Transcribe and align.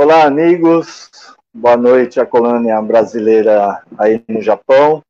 Olá, 0.00 0.26
amigos. 0.26 1.10
Boa 1.52 1.76
noite 1.76 2.20
à 2.20 2.24
colônia 2.24 2.80
brasileira 2.80 3.82
aí 3.98 4.24
no 4.28 4.40
Japão. 4.40 5.02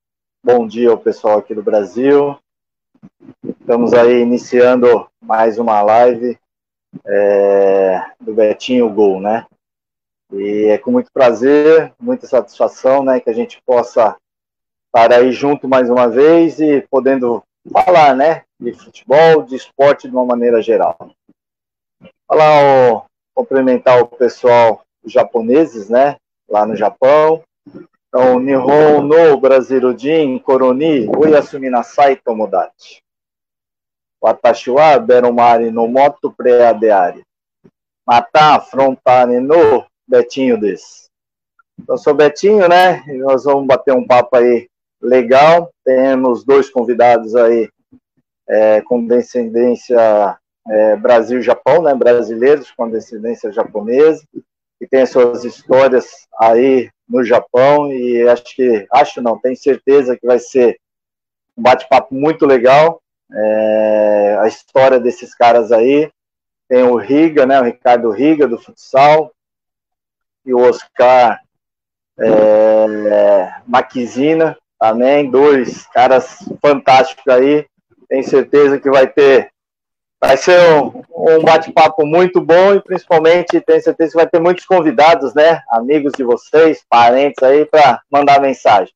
Bom 0.42 0.67
dia 0.67 0.88
ao 0.88 0.96
pessoal 0.96 1.41
aqui 1.41 1.54
do 1.54 1.62
Brasil. 1.62 2.38
Estamos 3.46 3.92
aí 3.92 4.22
iniciando 4.22 5.06
mais 5.20 5.58
uma 5.58 5.82
live 5.82 6.38
é, 7.06 8.02
do 8.18 8.32
Betinho 8.32 8.88
Gol, 8.88 9.20
né? 9.20 9.46
E 10.32 10.69
é 10.71 10.79
com 10.79 10.91
muito 10.91 11.12
prazer, 11.12 11.93
muita 12.00 12.27
satisfação, 12.27 13.05
né, 13.05 13.20
que 13.20 13.29
a 13.29 13.34
gente 13.34 13.61
possa 13.66 14.16
estar 14.86 15.12
aí 15.12 15.32
junto 15.32 15.68
mais 15.68 15.91
uma 15.91 16.09
vez 16.09 16.61
e 16.61 16.80
podendo 16.91 17.43
falar, 17.70 18.16
né, 18.16 18.45
de 18.59 18.73
futebol, 18.73 19.43
de 19.43 19.55
esporte 19.55 20.09
de 20.09 20.14
uma 20.14 20.25
maneira 20.25 20.62
geral. 20.62 20.96
Falar, 22.27 22.62
ó, 22.62 23.07
cumprimentar 23.39 24.02
o 24.02 24.09
pessoal 24.09 24.82
os 25.00 25.12
japoneses, 25.12 25.89
né, 25.89 26.16
lá 26.48 26.66
no 26.66 26.75
Japão. 26.75 27.40
Então, 28.08 28.40
Nihon 28.40 29.03
no 29.03 29.39
Brasil 29.39 29.96
Jin 29.96 30.40
Koroni 30.40 31.08
Oyasumi 31.17 31.71
Nasai 31.71 32.16
Tomodachi. 32.16 33.00
Watashi 34.20 34.70
wa 34.70 34.98
Beromari 34.98 35.70
no 35.70 35.86
moto 35.86 36.32
preadeari. 36.32 37.22
Mata 38.04 38.58
frontane 38.58 39.38
no 39.38 39.86
Betinho 40.08 40.58
desse. 40.58 41.06
Então, 41.78 41.96
sou 41.96 42.14
Betinho, 42.14 42.68
né? 42.68 43.05
E 43.06 43.12
nós 43.18 43.44
vamos 43.44 43.68
bater 43.68 43.94
um 43.94 44.05
papo 44.05 44.34
aí 44.36 44.68
legal. 45.00 45.70
Temos 45.84 46.44
dois 46.44 46.68
convidados 46.70 47.36
aí 47.36 47.68
é, 48.48 48.80
com 48.80 49.06
descendência 49.06 50.36
é, 50.68 50.96
Brasil-Japão, 50.96 51.82
né? 51.82 51.95
Brasileiros 51.95 52.70
com 52.70 52.90
descendência 52.90 53.52
japonesa, 53.52 54.22
que 54.78 54.86
tem 54.86 55.04
suas 55.06 55.44
histórias 55.44 56.27
aí 56.41 56.91
no 57.08 57.24
Japão 57.24 57.92
e 57.92 58.28
acho 58.28 58.44
que, 58.54 58.86
acho 58.92 59.22
não, 59.22 59.39
tenho 59.39 59.56
certeza 59.56 60.16
que 60.16 60.27
vai 60.27 60.39
ser 60.39 60.78
um 61.56 61.62
bate-papo 61.62 62.14
muito 62.14 62.46
legal. 62.46 63.00
É, 63.30 64.39
a 64.41 64.46
história 64.46 64.98
desses 64.98 65.34
caras 65.34 65.72
aí. 65.72 66.11
Tem 66.69 66.83
o 66.83 66.96
Riga, 66.96 67.46
né? 67.46 67.58
O 67.58 67.64
Ricardo 67.64 68.11
Riga 68.11 68.46
do 68.46 68.58
futsal, 68.58 69.33
e 70.48 70.55
o 70.55 70.61
Oscar 70.61 71.41
é, 72.19 73.52
Maquizina 73.66 74.56
também, 74.80 75.30
dois 75.30 75.86
caras 75.89 76.39
fantásticos 76.62 77.27
aí. 77.28 77.66
Tenho 78.08 78.24
certeza 78.24 78.80
que 78.80 78.89
vai 78.89 79.06
ter, 79.06 79.50
vai 80.20 80.36
ser 80.36 80.58
um, 80.72 81.02
um 81.14 81.42
bate-papo 81.42 82.05
muito 82.05 82.41
bom 82.41 82.74
e 82.74 82.83
principalmente 82.83 83.61
tenho 83.61 83.83
certeza 83.83 84.11
que 84.11 84.16
vai 84.16 84.27
ter 84.27 84.41
muitos 84.41 84.64
convidados, 84.64 85.34
né? 85.34 85.62
Amigos 85.70 86.12
de 86.16 86.24
vocês, 86.24 86.84
parentes 86.88 87.42
aí 87.42 87.64
para 87.64 88.00
mandar 88.11 88.41
mensagem. 88.41 88.92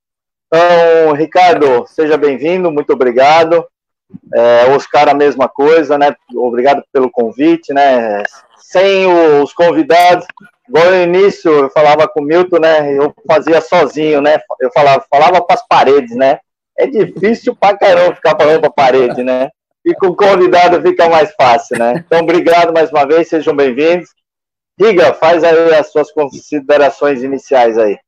Então, 0.46 1.12
Ricardo, 1.12 1.86
seja 1.86 2.16
bem-vindo, 2.16 2.70
muito 2.70 2.92
obrigado. 2.92 3.66
É, 4.34 4.66
Oscar, 4.74 5.08
a 5.08 5.14
mesma 5.14 5.48
coisa, 5.48 5.96
né? 5.96 6.14
Obrigado 6.34 6.82
pelo 6.92 7.10
convite, 7.10 7.72
né? 7.72 8.22
Sem 8.58 9.06
os 9.40 9.52
convidados, 9.52 10.26
Igual 10.68 10.90
no 10.90 11.02
início, 11.02 11.50
eu 11.50 11.70
falava 11.70 12.08
com 12.08 12.20
o 12.20 12.24
Milton, 12.24 12.58
né? 12.58 12.96
Eu 12.96 13.14
fazia 13.26 13.60
sozinho, 13.60 14.22
né? 14.22 14.38
Eu 14.58 14.70
falava, 14.72 15.04
falava 15.10 15.42
para 15.42 15.56
as 15.56 15.66
paredes, 15.68 16.16
né? 16.16 16.38
É 16.78 16.86
difícil 16.86 17.54
pra 17.54 17.76
caramba 17.76 18.14
ficar 18.14 18.36
falando 18.36 18.60
para 18.60 18.70
a 18.70 18.72
parede, 18.72 19.22
né? 19.22 19.50
E 19.84 19.94
com 19.94 20.14
convidado 20.14 20.80
fica 20.80 21.08
mais 21.08 21.34
fácil, 21.34 21.76
né? 21.76 22.04
Então, 22.06 22.20
obrigado 22.20 22.72
mais 22.72 22.90
uma 22.90 23.04
vez, 23.04 23.28
sejam 23.28 23.54
bem-vindos. 23.54 24.08
Riga, 24.78 25.12
faz 25.14 25.42
aí 25.42 25.74
as 25.74 25.90
suas 25.90 26.12
considerações 26.12 27.20
iniciais 27.20 27.76
aí. 27.76 27.98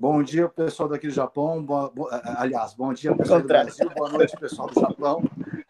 Bom 0.00 0.22
dia, 0.22 0.48
pessoal 0.48 0.88
daqui 0.88 1.08
do 1.08 1.12
Japão. 1.12 1.62
Boa, 1.62 1.90
boa, 1.90 2.22
aliás, 2.38 2.72
bom 2.72 2.90
dia, 2.94 3.14
pessoal 3.14 3.42
do 3.42 3.46
Brasil. 3.46 3.90
Boa 3.94 4.08
noite, 4.08 4.34
pessoal 4.38 4.68
do 4.68 4.80
Japão. 4.80 5.22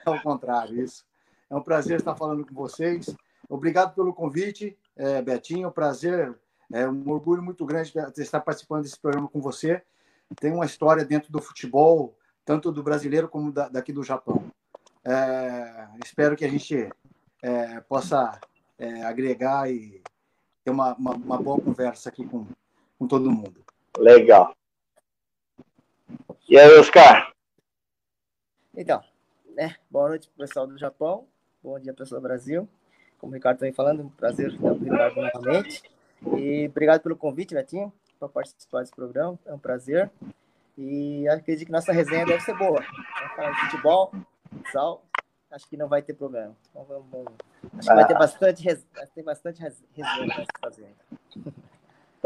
É 0.07 0.11
o 0.11 0.23
contrário, 0.23 0.81
isso. 0.81 1.05
É 1.51 1.57
um 1.57 1.63
prazer 1.63 1.99
estar 1.99 2.15
falando 2.15 2.47
com 2.47 2.55
vocês. 2.55 3.13
Obrigado 3.49 3.93
pelo 3.93 4.15
convite, 4.15 4.79
é, 4.97 5.21
Betinho. 5.21 5.71
Prazer, 5.73 6.33
é 6.73 6.89
um 6.89 7.11
orgulho 7.11 7.43
muito 7.43 7.67
grande 7.67 7.93
de 8.15 8.23
estar 8.23 8.39
participando 8.39 8.85
desse 8.85 9.01
programa 9.01 9.27
com 9.27 9.41
você. 9.41 9.83
Tem 10.41 10.53
uma 10.53 10.65
história 10.65 11.05
dentro 11.05 11.33
do 11.33 11.41
futebol, 11.41 12.17
tanto 12.45 12.71
do 12.71 12.85
brasileiro 12.85 13.29
como 13.29 13.51
da, 13.51 13.69
daqui 13.69 13.93
do 13.93 14.05
Japão. 14.05 14.45
É, 15.07 15.89
espero 16.05 16.37
que 16.37 16.45
a 16.45 16.51
gente 16.51 16.91
é, 17.43 17.81
possa 17.83 18.41
é, 18.79 19.03
agregar 19.05 19.71
e 19.71 20.03
ter 20.65 20.71
uma, 20.71 20.95
uma, 20.95 21.13
uma, 21.13 21.43
boa 21.43 21.61
conversa 21.61 22.09
aqui 22.09 22.27
com, 22.27 22.47
com 22.99 23.07
todo 23.07 23.31
mundo. 23.31 23.65
Legal. 23.97 24.55
E 26.49 26.59
aí, 26.59 26.79
Oscar? 26.79 27.33
Então, 28.75 29.03
né, 29.55 29.77
boa 29.91 30.09
noite, 30.09 30.29
pessoal 30.37 30.67
do 30.67 30.77
Japão. 30.77 31.27
Bom 31.63 31.79
dia, 31.79 31.95
pessoal 31.95 32.21
do 32.21 32.27
Brasil 32.27 32.69
como 33.19 33.33
o 33.33 33.35
Ricardo 33.35 33.65
está 33.65 33.77
falando, 33.77 34.03
um 34.03 34.09
prazer 34.09 34.49
estar 34.49 34.61
com 34.61 34.69
o 34.69 34.79
Ricardo 34.79 35.21
novamente. 35.21 35.83
E 36.39 36.67
obrigado 36.69 37.03
pelo 37.03 37.17
convite, 37.17 37.55
Betinho, 37.55 37.93
para 38.19 38.29
participar 38.29 38.81
desse 38.81 38.95
programa. 38.95 39.39
É 39.47 39.53
um 39.53 39.59
prazer. 39.59 40.11
E 40.77 41.27
acredito 41.29 41.67
que 41.67 41.73
nossa 41.73 41.93
resenha 41.93 42.27
deve 42.27 42.41
ser 42.43 42.57
boa. 42.57 42.81
Vamos 42.81 43.35
falar 43.35 43.51
de 43.51 43.61
futebol, 43.63 44.13
futsal, 44.57 45.05
acho 45.51 45.69
que 45.69 45.77
não 45.77 45.89
vai 45.89 46.03
ter 46.03 46.15
problema. 46.15 46.55
Então, 46.71 46.85
vamos, 46.85 47.27
acho 47.79 47.89
que 47.89 47.95
vai 47.95 48.07
ter 48.07 48.15
bastante, 48.15 48.65
vai 48.65 49.07
ter 49.15 49.23
bastante 49.23 49.63
resenha 49.63 50.35
para 50.35 50.71
fazer. 50.71 50.95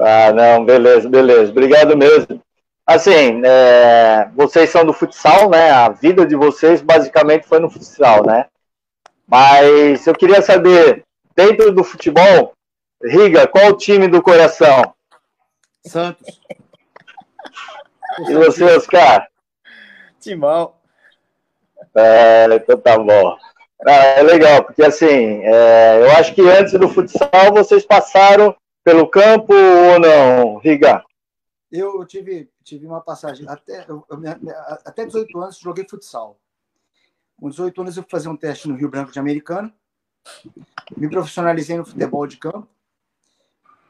Ah, 0.03 0.33
não, 0.33 0.65
beleza, 0.65 1.11
beleza. 1.11 1.51
Obrigado 1.51 1.95
mesmo. 1.95 2.41
Assim, 2.87 3.43
é, 3.45 4.31
vocês 4.35 4.71
são 4.71 4.83
do 4.83 4.95
futsal, 4.95 5.51
né? 5.51 5.71
A 5.71 5.91
vida 5.91 6.25
de 6.25 6.35
vocês 6.35 6.81
basicamente 6.81 7.47
foi 7.47 7.59
no 7.59 7.69
futsal, 7.69 8.25
né? 8.25 8.47
Mas 9.27 10.07
eu 10.07 10.15
queria 10.15 10.41
saber, 10.41 11.05
dentro 11.37 11.71
do 11.71 11.85
futebol, 11.85 12.55
Riga, 13.03 13.47
qual 13.47 13.69
o 13.69 13.77
time 13.77 14.09
do 14.09 14.23
coração? 14.23 14.95
Santos. 15.87 16.41
E 18.29 18.35
você, 18.35 18.65
Oscar? 18.65 19.29
Timão. 20.21 20.75
É, 21.95 22.47
então 22.55 22.79
tá 22.79 22.99
bom. 22.99 23.37
Ah, 23.87 23.93
é 23.93 24.23
legal, 24.23 24.65
porque 24.65 24.83
assim, 24.83 25.43
é, 25.43 26.03
eu 26.03 26.11
acho 26.13 26.35
que 26.35 26.43
antes 26.43 26.73
do 26.79 26.89
futsal 26.89 27.53
vocês 27.53 27.85
passaram 27.87 28.55
pelo 28.85 29.09
campo 29.09 29.55
ou 29.55 29.99
não, 29.99 30.59
Riga? 30.59 31.03
Eu 31.71 32.05
tive, 32.05 32.51
tive 32.65 32.87
uma 32.87 33.01
passagem, 33.01 33.49
até, 33.49 33.87
eu, 33.89 34.05
até 34.85 35.07
18 35.07 35.41
anos 35.41 35.59
joguei 35.59 35.87
futsal. 35.89 36.39
Com 37.39 37.49
18 37.49 37.81
anos, 37.81 37.97
eu 37.97 38.03
fui 38.03 38.11
fazer 38.11 38.29
um 38.29 38.37
teste 38.37 38.69
no 38.69 38.75
Rio 38.75 38.91
Branco 38.91 39.13
de 39.13 39.19
Americano. 39.19 39.73
Me 40.97 41.09
profissionalizei 41.09 41.79
no 41.79 41.87
futebol 41.87 42.27
de 42.27 42.37
campo. 42.37 42.69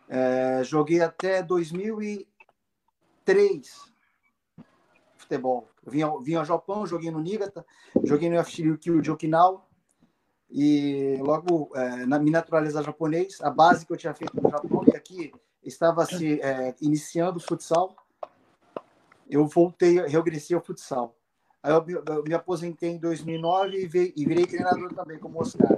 É, 0.08 0.62
joguei 0.62 1.00
até 1.00 1.42
2003 1.42 2.26
futebol. 5.16 5.69
Vim, 5.86 6.02
ao, 6.02 6.20
vim 6.20 6.34
ao 6.34 6.44
Japão, 6.44 6.86
joguei 6.86 7.10
no 7.10 7.20
Nigata, 7.20 7.64
joguei 8.04 8.28
no 8.28 8.36
FC 8.36 8.62
Ryukyu 8.62 9.00
de 9.00 9.10
Okinawa. 9.10 9.62
E 10.50 11.16
logo 11.20 11.70
é, 11.74 12.06
na, 12.06 12.18
me 12.18 12.30
naturalizar 12.30 12.82
japonês, 12.82 13.40
a 13.40 13.50
base 13.50 13.86
que 13.86 13.92
eu 13.92 13.96
tinha 13.96 14.12
feito 14.12 14.40
no 14.40 14.50
Japão, 14.50 14.82
e 14.86 14.96
aqui 14.96 15.32
estava 15.62 16.04
se 16.04 16.40
é, 16.40 16.74
iniciando 16.80 17.38
o 17.38 17.42
futsal. 17.42 17.94
Eu 19.28 19.46
voltei, 19.46 20.00
regressei 20.06 20.56
ao 20.56 20.62
futsal. 20.62 21.14
Aí 21.62 21.72
eu, 21.72 21.84
eu, 21.86 22.24
me 22.24 22.34
aposentei 22.34 22.90
em 22.90 22.98
2009 22.98 23.76
e, 23.76 23.86
vi, 23.86 24.12
e 24.16 24.24
virei 24.24 24.46
treinador 24.46 24.92
também, 24.94 25.18
como 25.18 25.40
Oscar. 25.40 25.68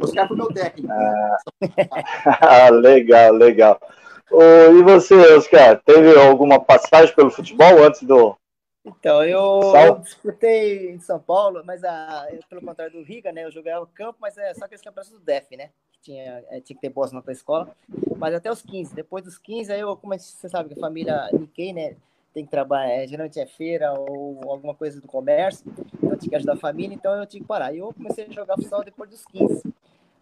Oscar 0.00 0.28
foi 0.28 0.36
meu 0.36 0.48
técnico. 0.52 0.92
Ah, 2.26 2.70
legal, 2.70 3.32
legal. 3.32 3.80
Oh, 4.30 4.72
e 4.72 4.82
você, 4.82 5.14
Oscar, 5.36 5.80
teve 5.84 6.14
alguma 6.18 6.60
passagem 6.60 7.14
pelo 7.14 7.30
futebol 7.30 7.82
antes 7.82 8.02
do. 8.02 8.36
Então, 8.84 9.24
eu, 9.24 9.60
eu 9.74 9.98
disputei 10.00 10.90
em 10.90 11.00
São 11.00 11.18
Paulo, 11.18 11.62
mas 11.64 11.82
a, 11.82 12.28
pelo 12.50 12.60
contrário 12.60 12.92
do 12.92 13.02
Riga, 13.02 13.32
né? 13.32 13.44
Eu 13.44 13.50
jogava 13.50 13.86
campo, 13.86 14.18
mas 14.20 14.36
é 14.36 14.52
só 14.52 14.66
aqueles 14.66 14.82
campeonatos 14.82 15.18
do 15.18 15.24
DEF, 15.24 15.56
né? 15.56 15.70
Tinha, 16.02 16.44
é, 16.50 16.60
tinha 16.60 16.78
que 16.78 16.86
ter 16.86 16.94
notas 16.94 17.12
na 17.12 17.32
escola. 17.32 17.74
Mas 18.18 18.34
até 18.34 18.50
os 18.50 18.60
15. 18.60 18.94
Depois 18.94 19.24
dos 19.24 19.38
15, 19.38 19.72
aí 19.72 19.80
eu, 19.80 19.96
como 19.96 20.18
você 20.18 20.48
sabe, 20.48 20.68
que 20.68 20.78
a 20.78 20.80
família 20.80 21.30
Nikkei, 21.32 21.72
né? 21.72 21.96
tem 22.34 22.44
que 22.44 22.50
trabalhar, 22.50 22.90
é, 22.90 23.06
geralmente 23.06 23.38
é 23.38 23.46
feira 23.46 23.92
ou 23.92 24.40
alguma 24.50 24.74
coisa 24.74 25.00
do 25.00 25.06
comércio, 25.06 25.64
então 25.94 26.16
tinha 26.16 26.30
que 26.30 26.34
ajudar 26.34 26.54
a 26.54 26.56
família, 26.56 26.92
então 26.92 27.14
eu 27.14 27.24
tinha 27.26 27.40
que 27.40 27.46
parar. 27.46 27.72
E 27.72 27.78
eu 27.78 27.94
comecei 27.94 28.24
a 28.24 28.30
jogar 28.30 28.56
futsal 28.56 28.82
depois 28.82 29.08
dos 29.08 29.24
15. 29.24 29.62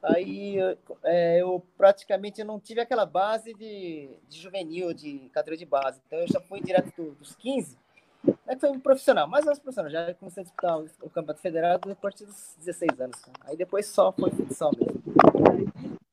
Aí 0.03 0.59
é, 1.05 1.41
eu 1.41 1.65
praticamente 1.79 2.45
não 2.45 2.61
tive 2.61 2.81
aquela 2.81 3.07
base 3.07 3.55
de, 3.55 4.11
de, 4.29 4.39
juvenil, 4.39 4.93
de 4.93 5.31
categoria 5.33 5.59
de 5.59 5.65
base. 5.65 6.03
Então 6.07 6.19
eu 6.19 6.29
já 6.29 6.41
fui 6.41 6.61
direto 6.61 6.93
do, 6.95 7.13
dos 7.13 7.35
15, 7.35 7.79
é 8.53 8.55
que 8.55 8.61
foi 8.61 8.71
um 8.71 8.81
profissional, 8.81 9.27
mas 9.27 9.45
não 9.45 9.55
profissional. 9.57 9.91
Já 9.91 10.15
comecei 10.15 10.43
a 10.43 10.45
disputar 10.45 10.79
o, 10.79 10.87
o 11.03 11.11
Campeonato 11.11 11.41
Federal 11.41 11.79
depois 11.79 12.15
dos 12.15 12.55
16 12.59 13.01
anos. 13.01 13.17
Aí 13.47 13.57
depois 13.57 13.87
só 13.87 14.13
foi 14.13 14.31
futsal 14.31 14.73
mesmo. 14.79 15.03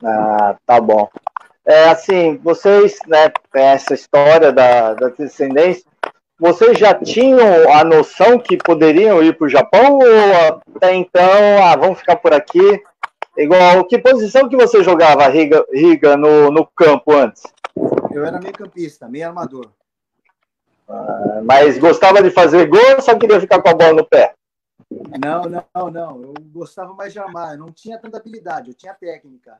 Ah, 0.03 0.55
tá 0.65 0.79
bom. 0.79 1.09
é, 1.65 1.89
assim, 1.89 2.37
vocês, 2.37 2.97
né, 3.07 3.31
essa 3.53 3.93
história 3.93 4.51
da, 4.51 4.93
da 4.93 5.09
descendência, 5.09 5.83
vocês 6.39 6.79
já 6.79 6.93
tinham 6.93 7.71
a 7.73 7.83
noção 7.83 8.39
que 8.39 8.55
poderiam 8.55 9.21
ir 9.21 9.37
para 9.37 9.45
o 9.45 9.49
Japão 9.49 9.99
ou 9.99 10.61
até 10.75 10.95
então, 10.95 11.61
ah, 11.61 11.75
vamos 11.75 11.99
ficar 11.99 12.15
por 12.15 12.33
aqui? 12.33 12.81
Igual, 13.37 13.85
que 13.85 13.97
posição 13.99 14.47
que 14.47 14.55
você 14.55 14.81
jogava, 14.81 15.27
Riga, 15.27 15.65
Riga 15.73 16.15
no, 16.15 16.49
no 16.49 16.65
campo 16.65 17.11
antes? 17.13 17.43
Eu 18.11 18.25
era 18.25 18.39
meio 18.39 18.53
campista, 18.53 19.07
meio 19.07 19.27
armador. 19.27 19.69
Ah, 20.89 21.41
mas 21.43 21.77
gostava 21.77 22.21
de 22.21 22.31
fazer 22.31 22.67
gol 22.67 22.95
ou 22.95 23.01
só 23.01 23.17
queria 23.17 23.39
ficar 23.39 23.61
com 23.61 23.69
a 23.69 23.73
bola 23.73 23.93
no 23.93 24.05
pé? 24.05 24.33
Não, 25.23 25.43
não, 25.43 25.91
não. 25.91 26.21
Eu 26.21 26.33
gostava 26.51 26.93
mais 26.93 27.13
de 27.13 27.19
armar. 27.19 27.53
Eu 27.53 27.59
não 27.59 27.71
tinha 27.71 27.99
tanta 27.99 28.17
habilidade, 28.17 28.69
eu 28.69 28.73
tinha 28.73 28.93
técnica. 28.93 29.59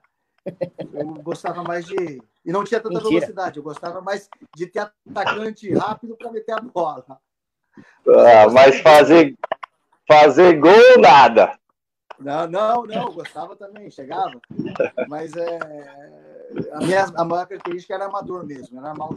Eu 0.93 1.05
gostava 1.21 1.63
mais 1.63 1.85
de. 1.85 2.21
E 2.43 2.51
não 2.51 2.63
tinha 2.63 2.79
tanta 2.79 2.95
Mentira. 2.95 3.09
velocidade, 3.11 3.57
eu 3.57 3.63
gostava 3.63 4.01
mais 4.01 4.27
de 4.55 4.65
ter 4.65 4.79
atacante 4.79 5.71
rápido 5.73 6.15
para 6.15 6.31
meter 6.31 6.53
a 6.53 6.61
bola. 6.61 7.05
Ah, 8.07 8.49
mas 8.51 8.79
fazer, 8.81 9.35
fazer 10.07 10.59
gol 10.59 10.99
nada. 10.99 11.59
Não, 12.17 12.47
não, 12.47 12.83
não, 12.85 13.07
eu 13.07 13.13
gostava 13.13 13.55
também, 13.55 13.89
chegava. 13.91 14.41
Mas 15.07 15.35
é, 15.35 15.59
a, 16.73 16.79
minha, 16.79 17.05
a 17.15 17.23
maior 17.23 17.45
característica 17.45 17.93
era 17.93 18.05
amador 18.05 18.45
mesmo, 18.45 18.79
era 18.79 18.93
mal 18.93 19.11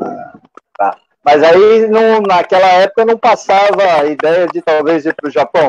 ah, 0.00 0.38
tá. 0.78 0.98
Mas 1.24 1.42
aí, 1.42 1.86
não, 1.88 2.22
naquela 2.22 2.66
época, 2.66 3.04
não 3.04 3.18
passava 3.18 3.82
a 3.82 4.06
ideia 4.06 4.46
de 4.46 4.62
talvez 4.62 5.04
ir 5.04 5.14
para 5.14 5.28
o 5.28 5.32
Japão? 5.32 5.68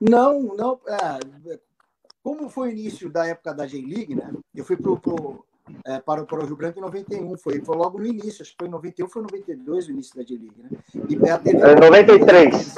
Não, 0.00 0.42
não. 0.56 0.80
É, 0.86 1.58
como 2.22 2.48
foi 2.48 2.68
o 2.68 2.72
início 2.72 3.08
da 3.08 3.26
época 3.26 3.54
da 3.54 3.66
J-League, 3.66 4.14
né? 4.14 4.32
Eu 4.54 4.64
fui 4.64 4.76
pro, 4.76 4.98
pro, 4.98 5.44
é, 5.84 6.00
para, 6.00 6.24
para 6.24 6.40
o 6.40 6.46
Rio 6.46 6.56
Branco 6.56 6.78
em 6.78 6.82
91, 6.82 7.36
foi, 7.38 7.60
foi 7.60 7.76
logo 7.76 7.98
no 7.98 8.06
início, 8.06 8.42
acho 8.42 8.50
que 8.50 8.56
foi 8.58 8.68
em 8.68 8.72
91, 8.72 9.08
foi 9.08 9.22
em 9.22 9.26
92 9.26 9.86
o 9.86 9.90
início 9.92 10.16
da 10.16 10.22
J-League, 10.22 10.56
né? 10.58 10.70
E 11.08 11.30
a 11.30 11.38
TV, 11.38 11.58
é 11.58 11.74
93. 11.74 12.74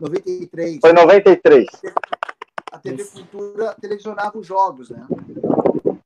93. 0.00 0.78
Foi 0.80 0.92
93. 0.92 1.66
A 2.72 2.78
TV 2.78 3.04
Cultura 3.04 3.76
televisionava 3.80 4.38
os 4.38 4.46
jogos, 4.46 4.90
né? 4.90 5.06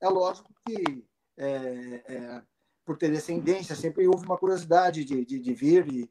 É 0.00 0.08
lógico 0.08 0.50
que 0.64 1.04
é, 1.38 2.02
é, 2.06 2.42
por 2.86 2.96
ter 2.96 3.10
descendência 3.10 3.74
sempre 3.74 4.06
houve 4.06 4.24
uma 4.24 4.38
curiosidade 4.38 5.04
de, 5.04 5.24
de, 5.24 5.40
de 5.40 5.54
vir 5.54 5.86
e, 5.92 6.10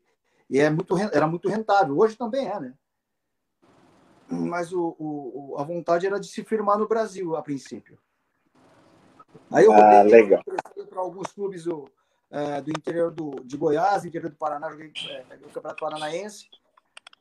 e 0.50 0.60
é 0.60 0.70
muito, 0.70 0.96
era 0.98 1.26
muito 1.26 1.50
rentável. 1.50 1.98
Hoje 1.98 2.16
também 2.16 2.48
é, 2.48 2.60
né? 2.60 2.74
mas 4.30 4.74
o, 4.74 4.96
o, 5.00 5.56
a 5.58 5.64
vontade 5.64 6.06
era 6.06 6.20
de 6.20 6.28
se 6.28 6.44
firmar 6.44 6.78
no 6.78 6.88
Brasil 6.88 7.36
a 7.36 7.42
princípio. 7.42 7.98
Aí 9.52 9.66
eu 9.66 9.74
ah, 9.74 10.04
para 10.90 11.00
alguns 11.00 11.32
clubes 11.32 11.66
do, 11.66 11.90
é, 12.32 12.62
do 12.62 12.72
interior 12.72 13.12
do, 13.12 13.32
de 13.44 13.58
Goiás, 13.58 14.06
interior 14.06 14.30
do 14.30 14.38
Paraná, 14.38 14.70
joguei 14.72 14.92
é, 15.10 15.36
o 15.36 15.50
Campeonato 15.50 15.82
Paranaense. 15.82 16.50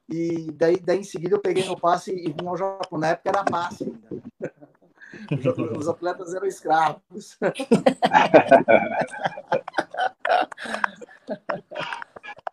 E 0.08 0.52
daí, 0.52 0.78
daí 0.78 0.98
em 0.98 1.04
seguida 1.04 1.34
eu 1.34 1.40
peguei 1.40 1.64
no 1.64 1.78
passe 1.78 2.12
e 2.12 2.30
vim 2.30 2.46
ao 2.46 2.56
Japão. 2.56 2.98
Na 2.98 3.08
época 3.08 3.30
era 3.30 3.44
passe 3.44 3.84
ainda. 3.84 4.22
Os 5.76 5.88
atletas 5.88 6.34
eram 6.34 6.46
escravos. 6.46 7.38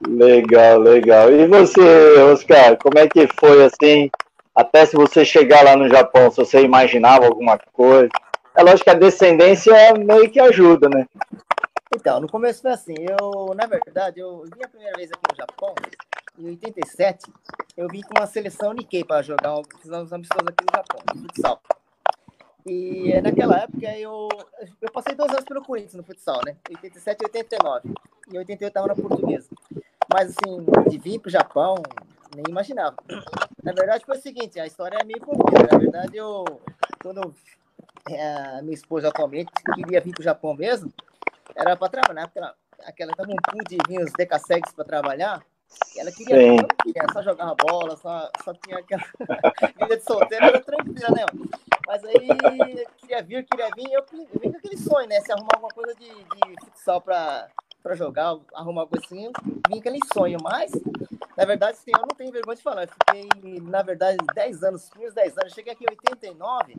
legal, 0.08 0.80
legal. 0.80 1.32
E 1.32 1.48
você, 1.48 2.20
Oscar, 2.32 2.78
como 2.78 3.00
é 3.00 3.08
que 3.08 3.28
foi 3.40 3.66
assim? 3.66 4.10
até 4.56 4.86
se 4.86 4.96
você 4.96 5.26
chegar 5.26 5.64
lá 5.64 5.76
no 5.76 5.90
Japão, 5.90 6.30
se 6.30 6.38
você 6.38 6.62
imaginava 6.62 7.26
alguma 7.26 7.58
coisa. 7.58 8.10
É 8.56 8.62
lógico 8.62 8.84
que 8.84 8.90
a 8.90 8.96
descendência 8.96 9.74
meio 9.94 10.30
que 10.30 10.40
ajuda, 10.40 10.90
né? 10.90 11.08
Então, 11.94 12.20
no 12.20 12.28
começo 12.28 12.62
foi 12.62 12.72
assim, 12.72 12.96
eu, 13.00 13.54
na 13.54 13.66
verdade, 13.66 14.20
eu 14.20 14.44
vim 14.44 14.64
a 14.64 14.68
primeira 14.68 14.96
vez 14.96 15.10
aqui 15.12 15.22
no 15.30 15.36
Japão, 15.36 15.76
em 16.40 16.46
87, 16.48 17.32
eu 17.76 17.88
vim 17.88 18.02
com 18.02 18.18
uma 18.18 18.28
seleção 18.28 18.74
Nikkei 18.74 19.04
para 19.04 19.22
jogar, 19.22 19.56
fizemos 19.82 20.12
amistosos 20.14 20.48
aqui 20.48 20.64
no 20.64 20.78
Japão, 20.78 21.02
no 21.14 21.22
futsal. 21.22 21.62
E 22.66 23.20
naquela 23.22 23.58
época 23.58 23.98
eu, 23.98 24.30
eu 24.82 24.92
passei 24.92 25.16
dois 25.16 25.32
anos 25.32 25.46
pelo 25.46 25.64
Corinthians 25.64 25.96
no 25.96 26.04
futsal, 26.04 26.42
né? 26.46 26.56
87 26.70 27.22
e 27.22 27.26
89. 27.26 27.90
Em 28.32 28.38
88 28.38 28.62
eu 28.62 28.68
estava 28.68 28.88
na 28.88 28.96
portuguesa. 28.96 29.50
Mas 30.14 30.30
assim, 30.30 30.66
de 30.90 30.98
vir 30.98 31.20
para 31.20 31.30
o 31.30 31.32
Japão, 31.32 31.76
nem 32.36 32.44
imaginava. 32.50 32.96
Na 33.64 33.74
verdade, 33.74 34.06
foi 34.06 34.18
o 34.18 34.22
seguinte: 34.22 34.60
a 34.60 34.66
história 34.66 34.98
é 35.00 35.04
meio 35.04 35.22
comprida. 35.22 35.68
Na 35.72 35.78
verdade, 35.78 36.18
eu, 36.18 36.46
quando 37.02 37.34
é, 38.10 38.58
a 38.58 38.62
minha 38.62 38.74
esposa 38.74 39.10
atualmente 39.10 39.52
queria 39.74 40.02
vir 40.02 40.12
para 40.14 40.22
o 40.22 40.24
Japão 40.24 40.54
mesmo, 40.54 40.92
era 41.56 41.76
para 41.76 41.90
trabalhar, 41.90 42.28
porque 42.28 42.40
ela, 42.40 42.56
aquela 42.86 43.14
tava 43.14 43.32
um 43.32 43.36
pool 43.36 43.64
de 43.68 43.78
vir 43.88 44.04
os 44.04 44.12
decassegues 44.14 44.74
para 44.74 44.86
trabalhar. 44.86 45.42
Ela 45.96 46.12
queria, 46.12 46.36
queria, 46.84 47.06
só 47.14 47.24
jogava 47.24 47.56
bola, 47.56 47.96
só, 47.96 48.30
só 48.44 48.54
tinha 48.54 48.80
aquela 48.80 49.04
vida 49.80 49.98
de 49.98 50.04
solteira, 50.04 50.48
era 50.48 50.60
tranquila, 50.60 51.10
né? 51.12 51.26
Mas 51.92 52.06
aí 52.06 52.16
queria 53.00 53.22
vir, 53.22 53.46
queria 53.46 53.70
vir, 53.76 53.92
eu 53.92 54.06
vim 54.10 54.50
com 54.50 54.58
aquele 54.58 54.78
sonho, 54.78 55.10
né? 55.10 55.20
Se 55.20 55.30
arrumar 55.30 55.50
alguma 55.56 55.74
coisa 55.74 55.94
de, 55.96 56.08
de 56.08 56.66
futsal 56.66 57.02
para 57.02 57.50
para 57.84 57.96
jogar, 57.96 58.38
arrumar 58.54 58.82
algo 58.84 58.98
assim, 58.98 59.30
vim 59.68 59.80
aquele 59.80 60.00
sonho, 60.14 60.38
mas 60.42 60.72
na 61.36 61.44
verdade, 61.46 61.78
sim, 61.80 61.92
eu 61.94 62.02
não 62.02 62.16
tenho 62.16 62.32
vergonha 62.32 62.56
de 62.56 62.62
falar. 62.64 62.84
Eu 62.84 62.88
fiquei, 62.88 63.60
na 63.60 63.82
verdade, 63.82 64.18
10 64.34 64.64
anos, 64.64 64.88
primeiros 64.90 65.16
10 65.16 65.38
anos, 65.38 65.54
cheguei 65.54 65.74
aqui 65.74 65.84
em 65.84 65.92
89, 65.92 66.78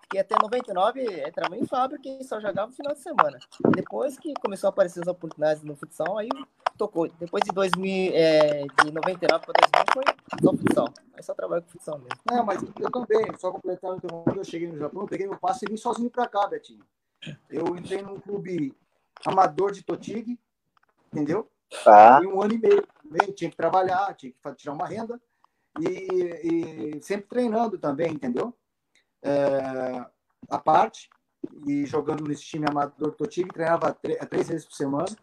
fiquei 0.00 0.20
até 0.20 0.34
99, 0.42 1.30
trabalhei 1.30 1.62
em 1.62 1.66
fábrica 1.66 2.08
e 2.08 2.24
só 2.24 2.40
jogava 2.40 2.68
no 2.68 2.74
final 2.74 2.94
de 2.94 3.00
semana. 3.00 3.38
Depois 3.76 4.18
que 4.18 4.34
começou 4.40 4.66
a 4.68 4.70
aparecer 4.70 5.02
as 5.02 5.06
oportunidades 5.06 5.62
no 5.62 5.76
futsal, 5.76 6.18
aí 6.18 6.30
tocou. 6.76 7.08
Depois 7.18 7.42
de 7.44 7.52
2000, 7.52 8.12
é, 8.14 8.62
de 8.84 8.92
99 8.92 9.46
para 9.46 9.70
2000 9.70 9.84
foi 9.92 10.04
só 10.42 10.56
futsal. 10.56 10.94
Aí 11.14 11.22
só 11.22 11.34
trabalho 11.34 11.62
com 11.62 11.70
futsal 11.70 11.98
mesmo. 11.98 12.20
Não, 12.30 12.44
mas 12.44 12.62
eu 12.62 12.90
também, 12.90 13.36
só 13.38 13.52
completando, 13.52 14.00
então, 14.04 14.24
eu 14.34 14.44
cheguei 14.44 14.68
no 14.68 14.78
Japão, 14.78 15.06
peguei 15.06 15.26
meu 15.26 15.38
passe 15.38 15.64
e 15.64 15.70
vim 15.70 15.76
sozinho 15.76 16.10
para 16.10 16.28
cá, 16.28 16.46
Betinho. 16.46 16.84
Eu 17.48 17.76
entrei 17.76 18.02
num 18.02 18.18
clube 18.18 18.74
amador 19.24 19.72
de 19.72 19.82
Totig, 19.82 20.38
entendeu? 21.12 21.50
Tá. 21.84 22.20
E 22.22 22.26
um 22.26 22.42
ano 22.42 22.54
e 22.54 22.58
meio. 22.58 22.86
Tinha 23.34 23.50
que 23.50 23.56
trabalhar, 23.56 24.14
tinha 24.14 24.32
que 24.32 24.54
tirar 24.56 24.72
uma 24.72 24.86
renda. 24.86 25.20
E, 25.80 26.96
e 26.96 27.02
sempre 27.02 27.26
treinando 27.26 27.78
também, 27.78 28.12
entendeu? 28.12 28.54
É, 29.22 30.04
a 30.50 30.58
parte. 30.58 31.08
E 31.66 31.84
jogando 31.86 32.24
nesse 32.24 32.42
time 32.42 32.66
amador 32.68 33.12
Totig, 33.12 33.48
treinava 33.48 33.92
três 33.92 34.48
vezes 34.48 34.66
por 34.66 34.74
semana. 34.74 35.16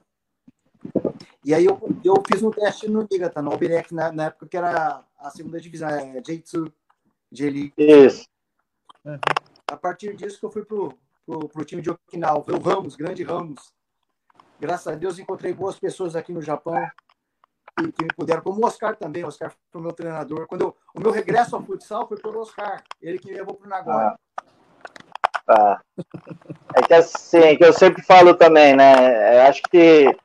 E 1.43 1.53
aí 1.53 1.65
eu, 1.65 1.79
eu 2.03 2.15
fiz 2.27 2.43
um 2.43 2.51
teste 2.51 2.89
no 2.89 3.08
Liga, 3.10 3.29
tá? 3.29 3.41
No 3.41 3.51
Alberec, 3.51 3.93
na, 3.93 4.12
na 4.12 4.25
época 4.25 4.48
que 4.48 4.58
era 4.58 5.03
a 5.17 5.29
segunda 5.29 5.60
divisão, 5.60 5.89
é 5.89 6.22
J2, 6.22 6.72
J-League. 7.31 7.74
Isso. 7.77 8.27
A 9.67 9.77
partir 9.77 10.15
disso 10.15 10.39
que 10.39 10.46
eu 10.46 10.51
fui 10.51 10.65
pro, 10.65 10.93
pro, 11.25 11.48
pro 11.48 11.65
time 11.65 11.81
de 11.81 11.89
Okinawa, 11.89 12.43
o 12.48 12.60
Ramos, 12.60 12.96
grande 12.96 13.24
Ramos. 13.24 13.72
Graças 14.60 14.88
a 14.88 14.96
Deus 14.96 15.17
encontrei 15.17 15.53
boas 15.53 15.79
pessoas 15.79 16.15
aqui 16.15 16.34
no 16.34 16.41
Japão 16.41 16.75
que, 17.77 17.91
que 17.93 18.03
me 18.03 18.13
puderam, 18.13 18.41
como 18.41 18.62
o 18.62 18.65
Oscar 18.65 18.96
também. 18.96 19.24
O 19.24 19.27
Oscar 19.27 19.53
foi 19.72 19.81
meu 19.81 19.93
treinador. 19.93 20.48
Quando 20.48 20.62
eu, 20.62 20.75
o 20.93 21.00
meu 21.00 21.12
regresso 21.12 21.55
ao 21.55 21.63
futsal 21.63 22.08
foi 22.08 22.17
pelo 22.19 22.41
Oscar, 22.41 22.84
ele 23.01 23.17
que 23.17 23.27
me 23.27 23.38
levou 23.38 23.55
para 23.55 23.65
o 23.65 23.69
Nagoya. 23.69 24.15
Ah, 25.48 25.55
tá. 25.55 25.81
É 26.75 26.81
que 26.81 26.93
assim, 26.93 27.58
que 27.58 27.63
eu 27.63 27.74
sempre 27.74 28.03
falo 28.03 28.34
também, 28.36 28.75
né? 28.75 29.38
Eu 29.38 29.41
acho 29.43 29.62
que 29.63 30.15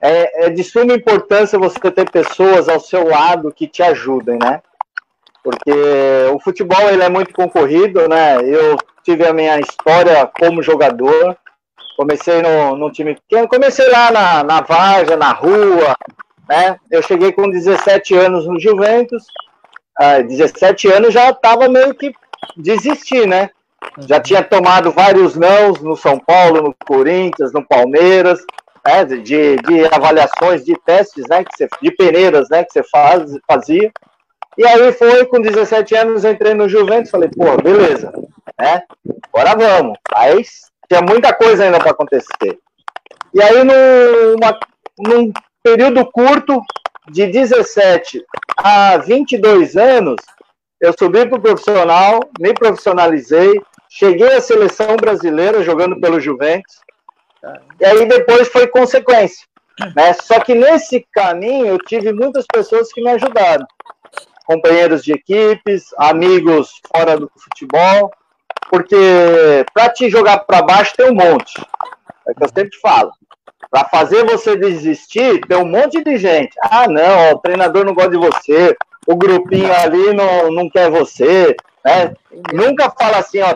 é, 0.00 0.46
é 0.46 0.50
de 0.50 0.62
suma 0.64 0.94
importância 0.94 1.58
você 1.58 1.78
ter 1.90 2.10
pessoas 2.10 2.68
ao 2.68 2.80
seu 2.80 3.08
lado 3.08 3.52
que 3.52 3.66
te 3.66 3.82
ajudem, 3.82 4.38
né? 4.38 4.60
Porque 5.42 5.72
o 6.32 6.40
futebol 6.40 6.88
ele 6.90 7.02
é 7.02 7.08
muito 7.08 7.32
concorrido, 7.32 8.08
né? 8.08 8.36
Eu 8.42 8.76
tive 9.02 9.26
a 9.26 9.32
minha 9.32 9.58
história 9.58 10.30
como 10.38 10.62
jogador, 10.62 11.36
Comecei 11.98 12.40
no, 12.40 12.76
no 12.76 12.92
time 12.92 13.16
pequeno, 13.16 13.48
comecei 13.48 13.88
lá 13.90 14.12
na, 14.12 14.44
na 14.44 14.60
Varja, 14.60 15.16
na 15.16 15.32
rua, 15.32 15.96
né? 16.48 16.78
Eu 16.88 17.02
cheguei 17.02 17.32
com 17.32 17.50
17 17.50 18.14
anos 18.14 18.46
no 18.46 18.60
Juventus, 18.60 19.24
ah, 19.98 20.20
17 20.20 20.86
anos 20.92 21.12
já 21.12 21.30
estava 21.30 21.68
meio 21.68 21.92
que 21.92 22.12
desistir, 22.56 23.26
né? 23.26 23.50
Já 24.06 24.20
tinha 24.20 24.44
tomado 24.44 24.92
vários 24.92 25.34
nãos 25.34 25.82
no 25.82 25.96
São 25.96 26.20
Paulo, 26.20 26.62
no 26.62 26.74
Corinthians, 26.86 27.52
no 27.52 27.66
Palmeiras, 27.66 28.38
né? 28.88 29.04
de, 29.04 29.56
de 29.56 29.84
avaliações, 29.92 30.64
de 30.64 30.74
testes, 30.84 31.24
né? 31.28 31.44
Que 31.44 31.56
você, 31.56 31.68
de 31.82 31.90
peneiras, 31.92 32.48
né? 32.48 32.64
Que 32.64 32.72
você 32.72 32.82
faz, 32.82 33.30
fazia. 33.46 33.92
E 34.56 34.66
aí 34.66 34.92
foi, 34.92 35.24
com 35.26 35.40
17 35.40 35.94
anos, 35.94 36.24
entrei 36.24 36.54
no 36.54 36.68
Juventus, 36.68 37.10
falei, 37.10 37.28
pô, 37.28 37.56
beleza, 37.62 38.12
né? 38.58 38.82
Agora 39.32 39.54
vamos. 39.56 39.98
Aí 40.14 40.42
tinha 40.88 41.02
muita 41.02 41.32
coisa 41.34 41.64
ainda 41.64 41.78
para 41.78 41.90
acontecer. 41.90 42.58
E 43.34 43.42
aí, 43.42 43.62
numa, 43.62 44.58
num 44.98 45.30
período 45.62 46.04
curto, 46.10 46.60
de 47.10 47.26
17 47.26 48.24
a 48.56 48.98
22 48.98 49.76
anos, 49.76 50.16
eu 50.80 50.94
subi 50.98 51.26
para 51.26 51.38
o 51.38 51.40
profissional, 51.40 52.20
me 52.38 52.52
profissionalizei, 52.52 53.60
cheguei 53.88 54.34
à 54.34 54.40
seleção 54.40 54.96
brasileira 54.96 55.62
jogando 55.62 56.00
pelo 56.00 56.20
Juventus, 56.20 56.80
e 57.80 57.84
aí 57.84 58.06
depois 58.06 58.48
foi 58.48 58.66
consequência. 58.66 59.46
Né? 59.94 60.12
Só 60.14 60.40
que 60.40 60.54
nesse 60.54 61.06
caminho 61.12 61.66
eu 61.66 61.78
tive 61.78 62.12
muitas 62.12 62.44
pessoas 62.46 62.92
que 62.92 63.02
me 63.02 63.10
ajudaram. 63.10 63.66
Companheiros 64.46 65.04
de 65.04 65.12
equipes, 65.12 65.84
amigos 65.98 66.80
fora 66.92 67.16
do 67.16 67.30
futebol, 67.36 68.10
porque 68.70 68.96
para 69.72 69.90
te 69.90 70.08
jogar 70.08 70.38
para 70.40 70.62
baixo 70.62 70.94
tem 70.96 71.10
um 71.10 71.14
monte. 71.14 71.60
É 72.26 72.34
que 72.34 72.44
eu 72.44 72.48
sempre 72.48 72.78
falo. 72.80 73.12
Para 73.70 73.84
fazer 73.88 74.24
você 74.24 74.56
desistir, 74.56 75.40
tem 75.42 75.56
um 75.58 75.66
monte 75.66 76.02
de 76.02 76.16
gente. 76.16 76.54
Ah, 76.62 76.88
não, 76.88 77.32
o 77.32 77.38
treinador 77.38 77.84
não 77.84 77.94
gosta 77.94 78.10
de 78.10 78.16
você, 78.16 78.74
o 79.06 79.14
grupinho 79.14 79.72
ali 79.72 80.14
não, 80.14 80.50
não 80.50 80.70
quer 80.70 80.90
você. 80.90 81.54
Né? 81.84 82.14
Nunca 82.52 82.90
fala 82.90 83.18
assim, 83.18 83.40
ó, 83.40 83.54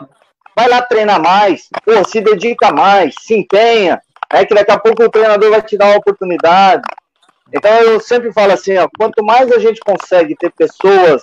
vai 0.54 0.68
lá 0.68 0.82
treinar 0.82 1.20
mais, 1.20 1.68
pô, 1.84 1.92
se 2.08 2.20
dedica 2.20 2.72
mais, 2.72 3.14
se 3.20 3.34
empenha, 3.34 4.00
é 4.30 4.44
que 4.44 4.54
daqui 4.54 4.70
a 4.70 4.78
pouco 4.78 5.04
o 5.04 5.10
treinador 5.10 5.50
vai 5.50 5.62
te 5.62 5.76
dar 5.76 5.86
uma 5.86 5.98
oportunidade. 5.98 6.82
Então 7.52 7.70
eu 7.70 8.00
sempre 8.00 8.32
falo 8.32 8.52
assim, 8.52 8.76
ó, 8.78 8.88
quanto 8.98 9.22
mais 9.22 9.50
a 9.52 9.58
gente 9.58 9.80
consegue 9.80 10.34
ter 10.36 10.50
pessoas 10.52 11.22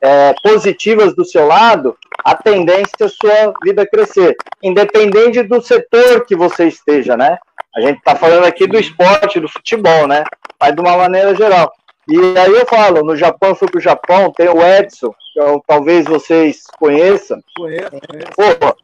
é, 0.00 0.34
positivas 0.42 1.14
do 1.14 1.24
seu 1.24 1.46
lado, 1.46 1.96
a 2.24 2.34
tendência 2.34 2.94
é 3.00 3.04
a 3.04 3.08
sua 3.08 3.52
vida 3.62 3.86
crescer, 3.86 4.36
independente 4.62 5.42
do 5.42 5.60
setor 5.60 6.24
que 6.24 6.36
você 6.36 6.68
esteja, 6.68 7.16
né? 7.16 7.38
A 7.74 7.80
gente 7.80 7.98
está 7.98 8.16
falando 8.16 8.44
aqui 8.44 8.66
do 8.66 8.78
esporte, 8.78 9.40
do 9.40 9.48
futebol, 9.48 10.06
né? 10.06 10.24
Mas 10.60 10.74
de 10.74 10.80
uma 10.80 10.96
maneira 10.96 11.34
geral. 11.34 11.72
E 12.10 12.38
aí 12.38 12.52
eu 12.52 12.66
falo, 12.66 13.04
no 13.04 13.16
Japão, 13.16 13.54
para 13.54 13.78
o 13.78 13.80
Japão, 13.80 14.32
tem 14.32 14.48
o 14.48 14.60
Edson, 14.66 15.14
que 15.32 15.40
eu, 15.40 15.62
talvez 15.64 16.04
vocês 16.06 16.64
conheçam. 16.76 17.38
Conheço, 17.56 17.88
conheço. 18.08 18.58
Pô, 18.58 18.76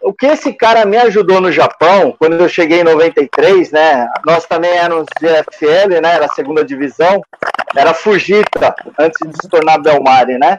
o 0.00 0.12
que 0.12 0.26
esse 0.26 0.52
cara 0.52 0.86
me 0.86 0.96
ajudou 0.96 1.40
no 1.40 1.50
Japão, 1.50 2.14
quando 2.16 2.34
eu 2.34 2.48
cheguei 2.48 2.82
em 2.82 2.84
93, 2.84 3.72
né? 3.72 4.08
Nós 4.24 4.46
também 4.46 4.70
éramos 4.70 5.06
GFL, 5.20 6.00
né? 6.00 6.14
Era 6.14 6.26
a 6.26 6.34
segunda 6.34 6.64
divisão, 6.64 7.20
era 7.76 7.92
Fujita, 7.92 8.72
antes 8.96 9.18
de 9.28 9.34
se 9.42 9.48
tornar 9.48 9.78
Belmari, 9.78 10.38
né? 10.38 10.56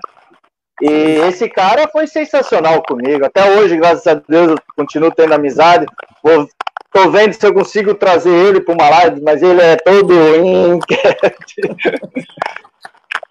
E 0.81 1.21
esse 1.27 1.47
cara 1.47 1.87
foi 1.87 2.05
sensacional 2.05 2.83
comigo. 2.83 3.25
Até 3.25 3.49
hoje, 3.57 3.77
graças 3.77 4.07
a 4.07 4.15
Deus, 4.15 4.51
eu 4.51 4.57
continuo 4.75 5.11
tendo 5.11 5.33
amizade. 5.33 5.85
Vou, 6.21 6.47
tô 6.91 7.09
vendo 7.11 7.33
se 7.33 7.45
eu 7.45 7.53
consigo 7.53 7.93
trazer 7.93 8.33
ele 8.33 8.61
para 8.61 8.73
uma 8.73 8.89
live, 8.89 9.21
mas 9.21 9.41
ele 9.41 9.61
é 9.61 9.75
todo 9.77 10.13
enquete. 10.73 11.61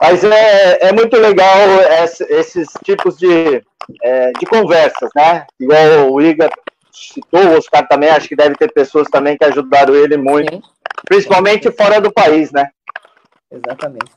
mas 0.00 0.24
é, 0.24 0.88
é 0.88 0.92
muito 0.92 1.16
legal 1.16 1.56
esses 2.28 2.68
tipos 2.84 3.18
de, 3.18 3.62
é, 4.02 4.32
de 4.32 4.46
conversas, 4.46 5.10
né? 5.14 5.46
Igual 5.58 6.12
o 6.12 6.20
Igor 6.20 6.50
citou, 6.92 7.40
o 7.40 7.56
Oscar 7.56 7.86
também, 7.86 8.10
acho 8.10 8.28
que 8.28 8.36
deve 8.36 8.54
ter 8.54 8.72
pessoas 8.72 9.08
também 9.08 9.36
que 9.36 9.44
ajudaram 9.44 9.94
ele 9.94 10.16
muito, 10.16 10.54
Sim. 10.54 10.62
principalmente 11.06 11.70
fora 11.70 12.00
do 12.00 12.12
país, 12.12 12.52
né? 12.52 12.70
Exatamente. 13.50 14.12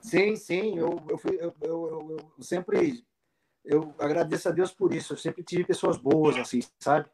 Sim, 0.00 0.36
sim, 0.36 0.78
eu, 0.78 1.02
eu, 1.08 1.16
fui, 1.16 1.38
eu, 1.40 1.54
eu, 1.62 2.16
eu, 2.38 2.42
sempre 2.42 3.02
eu 3.64 3.94
agradeço 3.98 4.48
a 4.48 4.52
Deus 4.52 4.70
por 4.70 4.92
isso. 4.92 5.14
Eu 5.14 5.16
sempre 5.16 5.42
tive 5.42 5.64
pessoas 5.64 5.96
boas, 5.96 6.36
assim, 6.36 6.60
sabe? 6.78 7.08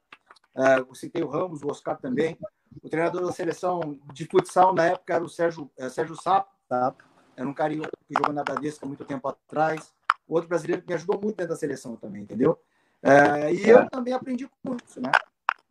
Uh, 0.55 0.87
eu 0.89 0.95
citei 0.95 1.23
o 1.23 1.29
Ramos, 1.29 1.63
o 1.63 1.69
Oscar 1.69 1.99
também. 1.99 2.39
O 2.83 2.89
treinador 2.89 3.25
da 3.25 3.33
seleção 3.33 3.99
de 4.13 4.27
futsal 4.27 4.75
na 4.75 4.87
época 4.87 5.15
era 5.15 5.25
o 5.25 5.29
Sérgio, 5.29 5.71
é, 5.77 5.89
Sérgio 5.89 6.17
Sapo. 6.17 6.51
Sapo. 6.69 7.05
Era 7.37 7.49
um 7.49 7.55
cara 7.55 7.75
que 7.75 8.15
jogou 8.17 8.33
na 8.33 8.45
Bradesca 8.45 8.87
muito 8.87 9.05
tempo 9.05 9.29
atrás 9.29 9.93
outro 10.35 10.49
brasileiro 10.49 10.83
que 10.83 10.89
me 10.89 10.95
ajudou 10.95 11.21
muito 11.21 11.37
dentro 11.37 11.53
da 11.53 11.59
seleção 11.59 11.97
também, 11.97 12.23
entendeu? 12.23 12.59
É, 13.03 13.53
e 13.53 13.69
eu 13.69 13.89
também 13.89 14.13
aprendi 14.13 14.49
com 14.63 14.77
isso, 14.85 15.01
né? 15.01 15.11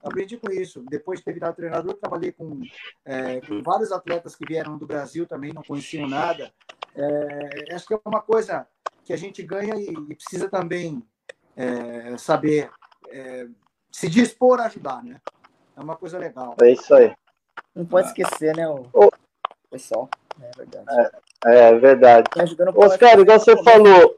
Aprendi 0.03 0.37
com 0.37 0.51
isso. 0.51 0.83
Depois 0.89 1.19
de 1.19 1.25
ter 1.25 1.33
virado 1.33 1.55
treinador, 1.55 1.93
trabalhei 1.95 2.31
com, 2.31 2.61
é, 3.05 3.41
com 3.41 3.61
vários 3.61 3.91
atletas 3.91 4.35
que 4.35 4.45
vieram 4.45 4.77
do 4.77 4.87
Brasil 4.87 5.25
também, 5.25 5.53
não 5.53 5.63
conheciam 5.63 6.07
nada. 6.07 6.51
É, 6.95 7.75
acho 7.75 7.85
que 7.85 7.93
é 7.93 7.99
uma 8.05 8.21
coisa 8.21 8.67
que 9.03 9.13
a 9.13 9.17
gente 9.17 9.43
ganha 9.43 9.75
e, 9.75 9.89
e 9.89 10.15
precisa 10.15 10.49
também 10.49 11.03
é, 11.55 12.17
saber 12.17 12.71
se 13.91 14.09
dispor 14.09 14.59
a 14.59 14.65
ajudar, 14.65 15.03
né? 15.03 15.17
É 15.75 15.81
uma 15.81 15.95
coisa 15.95 16.17
legal. 16.17 16.55
É 16.61 16.71
isso 16.71 16.93
aí. 16.93 17.13
Não 17.75 17.85
pode 17.85 18.07
esquecer, 18.07 18.55
né, 18.55 18.67
o 18.67 18.85
oh. 18.93 19.09
pessoal. 19.69 20.09
É 20.41 20.51
verdade. 20.57 21.11
É, 21.45 21.59
é 21.69 21.75
verdade. 21.75 22.29
Oscar, 22.75 23.19
igual 23.19 23.39
você 23.39 23.63
falou, 23.63 24.17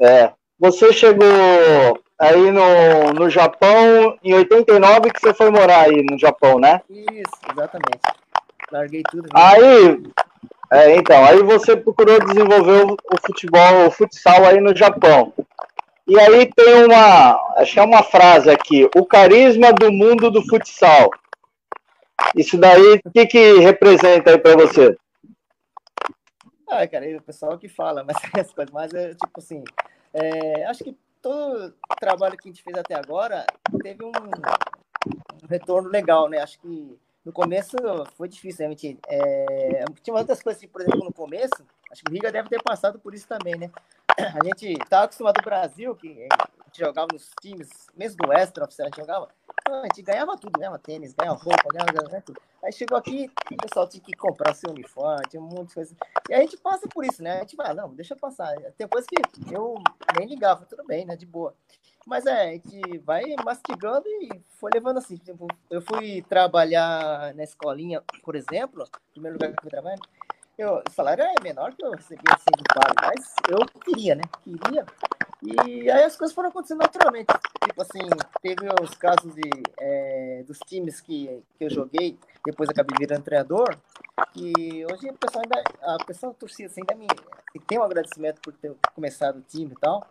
é. 0.00 0.32
Você 0.58 0.92
chegou 0.92 1.26
aí 2.18 2.50
no, 2.50 3.14
no 3.14 3.30
Japão 3.30 4.18
em 4.22 4.34
89 4.34 5.10
que 5.10 5.20
você 5.20 5.32
foi 5.32 5.50
morar 5.50 5.86
aí 5.86 6.04
no 6.10 6.18
Japão, 6.18 6.58
né? 6.58 6.82
Isso, 6.90 7.32
exatamente. 7.50 8.00
Larguei 8.70 9.02
tudo. 9.10 9.28
Aí, 9.34 10.02
é, 10.70 10.96
então, 10.96 11.24
aí 11.24 11.42
você 11.42 11.76
procurou 11.76 12.24
desenvolver 12.24 12.84
o, 12.84 12.92
o 12.92 13.26
futebol, 13.26 13.86
o 13.86 13.90
futsal 13.90 14.44
aí 14.44 14.60
no 14.60 14.76
Japão. 14.76 15.32
E 16.10 16.18
aí 16.18 16.52
tem 16.52 16.86
uma, 16.86 17.36
acho 17.58 17.74
que 17.74 17.78
é 17.78 17.84
uma 17.84 18.02
frase 18.02 18.50
aqui, 18.50 18.90
o 18.96 19.06
carisma 19.06 19.72
do 19.72 19.92
mundo 19.92 20.28
do 20.28 20.42
futsal. 20.42 21.08
Isso 22.34 22.58
daí, 22.58 23.00
o 23.04 23.10
que, 23.12 23.26
que 23.28 23.58
representa 23.60 24.32
aí 24.32 24.38
para 24.38 24.56
você? 24.56 24.98
Ah, 26.68 26.84
cara, 26.88 27.16
o 27.16 27.22
pessoal 27.22 27.56
que 27.56 27.68
fala, 27.68 28.02
mas 28.02 28.16
as 28.36 28.52
coisas, 28.52 28.74
mas 28.74 28.92
é 28.92 29.10
tipo 29.10 29.38
assim, 29.38 29.62
é, 30.12 30.64
acho 30.64 30.82
que 30.82 30.98
todo 31.22 31.72
trabalho 32.00 32.36
que 32.36 32.48
a 32.48 32.50
gente 32.50 32.64
fez 32.64 32.76
até 32.76 32.96
agora 32.96 33.46
teve 33.80 34.04
um, 34.04 34.08
um 34.08 35.46
retorno 35.48 35.88
legal, 35.88 36.28
né? 36.28 36.38
Acho 36.38 36.58
que 36.58 36.98
no 37.24 37.32
começo 37.32 37.76
foi 38.16 38.26
difícil, 38.26 38.68
né? 38.68 38.76
Gente, 38.76 38.98
é, 39.06 39.84
tinha 40.02 40.16
outras 40.16 40.42
coisas, 40.42 40.60
por 40.66 40.80
exemplo, 40.80 41.04
no 41.04 41.12
começo, 41.12 41.64
acho 41.90 42.02
que 42.02 42.10
o 42.10 42.14
Riga 42.14 42.30
deve 42.30 42.48
ter 42.48 42.62
passado 42.62 42.98
por 42.98 43.14
isso 43.14 43.26
também, 43.26 43.56
né? 43.56 43.70
A 44.40 44.44
gente 44.44 44.72
estava 44.72 45.04
acostumado 45.04 45.38
no 45.38 45.44
Brasil, 45.44 45.94
que 45.94 46.28
a 46.30 46.64
gente 46.66 46.78
jogava 46.78 47.08
nos 47.12 47.30
times, 47.40 47.68
mesmo 47.96 48.18
do 48.18 48.32
extra 48.32 48.64
a 48.64 48.84
gente 48.84 48.96
jogava, 48.96 49.28
a 49.68 49.82
gente 49.84 50.02
ganhava 50.02 50.36
tudo, 50.36 50.58
ganhava 50.58 50.78
tênis, 50.78 51.14
ganhava 51.14 51.38
roupa, 51.38 51.64
ganhava, 51.72 51.92
ganhava 51.92 52.22
tudo. 52.22 52.40
Aí 52.62 52.72
chegou 52.72 52.98
aqui, 52.98 53.30
o 53.50 53.56
pessoal 53.56 53.88
tinha 53.88 54.02
que 54.02 54.12
comprar 54.12 54.54
seu 54.54 54.70
uniforme, 54.70 55.26
tinha 55.28 55.42
um 55.42 55.46
monte 55.46 55.74
de. 55.74 55.96
E 56.28 56.34
a 56.34 56.40
gente 56.40 56.56
passa 56.58 56.86
por 56.88 57.04
isso, 57.04 57.22
né? 57.22 57.36
A 57.36 57.40
gente 57.40 57.56
vai, 57.56 57.72
não, 57.72 57.94
deixa 57.94 58.14
passar. 58.14 58.54
Tem 58.76 58.86
coisa 58.86 59.06
que 59.06 59.54
eu 59.54 59.76
nem 60.18 60.28
ligava, 60.28 60.66
tudo 60.66 60.84
bem, 60.84 61.04
né? 61.04 61.16
De 61.16 61.24
boa. 61.24 61.54
Mas 62.06 62.26
é, 62.26 62.50
a 62.50 62.52
gente 62.52 62.98
vai 62.98 63.22
mastigando 63.44 64.06
e 64.06 64.42
foi 64.48 64.70
levando 64.72 64.98
assim. 64.98 65.16
Tipo, 65.16 65.46
eu 65.70 65.80
fui 65.80 66.22
trabalhar 66.22 67.34
na 67.34 67.44
escolinha, 67.44 68.02
por 68.22 68.34
exemplo, 68.34 68.88
primeiro 69.12 69.36
lugar 69.36 69.52
que 69.52 69.58
eu 69.58 69.62
fui 69.62 69.70
trabalhar, 69.70 69.98
eu, 70.60 70.82
o 70.86 70.92
salário 70.92 71.24
é 71.24 71.34
menor 71.42 71.72
que 71.74 71.84
eu 71.84 71.92
recebia 71.92 72.34
assim 72.34 72.50
do 72.56 72.64
pai, 72.74 72.92
mas 73.02 73.34
eu 73.48 73.80
queria, 73.80 74.14
né? 74.14 74.22
Queria. 74.44 74.84
E 75.42 75.90
aí 75.90 76.04
as 76.04 76.16
coisas 76.16 76.34
foram 76.34 76.50
acontecendo 76.50 76.78
naturalmente. 76.78 77.32
Tipo 77.64 77.82
assim, 77.82 78.08
teve 78.42 78.66
os 78.82 78.90
casos 78.94 79.34
de, 79.34 79.50
é, 79.78 80.44
dos 80.46 80.58
times 80.60 81.00
que, 81.00 81.42
que 81.56 81.64
eu 81.64 81.70
joguei, 81.70 82.18
depois 82.44 82.68
acabei 82.68 82.96
virando 82.98 83.24
treinador, 83.24 83.76
e 84.36 84.84
hoje 84.84 85.08
o 85.08 85.14
pessoal 85.14 85.44
ainda, 85.44 85.64
a 85.82 86.04
pessoa 86.04 86.34
torcida 86.34 86.68
assim, 86.68 86.82
ainda 86.82 86.94
me 86.94 87.06
tem 87.66 87.78
um 87.78 87.82
agradecimento 87.82 88.40
por 88.40 88.52
ter 88.52 88.74
começado 88.94 89.38
o 89.38 89.42
time 89.42 89.72
e 89.72 89.80
tal. 89.80 90.06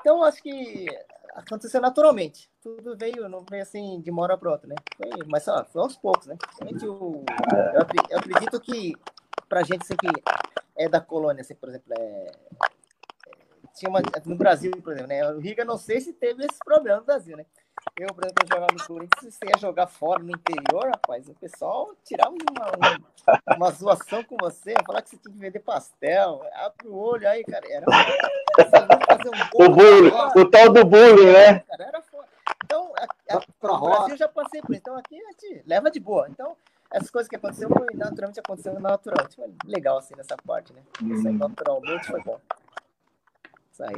Então 0.00 0.22
acho 0.22 0.42
que 0.42 0.86
aconteceu 1.34 1.80
naturalmente. 1.80 2.48
Tudo 2.62 2.96
veio, 2.96 3.28
não 3.28 3.44
veio 3.48 3.62
assim 3.62 4.00
de 4.00 4.10
uma 4.10 4.22
hora 4.22 4.38
para 4.38 4.50
outra, 4.50 4.68
né? 4.68 4.76
Foi, 4.96 5.10
mas 5.26 5.46
ó, 5.48 5.64
foi 5.64 5.82
aos 5.82 5.96
poucos, 5.96 6.26
né? 6.26 6.36
Eu, 6.82 7.24
eu 8.10 8.18
acredito 8.18 8.60
que 8.60 8.94
pra 9.54 9.62
gente 9.62 9.82
assim, 9.82 9.94
que 9.94 10.08
é 10.76 10.88
da 10.88 11.00
colônia, 11.00 11.42
assim, 11.42 11.54
por 11.54 11.68
exemplo, 11.68 11.94
é, 11.96 12.32
tinha 13.76 13.88
uma, 13.88 14.02
no 14.24 14.34
Brasil, 14.34 14.72
por 14.82 14.92
exemplo, 14.92 15.06
né? 15.06 15.30
O 15.30 15.38
Riga 15.38 15.64
não 15.64 15.78
sei 15.78 16.00
se 16.00 16.12
teve 16.12 16.44
esse 16.44 16.58
problema 16.58 16.98
no 16.98 17.04
Brasil, 17.04 17.36
né? 17.36 17.46
Eu, 17.96 18.08
por 18.08 18.24
exemplo, 18.24 18.48
jogava 18.50 18.72
no 18.72 18.84
Corinthians, 18.84 19.34
você 19.34 19.46
ia 19.46 19.58
jogar 19.60 19.86
fora 19.86 20.20
no 20.24 20.32
interior, 20.32 20.86
rapaz, 20.86 21.28
o 21.28 21.34
pessoal 21.34 21.94
tirava 22.04 22.30
uma, 22.30 22.72
uma, 22.76 23.56
uma 23.56 23.70
zoação 23.70 24.24
com 24.24 24.36
você, 24.40 24.74
falar 24.84 25.02
que 25.02 25.10
você 25.10 25.18
tinha 25.18 25.32
que 25.32 25.38
vender 25.38 25.60
pastel, 25.60 26.42
abre 26.54 26.88
o 26.88 26.96
olho 26.96 27.28
aí, 27.28 27.44
cara, 27.44 27.64
era 27.70 27.86
um 27.88 29.64
o 29.64 29.68
bullying, 29.68 30.12
o 30.36 30.50
tal 30.50 30.72
do 30.72 30.84
bullying, 30.84 31.32
né? 31.32 31.60
Cara, 31.60 31.84
era 31.84 32.02
foda. 32.02 32.26
Então, 32.64 32.92
a, 32.98 33.36
a, 33.36 33.40
no 33.62 33.80
Brasil 33.80 34.14
eu 34.14 34.16
já 34.16 34.28
passei 34.28 34.60
por 34.60 34.72
isso, 34.72 34.80
então 34.80 34.96
aqui 34.96 35.16
a 35.16 35.30
gente 35.30 35.62
leva 35.64 35.90
de 35.92 36.00
boa. 36.00 36.26
Então, 36.28 36.56
essas 36.94 37.10
coisas 37.10 37.28
que 37.28 37.34
aconteceram 37.34 37.70
foi 37.70 37.88
naturalmente 37.94 38.38
acontecendo 38.38 38.78
naturalmente. 38.78 39.34
Foi 39.34 39.50
legal 39.66 39.98
assim 39.98 40.14
nessa 40.16 40.36
parte, 40.46 40.72
né? 40.72 40.80
Isso 41.12 41.26
aí 41.26 41.34
naturalmente 41.34 42.06
foi 42.06 42.22
bom. 42.22 42.38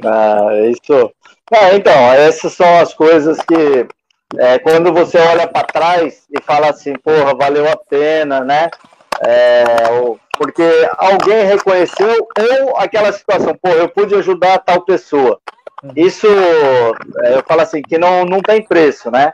Ah, 0.03 0.55
isso. 0.67 1.13
Ah, 1.53 1.73
então, 1.75 1.93
essas 2.13 2.53
são 2.53 2.79
as 2.79 2.95
coisas 2.95 3.37
que 3.41 3.87
é, 4.35 4.57
quando 4.59 4.91
você 4.91 5.19
olha 5.19 5.47
para 5.47 5.67
trás 5.67 6.25
e 6.31 6.41
fala 6.41 6.71
assim, 6.71 6.93
porra, 6.95 7.35
valeu 7.35 7.69
a 7.69 7.77
pena, 7.77 8.41
né? 8.41 8.67
É, 9.21 9.63
porque 10.35 10.63
alguém 10.97 11.45
reconheceu 11.45 12.27
ou 12.65 12.77
aquela 12.77 13.11
situação, 13.11 13.55
pô, 13.61 13.69
eu 13.69 13.87
pude 13.89 14.15
ajudar 14.15 14.59
tal 14.59 14.81
pessoa. 14.81 15.39
uhum. 15.83 15.91
isso 15.95 16.27
é, 17.23 17.35
eu 17.35 17.43
falo 17.47 17.61
assim 17.61 17.83
que 17.83 17.99
não, 17.99 18.25
não 18.25 18.41
tem 18.41 18.63
preço, 18.63 19.11
né? 19.11 19.31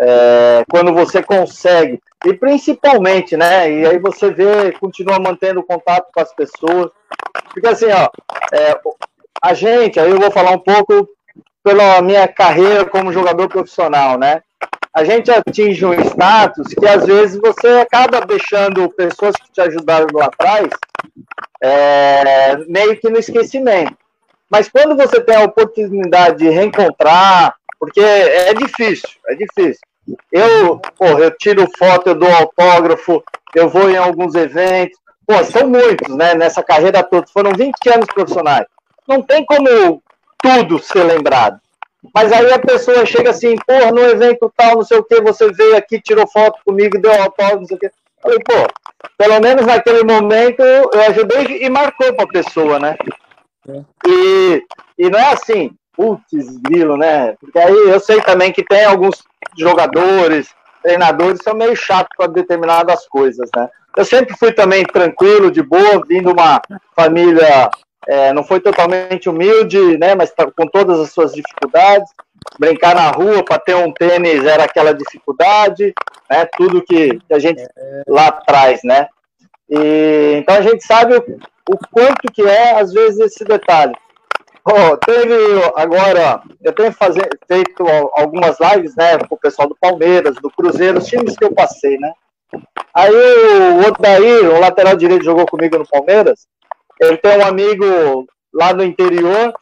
É, 0.00 0.64
quando 0.70 0.92
você 0.92 1.22
consegue 1.22 2.00
e 2.24 2.34
principalmente, 2.34 3.36
né? 3.36 3.70
E 3.70 3.86
aí 3.86 3.98
você 3.98 4.30
vê, 4.30 4.72
continua 4.72 5.18
mantendo 5.18 5.62
contato 5.62 6.08
com 6.12 6.20
as 6.20 6.34
pessoas, 6.34 6.90
porque 7.52 7.66
assim, 7.66 7.86
ó, 7.86 8.08
é, 8.52 8.78
a 9.42 9.54
gente, 9.54 9.98
aí 9.98 10.10
eu 10.10 10.18
vou 10.18 10.30
falar 10.30 10.50
um 10.50 10.58
pouco 10.58 11.08
pela 11.62 12.00
minha 12.02 12.28
carreira 12.28 12.84
como 12.84 13.12
jogador 13.12 13.48
profissional, 13.48 14.18
né? 14.18 14.42
A 14.92 15.04
gente 15.04 15.30
atinge 15.30 15.86
um 15.86 15.94
status 15.94 16.74
que 16.74 16.86
às 16.86 17.06
vezes 17.06 17.40
você 17.40 17.68
acaba 17.80 18.20
deixando 18.22 18.90
pessoas 18.90 19.36
que 19.36 19.52
te 19.52 19.60
ajudaram 19.60 20.06
lá 20.12 20.26
atrás 20.26 20.68
é, 21.62 22.56
meio 22.66 22.98
que 22.98 23.08
no 23.08 23.18
esquecimento. 23.18 23.96
Mas 24.50 24.68
quando 24.68 24.96
você 24.96 25.20
tem 25.20 25.36
a 25.36 25.44
oportunidade 25.44 26.38
de 26.38 26.50
reencontrar, 26.50 27.54
porque 27.80 28.00
é 28.00 28.52
difícil, 28.52 29.08
é 29.26 29.34
difícil. 29.34 29.80
Eu, 30.30 30.78
porra, 30.98 31.20
eu 31.20 31.30
tiro 31.38 31.66
foto, 31.78 32.10
eu 32.10 32.14
dou 32.14 32.30
autógrafo, 32.30 33.22
eu 33.54 33.68
vou 33.70 33.90
em 33.90 33.96
alguns 33.96 34.34
eventos. 34.34 34.98
Pô, 35.26 35.42
são 35.44 35.68
muitos, 35.68 36.14
né? 36.14 36.34
Nessa 36.34 36.62
carreira 36.62 37.02
toda. 37.02 37.26
Foram 37.32 37.52
20 37.52 37.74
anos 37.88 38.06
profissionais. 38.06 38.66
Não 39.08 39.22
tem 39.22 39.44
como 39.46 40.02
tudo 40.42 40.78
ser 40.78 41.04
lembrado. 41.04 41.58
Mas 42.14 42.32
aí 42.32 42.52
a 42.52 42.58
pessoa 42.58 43.06
chega 43.06 43.30
assim, 43.30 43.56
porra, 43.66 43.92
no 43.92 44.00
evento 44.00 44.52
tal, 44.56 44.76
não 44.76 44.84
sei 44.84 44.98
o 44.98 45.04
que, 45.04 45.20
você 45.20 45.50
veio 45.52 45.76
aqui, 45.76 46.00
tirou 46.00 46.26
foto 46.26 46.58
comigo, 46.64 47.00
deu 47.00 47.12
autógrafo, 47.12 47.60
não 47.60 47.66
sei 47.66 47.76
o 47.76 47.80
que. 47.80 47.90
Falei, 48.22 48.38
pô, 48.40 48.66
pelo 49.16 49.40
menos 49.40 49.66
naquele 49.66 50.02
momento 50.02 50.62
eu 50.62 50.90
ajudei 51.08 51.62
e 51.62 51.70
marcou 51.70 52.14
pra 52.14 52.26
pessoa, 52.26 52.78
né? 52.78 52.96
É. 53.68 53.82
E, 54.06 54.62
e 54.98 55.10
não 55.10 55.18
é 55.18 55.32
assim, 55.32 55.70
putz, 56.00 56.56
grilo, 56.62 56.96
né? 56.96 57.34
Porque 57.38 57.58
aí 57.58 57.90
eu 57.90 58.00
sei 58.00 58.22
também 58.22 58.50
que 58.50 58.64
tem 58.64 58.86
alguns 58.86 59.22
jogadores, 59.58 60.48
treinadores, 60.82 61.40
são 61.44 61.54
meio 61.54 61.76
chatos 61.76 62.16
para 62.16 62.26
determinadas 62.26 63.06
coisas, 63.06 63.50
né? 63.54 63.68
Eu 63.94 64.04
sempre 64.06 64.34
fui 64.38 64.50
também 64.50 64.82
tranquilo, 64.84 65.50
de 65.50 65.62
boa, 65.62 66.00
vindo 66.08 66.32
uma 66.32 66.62
família, 66.96 67.70
é, 68.08 68.32
não 68.32 68.42
foi 68.42 68.60
totalmente 68.60 69.28
humilde, 69.28 69.98
né? 69.98 70.14
Mas 70.14 70.32
tá 70.32 70.50
com 70.50 70.66
todas 70.68 70.98
as 71.00 71.12
suas 71.12 71.32
dificuldades. 71.34 72.08
Brincar 72.58 72.94
na 72.94 73.10
rua 73.10 73.44
para 73.44 73.58
ter 73.58 73.74
um 73.74 73.92
tênis 73.92 74.42
era 74.46 74.64
aquela 74.64 74.94
dificuldade, 74.94 75.92
né? 76.30 76.46
Tudo 76.56 76.82
que, 76.82 77.18
a 77.30 77.38
gente 77.38 77.62
lá 78.08 78.32
traz, 78.32 78.80
né? 78.82 79.06
E, 79.68 80.36
então 80.38 80.54
a 80.54 80.62
gente 80.62 80.82
sabe 80.82 81.16
o, 81.16 81.20
o 81.68 81.78
quanto 81.92 82.32
que 82.32 82.42
é, 82.42 82.80
às 82.80 82.90
vezes, 82.90 83.18
esse 83.18 83.44
detalhe. 83.44 83.94
Oh, 84.64 84.96
teve 84.98 85.34
agora, 85.74 86.42
eu 86.62 86.72
tenho 86.72 86.92
fazer, 86.92 87.28
feito 87.48 87.84
algumas 88.14 88.58
lives, 88.60 88.94
né, 88.94 89.18
com 89.18 89.34
o 89.34 89.38
pessoal 89.38 89.68
do 89.68 89.76
Palmeiras, 89.80 90.36
do 90.36 90.50
Cruzeiro, 90.50 90.98
os 90.98 91.06
times 91.06 91.36
que 91.36 91.44
eu 91.44 91.52
passei, 91.52 91.96
né? 91.98 92.12
Aí 92.94 93.14
o 93.14 93.86
Odair, 93.86 94.50
o 94.50 94.60
lateral 94.60 94.96
direito, 94.96 95.24
jogou 95.24 95.46
comigo 95.46 95.78
no 95.78 95.88
Palmeiras. 95.88 96.46
Ele 97.00 97.16
tem 97.16 97.38
um 97.38 97.46
amigo 97.46 98.26
lá 98.52 98.74
no 98.74 98.84
interior 98.84 99.54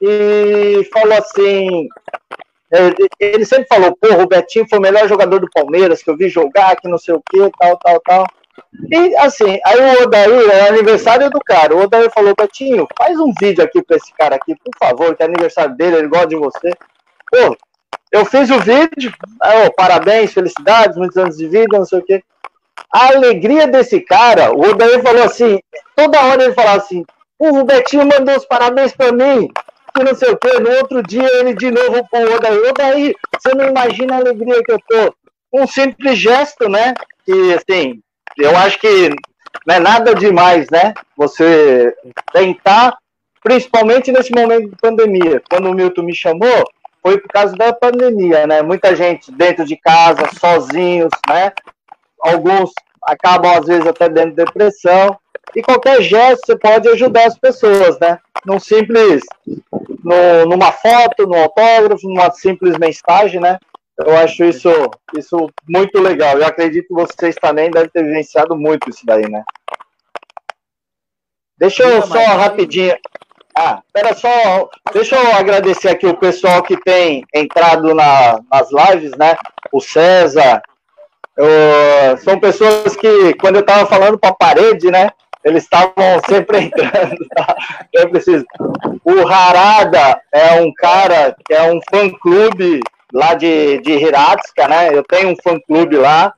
e 0.00 0.88
falou 0.92 1.18
assim: 1.18 1.88
ele 3.20 3.44
sempre 3.44 3.66
falou, 3.68 3.96
porra, 3.96 4.22
o 4.22 4.28
Betinho 4.28 4.66
foi 4.68 4.78
o 4.78 4.82
melhor 4.82 5.08
jogador 5.08 5.40
do 5.40 5.50
Palmeiras 5.52 6.02
que 6.02 6.10
eu 6.10 6.16
vi 6.16 6.28
jogar, 6.28 6.76
que 6.76 6.88
não 6.88 6.98
sei 6.98 7.14
o 7.14 7.22
que, 7.28 7.38
tal, 7.58 7.76
tal, 7.78 8.00
tal. 8.00 8.26
E 8.90 9.16
assim, 9.16 9.58
aí 9.64 9.80
o 9.80 10.02
Odair, 10.02 10.50
é 10.50 10.68
aniversário 10.68 11.30
do 11.30 11.40
cara. 11.40 11.74
O 11.74 11.82
Odair 11.82 12.10
falou, 12.10 12.34
Betinho, 12.36 12.86
faz 12.96 13.18
um 13.18 13.32
vídeo 13.40 13.64
aqui 13.64 13.82
pra 13.82 13.96
esse 13.96 14.12
cara 14.14 14.36
aqui, 14.36 14.54
por 14.54 14.72
favor, 14.78 15.16
que 15.16 15.22
é 15.22 15.26
aniversário 15.26 15.76
dele, 15.76 15.96
ele 15.96 16.08
gosta 16.08 16.28
de 16.28 16.36
você. 16.36 16.70
Pô, 17.30 17.56
eu 18.12 18.24
fiz 18.24 18.50
o 18.50 18.60
vídeo, 18.60 19.12
oh, 19.42 19.72
parabéns, 19.76 20.32
felicidades, 20.32 20.96
muitos 20.96 21.16
anos 21.16 21.36
de 21.36 21.48
vida, 21.48 21.78
não 21.78 21.84
sei 21.84 21.98
o 21.98 22.04
quê. 22.04 22.22
A 22.92 23.08
alegria 23.08 23.66
desse 23.66 24.00
cara, 24.00 24.52
o 24.52 24.60
Odair 24.70 25.02
falou 25.02 25.24
assim, 25.24 25.58
toda 25.96 26.22
hora 26.24 26.44
ele 26.44 26.54
falava 26.54 26.78
assim, 26.78 27.04
o 27.38 27.64
Betinho 27.64 28.06
mandou 28.06 28.36
os 28.36 28.46
parabéns 28.46 28.92
pra 28.92 29.12
mim, 29.12 29.50
que 29.94 30.04
não 30.04 30.14
sei 30.14 30.30
o 30.30 30.36
quê. 30.36 30.58
No 30.60 30.70
outro 30.76 31.02
dia 31.02 31.28
ele 31.40 31.54
de 31.54 31.70
novo 31.70 32.06
pro 32.08 32.34
Odair, 32.34 32.70
Odair, 32.70 33.14
você 33.36 33.54
não 33.54 33.68
imagina 33.68 34.14
a 34.14 34.18
alegria 34.18 34.62
que 34.62 34.72
eu 34.72 34.78
tô. 34.88 35.14
Um 35.52 35.66
simples 35.66 36.18
gesto, 36.18 36.68
né? 36.68 36.94
Que 37.24 37.54
assim, 37.54 38.00
eu 38.38 38.56
acho 38.56 38.78
que 38.78 39.10
não 39.66 39.74
é 39.74 39.80
nada 39.80 40.14
demais, 40.14 40.68
né? 40.70 40.94
Você 41.16 41.94
tentar, 42.32 42.96
principalmente 43.42 44.12
nesse 44.12 44.32
momento 44.32 44.70
de 44.70 44.76
pandemia. 44.76 45.42
Quando 45.48 45.70
o 45.70 45.74
Milton 45.74 46.02
me 46.02 46.14
chamou, 46.14 46.64
foi 47.02 47.18
por 47.18 47.28
causa 47.28 47.54
da 47.54 47.72
pandemia, 47.72 48.46
né? 48.46 48.62
Muita 48.62 48.94
gente 48.94 49.30
dentro 49.32 49.64
de 49.64 49.76
casa, 49.76 50.28
sozinhos, 50.38 51.10
né? 51.28 51.52
Alguns 52.20 52.72
acabam, 53.02 53.56
às 53.56 53.66
vezes, 53.66 53.86
até 53.86 54.08
dentro 54.08 54.30
de 54.30 54.44
depressão. 54.44 55.16
E 55.54 55.62
qualquer 55.62 56.02
gesto 56.02 56.46
você 56.46 56.58
pode 56.58 56.88
ajudar 56.88 57.26
as 57.26 57.38
pessoas, 57.38 57.98
né? 58.00 58.18
Num 58.44 58.58
simples, 58.58 59.22
no, 60.04 60.46
numa 60.46 60.72
foto, 60.72 61.26
num 61.26 61.40
autógrafo, 61.40 62.08
numa 62.08 62.30
simples 62.32 62.76
mensagem, 62.76 63.40
né? 63.40 63.58
Eu 63.98 64.16
acho 64.16 64.44
isso, 64.44 64.68
isso 65.16 65.50
muito 65.66 66.00
legal. 66.00 66.38
Eu 66.38 66.46
acredito 66.46 66.88
que 66.88 66.94
vocês 66.94 67.34
também 67.36 67.70
devem 67.70 67.88
ter 67.88 68.04
vivenciado 68.04 68.54
muito 68.56 68.90
isso 68.90 69.04
daí, 69.04 69.28
né? 69.28 69.42
Deixa 71.58 71.82
eu 71.82 72.02
só 72.02 72.18
rapidinho. 72.18 72.94
Ah, 73.56 73.80
espera 73.86 74.14
só. 74.14 74.68
Deixa 74.92 75.16
eu 75.16 75.34
agradecer 75.34 75.88
aqui 75.88 76.06
o 76.06 76.18
pessoal 76.18 76.62
que 76.62 76.76
tem 76.82 77.24
entrado 77.34 77.94
na, 77.94 78.38
nas 78.50 78.68
lives, 78.70 79.12
né? 79.16 79.34
O 79.72 79.80
César. 79.80 80.62
Eu, 81.34 82.18
são 82.18 82.38
pessoas 82.38 82.94
que, 82.96 83.34
quando 83.34 83.56
eu 83.56 83.60
estava 83.60 83.86
falando 83.86 84.18
para 84.18 84.30
a 84.30 84.34
parede, 84.34 84.90
né? 84.90 85.08
Eles 85.42 85.62
estavam 85.62 86.20
sempre 86.28 86.58
entrando. 86.64 87.26
Tá? 87.34 87.56
Eu 87.94 88.10
preciso. 88.10 88.44
O 89.02 89.26
Harada 89.26 90.20
é 90.32 90.60
um 90.60 90.70
cara 90.74 91.34
que 91.46 91.54
é 91.54 91.62
um 91.72 91.80
fã-clube 91.90 92.80
lá 93.12 93.34
de, 93.34 93.80
de 93.80 93.92
Hiratsuka, 93.92 94.68
né? 94.68 94.96
Eu 94.96 95.02
tenho 95.02 95.30
um 95.30 95.36
fã-clube 95.36 95.96
lá. 95.96 96.34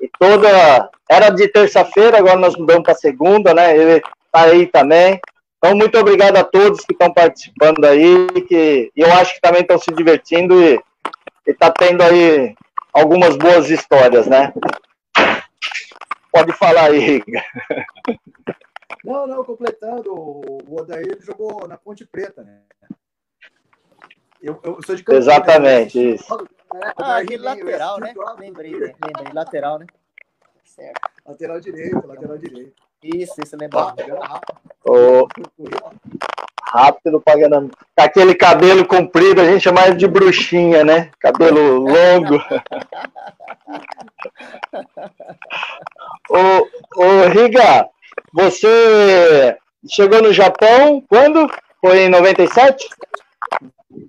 E 0.00 0.10
toda. 0.18 0.90
Era 1.08 1.30
de 1.30 1.48
terça-feira, 1.48 2.18
agora 2.18 2.38
nós 2.38 2.56
mudamos 2.56 2.84
para 2.84 2.94
segunda, 2.94 3.52
né? 3.52 3.76
Ele 3.76 4.00
tá 4.32 4.42
aí 4.42 4.66
também. 4.66 5.20
Então, 5.58 5.76
muito 5.76 5.96
obrigado 5.98 6.36
a 6.36 6.44
todos 6.44 6.84
que 6.84 6.92
estão 6.92 7.12
participando 7.12 7.84
aí, 7.84 8.26
que 8.48 8.90
eu 8.96 9.12
acho 9.12 9.34
que 9.34 9.40
também 9.40 9.60
estão 9.60 9.78
se 9.78 9.92
divertindo 9.92 10.60
e 10.60 10.80
está 11.46 11.70
tendo 11.70 12.02
aí 12.02 12.54
algumas 12.92 13.36
boas 13.36 13.70
histórias, 13.70 14.26
né? 14.26 14.52
Pode 16.32 16.52
falar 16.52 16.90
aí. 16.90 17.22
Não, 19.04 19.26
não, 19.26 19.44
completando, 19.44 20.12
o 20.12 20.80
Odair 20.80 21.18
jogou 21.20 21.66
na 21.68 21.76
Ponte 21.76 22.06
Preta, 22.06 22.42
né? 22.42 22.60
Eu, 24.42 24.58
eu 24.64 24.80
sou 24.84 24.96
de 24.96 25.04
Campinas. 25.04 25.28
Exatamente, 25.28 25.98
né? 25.98 26.14
isso. 26.14 26.48
Ah, 26.96 27.18
aquele 27.18 27.42
lateral, 27.42 28.00
né? 28.00 28.14
Lembrei, 28.38 28.72
né? 28.72 28.94
lembrei, 29.04 29.32
lateral, 29.32 29.78
né? 29.78 29.86
Certo. 30.64 31.00
Lateral 31.24 31.60
direito, 31.60 32.04
lateral 32.06 32.36
direito. 32.38 32.72
Isso, 33.02 33.34
isso, 33.42 33.56
lembra. 33.56 33.94
O... 34.84 35.26
Rápido 36.62 37.20
pagando. 37.20 37.68
Com 37.68 38.02
aquele 38.02 38.34
cabelo 38.34 38.86
comprido, 38.86 39.40
a 39.40 39.44
gente 39.44 39.62
chama 39.62 39.86
ele 39.86 39.96
de 39.96 40.08
bruxinha, 40.08 40.82
né? 40.82 41.12
Cabelo 41.20 41.80
longo. 41.80 42.36
ô, 46.30 46.66
ô, 46.96 47.28
Riga, 47.28 47.86
você 48.32 49.58
chegou 49.88 50.22
no 50.22 50.32
Japão 50.32 51.04
quando? 51.08 51.48
Foi 51.80 52.04
em 52.04 52.08
97? 52.08 52.88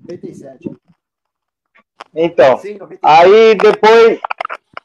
97. 0.03 0.69
Então, 2.15 2.57
Sim, 2.57 2.77
aí 3.01 3.55
depois, 3.55 4.19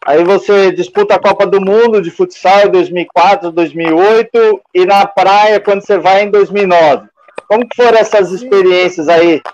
aí 0.07 0.24
você 0.24 0.72
disputa 0.72 1.14
a 1.14 1.20
Copa 1.20 1.46
do 1.46 1.61
Mundo 1.61 2.00
de 2.00 2.11
futsal 2.11 2.66
em 2.66 2.70
2004, 2.70 3.52
2008 3.52 4.62
e 4.74 4.87
na 4.87 5.07
praia 5.07 5.61
quando 5.61 5.83
você 5.83 5.98
vai 5.98 6.22
em 6.22 6.31
2009. 6.31 7.09
Como 7.46 7.68
que 7.68 7.76
foram 7.76 7.98
essas 7.98 8.33
experiências 8.33 9.09
aí? 9.09 9.42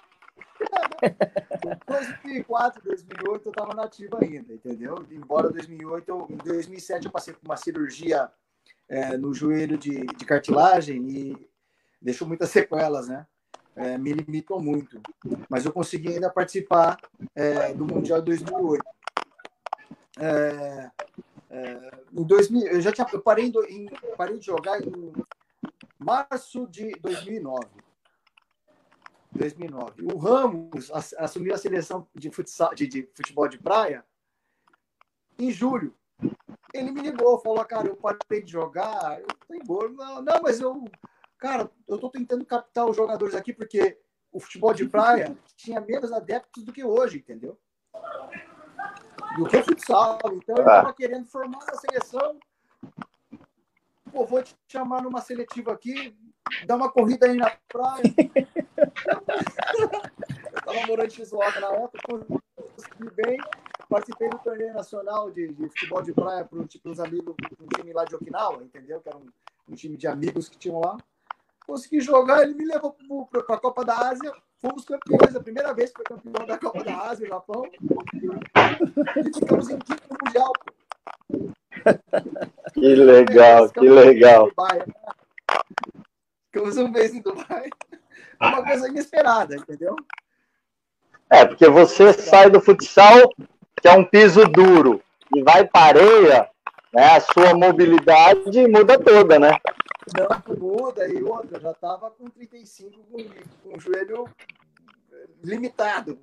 2004, 2.25 2.83
2008 2.85 3.47
eu 3.47 3.51
estava 3.51 3.75
nativo 3.75 4.19
ainda, 4.21 4.53
entendeu? 4.53 5.05
Embora 5.11 5.51
2008, 5.51 6.09
eu, 6.09 6.27
em 6.31 6.37
2007 6.37 7.07
eu 7.07 7.13
passei 7.13 7.35
por 7.35 7.45
uma 7.45 7.57
cirurgia 7.57 8.31
é, 8.89 9.17
no 9.17 9.35
joelho 9.35 9.77
de, 9.77 10.07
de 10.07 10.25
cartilagem 10.25 11.09
e 11.09 11.49
deixou 12.01 12.27
muitas 12.27 12.51
sequelas, 12.51 13.09
né? 13.09 13.27
É, 13.77 13.99
me 13.99 14.13
limitou 14.13 14.61
muito. 14.63 15.01
Mas 15.49 15.65
eu 15.65 15.73
consegui 15.73 16.09
ainda 16.09 16.31
participar 16.31 16.99
é, 17.35 17.73
do 17.75 17.87
Mundial 17.87 18.21
de 18.21 18.27
2008. 18.27 18.85
É, 20.19 20.91
é, 21.51 21.91
em 22.13 22.23
2000, 22.23 22.67
eu 22.67 22.81
já 22.81 22.93
tinha, 22.93 23.07
eu 23.13 23.21
parei, 23.21 23.53
em, 23.69 23.87
parei 24.17 24.39
de 24.39 24.47
jogar 24.47 24.81
em 24.81 25.13
março 25.99 26.67
de 26.69 26.93
2009. 27.01 27.67
2009. 29.33 30.03
O 30.13 30.19
Ramos 30.19 30.91
assumiu 31.19 31.55
a 31.55 31.59
seleção 31.59 32.07
de, 32.15 32.31
futsal, 32.31 32.75
de, 32.75 32.87
de 32.87 33.09
futebol 33.15 33.49
de 33.49 33.59
praia 33.59 34.05
em 35.39 35.51
julho. 35.51 35.95
Ele 36.73 36.91
me 36.91 37.03
ligou, 37.03 37.39
falou, 37.39 37.65
cara, 37.65 37.89
eu 37.89 37.97
parei 37.97 38.43
de 38.43 38.51
jogar, 38.51 39.21
eu 39.21 39.27
tô 39.27 39.55
embora. 39.55 39.89
Não, 39.89 40.23
não, 40.23 40.43
mas 40.43 40.61
eu, 40.61 40.85
cara, 41.39 41.71
eu 41.87 41.99
tô 41.99 42.09
tentando 42.09 42.45
captar 42.45 42.87
os 42.87 42.97
jogadores 42.97 43.35
aqui 43.35 43.53
porque 43.53 43.99
o 44.35 44.41
futebol 44.41 44.75
de 44.75 44.89
praia 44.89 45.37
tinha 45.57 45.81
menos 45.81 46.13
adeptos 46.13 46.65
do 46.65 46.73
que 46.73 46.85
hoje, 46.85 47.19
entendeu? 47.19 47.57
Do 49.37 49.47
que 49.47 49.57
o 49.57 49.65
futsal. 49.65 50.19
Então 50.25 50.57
ele 50.57 50.67
estava 50.67 50.93
querendo 50.93 51.27
formar 51.27 51.65
a 51.69 51.77
seleção. 51.77 52.39
Pô, 54.11 54.27
vou 54.27 54.43
te 54.43 54.57
chamar 54.67 55.03
numa 55.03 55.21
seletiva 55.21 55.73
aqui, 55.73 56.17
dar 56.67 56.77
uma 56.77 56.91
corrida 56.91 57.27
aí 57.27 57.37
na 57.37 57.51
praia. 57.69 58.03
eu 60.53 60.59
estava 60.59 60.87
morando 60.87 61.07
em 61.07 61.11
Shizuoka 61.11 61.61
na 61.61 61.69
época, 61.69 61.99
consegui 62.75 63.11
bem. 63.15 63.39
Participei 63.89 64.29
do 64.31 64.39
torneio 64.39 64.75
nacional 64.75 65.31
de, 65.31 65.49
de 65.49 65.69
futebol 65.69 66.03
de 66.03 66.13
praia 66.13 66.45
para 66.45 66.67
tipo, 66.67 66.89
uns 66.89 66.99
amigos, 66.99 67.37
um 67.61 67.67
time 67.69 67.93
lá 67.93 68.05
de 68.05 68.17
Okinawa, 68.17 68.65
entendeu? 68.65 69.01
Que 69.01 69.09
era 69.09 69.19
um, 69.19 69.27
um 69.69 69.75
time 69.75 69.97
de 69.97 70.09
amigos 70.09 70.49
que 70.49 70.59
tinham 70.59 70.81
lá 70.81 70.97
consegui 71.67 72.01
jogar, 72.01 72.43
ele 72.43 72.55
me 72.55 72.65
levou 72.65 72.97
para 73.27 73.57
a 73.57 73.61
Copa 73.61 73.85
da 73.85 73.97
Ásia, 73.97 74.33
fomos 74.61 74.85
campeões, 74.85 75.35
a 75.35 75.41
primeira 75.41 75.75
vez 75.75 75.91
que 75.91 75.97
foi 75.97 76.05
campeão 76.05 76.47
da 76.47 76.59
Copa 76.59 76.85
da 76.85 76.97
Ásia, 77.11 77.29
Japão, 77.29 77.65
e 79.17 79.35
ficamos 79.39 79.71
em 79.71 79.79
quinto 79.79 80.17
mundial. 80.23 80.53
Que 82.73 82.95
legal, 82.95 83.69
que 83.71 83.89
legal. 83.89 84.49
Ficamos 86.47 86.77
um 86.77 86.89
mês 86.89 87.15
em 87.15 87.21
Dubai. 87.21 87.71
Uma 88.41 88.65
coisa 88.65 88.89
inesperada, 88.89 89.57
entendeu? 89.57 89.97
É, 91.31 91.45
porque 91.45 91.69
você 91.69 92.13
sai 92.13 92.51
do 92.51 92.61
futsal, 92.61 93.31
que 93.81 93.89
é 93.89 93.93
um 93.93 94.05
piso 94.05 94.45
duro, 94.47 95.03
e 95.35 95.43
vai 95.43 95.67
para 95.67 95.87
areia, 95.87 96.49
né, 96.93 97.17
a 97.17 97.21
sua 97.21 97.55
mobilidade 97.55 98.69
muda 98.69 98.99
toda, 98.99 99.39
né? 99.39 99.51
Não, 100.13 100.57
muda. 100.57 101.09
E 101.09 101.23
outra, 101.23 101.61
já 101.61 101.71
estava 101.71 102.11
com 102.11 102.29
35, 102.29 103.03
com, 103.05 103.19
com 103.63 103.77
o 103.77 103.81
joelho 103.81 104.29
limitado. 105.43 106.19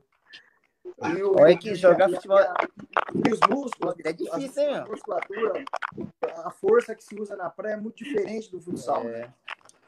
E 0.84 1.24
o, 1.24 1.40
Olha 1.40 1.58
que 1.58 1.76
jogar 1.76 2.10
futebol. 2.10 2.40
E 2.40 3.32
os 3.32 3.40
músculos, 3.50 3.96
é 4.04 4.14
difícil, 4.14 4.64
hein, 4.64 4.76
a 4.76 4.86
musculatura, 4.86 5.64
a 6.44 6.52
força 6.52 6.96
que 6.96 7.04
se 7.04 7.20
usa 7.20 7.36
na 7.36 7.50
praia 7.50 7.74
é 7.74 7.78
muito 7.78 8.04
diferente 8.04 8.52
do 8.52 8.60
futsal. 8.60 9.08
É. 9.08 9.32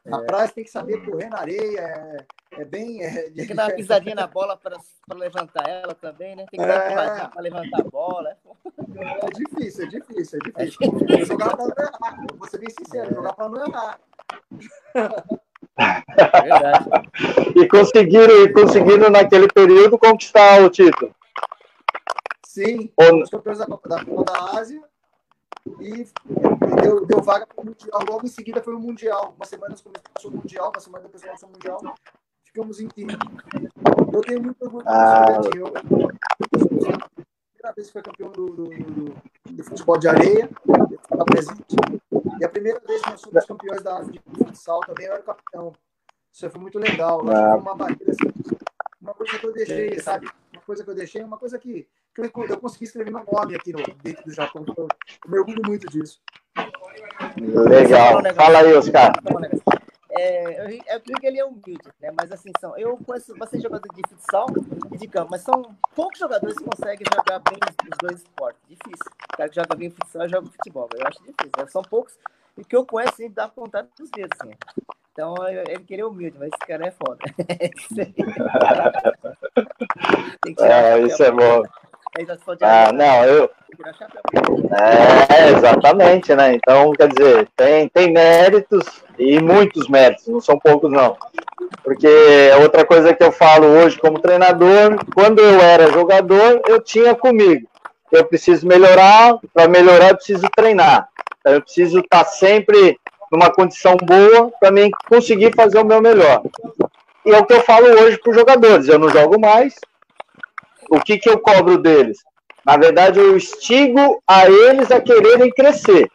Na 0.06 0.22
é. 0.22 0.26
praia 0.26 0.48
você 0.48 0.54
tem 0.54 0.64
que 0.66 0.70
saber 0.70 1.06
correr 1.06 1.30
na 1.30 1.40
areia, 1.40 1.80
é, 1.80 2.62
é 2.62 2.66
bem. 2.66 3.02
É, 3.04 3.30
tem 3.30 3.48
que 3.48 3.54
dar 3.56 3.70
uma 3.70 3.76
pisadinha 3.76 4.16
na 4.16 4.28
bola 4.28 4.58
para 4.58 4.78
levantar 5.16 5.68
ela 5.68 5.96
também, 5.96 6.36
né? 6.36 6.46
Tem 6.52 6.60
que 6.60 6.66
dar 6.66 6.76
uma 6.76 6.84
é. 6.84 6.90
pisadinha 6.90 7.30
para 7.30 7.42
levantar 7.42 7.80
a 7.80 7.90
bola. 7.90 8.38
É 9.22 9.30
difícil, 9.34 9.86
é 9.86 9.88
difícil, 9.88 10.40
é 10.56 10.66
difícil. 10.66 10.92
É 11.10 11.26
jogar 11.26 11.56
para 11.56 11.66
não 11.66 11.76
errar. 11.78 12.26
Vou 12.36 12.48
ser 12.50 12.58
bem 12.58 12.70
sincero, 12.70 13.16
jogar 13.16 13.34
para 13.34 13.50
não 13.50 13.66
errar. 13.66 14.00
Verdade. 16.44 16.90
e 17.56 17.68
conseguiram, 17.68 18.44
e 18.44 18.54
conseguiram 18.54 19.10
naquele 19.10 19.48
período 19.48 19.98
conquistar 19.98 20.62
o 20.62 20.70
título. 20.70 21.16
Sim, 22.46 22.92
os 23.22 23.30
campeões 23.30 23.58
da 23.58 23.66
Copa 23.66 23.90
da, 23.90 24.04
da 24.04 24.60
Ásia 24.60 24.82
e 25.66 26.08
deu, 26.82 27.06
deu 27.06 27.22
vaga 27.22 27.48
para 27.48 27.62
o 27.62 27.66
Mundial. 27.66 28.02
Logo 28.10 28.26
em 28.26 28.30
seguida 28.30 28.62
foi 28.62 28.74
o 28.74 28.80
Mundial. 28.80 29.34
Uma 29.36 29.46
semana 29.46 29.76
começou 29.76 30.32
o 30.32 30.36
Mundial, 30.36 30.72
uma 30.74 30.80
semana 30.80 31.04
depois 31.04 31.24
começou 31.24 31.50
o 31.50 31.52
Mundial. 31.52 31.96
Ficamos 32.46 32.80
em 32.80 32.88
quinto. 32.88 33.18
Eu 34.14 34.22
tenho 34.22 34.42
muito 34.42 34.64
orgulho 34.64 34.86
ah. 34.88 35.26
Eu, 35.56 35.68
eu, 35.68 35.74
primeira 37.64 37.74
vez 37.76 37.88
que 37.88 37.94
foi 37.94 38.02
campeão 38.02 38.32
do, 38.32 38.46
do, 38.48 38.70
do, 38.70 39.16
do 39.52 39.64
futebol 39.64 39.98
de 39.98 40.08
areia, 40.08 40.50
eu 40.68 40.96
estava 40.96 41.26
presente. 41.26 41.76
E 42.40 42.46
a 42.46 42.50
primeira 42.50 42.80
vez 42.86 43.02
que 43.02 43.10
nós 43.10 43.22
fomos 43.22 43.46
campeões 43.46 43.82
da 43.82 43.98
Ásia 43.98 44.12
de 44.12 44.20
futsal 44.38 44.82
também, 44.82 45.06
eu 45.06 45.14
era 45.14 45.24
capitão. 45.24 45.74
Isso 46.32 46.50
foi 46.50 46.62
muito 46.62 46.78
legal. 46.78 47.22
Ah. 47.30 47.56
Uma 47.56 47.76
barreira 47.76 48.12
assim, 48.12 48.32
uma 49.02 49.14
coisa 49.14 49.40
que 49.40 49.46
eu 49.46 49.54
deixei, 49.54 50.00
sabe? 50.00 50.30
Uma 50.52 50.62
coisa 50.62 50.84
que 50.84 50.90
eu 50.90 50.96
deixei, 50.96 51.24
uma 51.24 51.38
coisa 51.38 51.58
que 51.58 51.88
eu, 52.22 52.46
eu 52.50 52.58
consegui 52.58 52.86
escrever 52.86 53.12
meu 53.12 53.26
nome 53.32 53.56
aqui 53.56 53.72
no, 53.72 53.84
dentro 54.02 54.24
do 54.24 54.34
Japão. 54.34 54.66
Eu, 54.78 54.88
eu 55.26 55.32
me 55.32 55.40
orgulho 55.40 55.62
muito 55.66 55.88
disso. 55.88 56.22
Legal. 57.38 58.22
Fala 58.36 58.60
aí, 58.60 58.74
Oscar. 58.74 59.12
É, 60.16 60.60
eu, 60.60 60.66
eu 60.70 61.02
creio 61.02 61.20
que 61.20 61.26
ele 61.26 61.40
é 61.40 61.46
humilde, 61.46 61.90
né? 62.00 62.12
Mas 62.16 62.32
assim, 62.32 62.52
são, 62.60 62.78
eu 62.78 62.96
conheço 62.98 63.36
bastante 63.36 63.64
jogadores 63.64 63.96
de 63.96 64.04
futsal 64.08 64.46
e 64.92 64.98
de 64.98 65.08
campo, 65.08 65.32
mas 65.32 65.42
são 65.42 65.76
poucos 65.96 66.20
jogadores 66.20 66.56
que 66.56 66.64
conseguem 66.64 67.04
jogar 67.12 67.40
bem 67.40 67.58
os 67.92 67.98
dois 68.00 68.22
esportes. 68.22 68.62
Difícil. 68.70 69.12
O 69.34 69.38
cara 69.38 69.50
que 69.50 69.56
joga 69.56 69.74
bem 69.76 69.90
futsal 69.90 70.30
joga 70.30 70.52
futebol. 70.52 70.88
Eu 70.94 71.08
acho 71.08 71.18
difícil. 71.20 71.52
Né? 71.58 71.66
São 71.68 71.82
poucos. 71.82 72.16
E 72.56 72.64
que 72.64 72.76
eu 72.76 72.86
conheço, 72.86 73.14
assim, 73.14 73.32
dá 73.32 73.50
contato 73.50 73.90
dos 73.98 74.12
dedos, 74.12 74.38
assim. 74.40 74.54
Então, 75.12 75.34
ele 75.48 75.84
queria 75.84 76.08
humilde, 76.08 76.38
mas 76.38 76.50
esse 76.50 76.68
cara 76.68 76.86
é 76.88 76.92
foda. 76.92 77.18
é, 80.60 81.00
isso 81.00 81.24
é 81.24 81.32
bom. 81.32 81.64
Ah, 82.62 82.92
não, 82.94 83.26
eu. 83.26 83.50
É, 84.80 85.50
exatamente, 85.50 86.36
né? 86.36 86.54
Então, 86.54 86.92
quer 86.92 87.08
dizer, 87.08 87.48
tem, 87.56 87.90
tem 87.90 88.12
méritos 88.12 88.86
e 89.18 89.42
muitos 89.42 89.88
méritos, 89.88 90.28
não 90.28 90.40
são 90.40 90.60
poucos, 90.60 90.92
não. 90.92 91.18
Porque 91.84 92.08
outra 92.62 92.86
coisa 92.86 93.14
que 93.14 93.24
eu 93.24 93.32
falo 93.32 93.66
hoje 93.66 94.00
como 94.00 94.20
treinador, 94.20 94.98
quando 95.14 95.40
eu 95.40 95.60
era 95.60 95.92
jogador, 95.92 96.62
eu 96.68 96.80
tinha 96.82 97.16
comigo. 97.16 97.68
Eu 98.12 98.26
preciso 98.26 98.68
melhorar, 98.68 99.40
para 99.52 99.68
melhorar 99.68 100.10
eu 100.10 100.16
preciso 100.16 100.48
treinar. 100.56 101.10
Eu 101.44 101.62
preciso 101.62 102.00
estar 102.00 102.26
sempre 102.26 102.98
numa 103.32 103.52
condição 103.52 103.98
boa 103.98 104.52
para 104.60 104.72
mim 104.72 104.92
conseguir 105.10 105.54
fazer 105.56 105.80
o 105.80 105.86
meu 105.86 106.00
melhor. 106.00 106.44
E 107.26 107.32
é 107.32 107.40
o 107.40 107.46
que 107.46 107.54
eu 107.54 107.62
falo 107.62 107.88
hoje 107.88 108.20
para 108.20 108.30
os 108.30 108.36
jogadores. 108.36 108.88
Eu 108.88 109.00
não 109.00 109.10
jogo 109.10 109.40
mais, 109.40 109.76
o 110.90 111.00
que, 111.00 111.18
que 111.18 111.30
eu 111.30 111.40
cobro 111.40 111.78
deles? 111.78 112.18
Na 112.66 112.78
verdade, 112.78 113.20
eu 113.20 113.36
estigo 113.36 114.22
a 114.28 114.50
eles 114.50 114.90
a 114.92 115.02
quererem 115.02 115.52
crescer. 115.52 116.10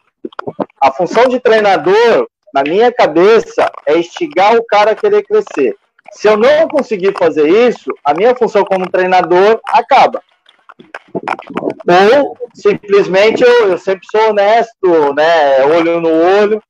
A 0.81 0.91
função 0.91 1.27
de 1.27 1.39
treinador, 1.39 2.27
na 2.53 2.63
minha 2.63 2.91
cabeça, 2.91 3.71
é 3.85 3.97
estigar 3.97 4.55
o 4.55 4.65
cara 4.65 4.91
a 4.91 4.95
querer 4.95 5.23
crescer. 5.23 5.75
Se 6.11 6.27
eu 6.27 6.35
não 6.35 6.67
conseguir 6.67 7.13
fazer 7.17 7.47
isso, 7.47 7.91
a 8.03 8.13
minha 8.13 8.35
função 8.35 8.65
como 8.65 8.89
treinador 8.89 9.59
acaba. 9.67 10.23
Ou 11.87 12.37
simplesmente 12.53 13.43
eu, 13.43 13.69
eu 13.69 13.77
sempre 13.77 14.07
sou 14.11 14.29
honesto, 14.29 15.13
né? 15.13 15.65
Olho 15.65 16.01
no 16.01 16.09
olho. 16.09 16.63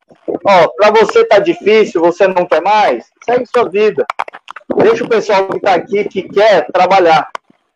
Ó, 0.46 0.68
para 0.70 0.92
você 0.92 1.26
tá 1.26 1.40
difícil, 1.40 2.02
você 2.02 2.28
não 2.28 2.46
quer 2.46 2.62
mais, 2.62 3.06
segue 3.24 3.46
sua 3.46 3.70
vida. 3.70 4.06
Deixa 4.78 5.04
o 5.04 5.10
pessoal 5.10 5.48
que 5.48 5.58
está 5.58 5.74
aqui 5.74 6.04
que 6.06 6.24
quer 6.24 6.68
trabalhar. 6.72 7.30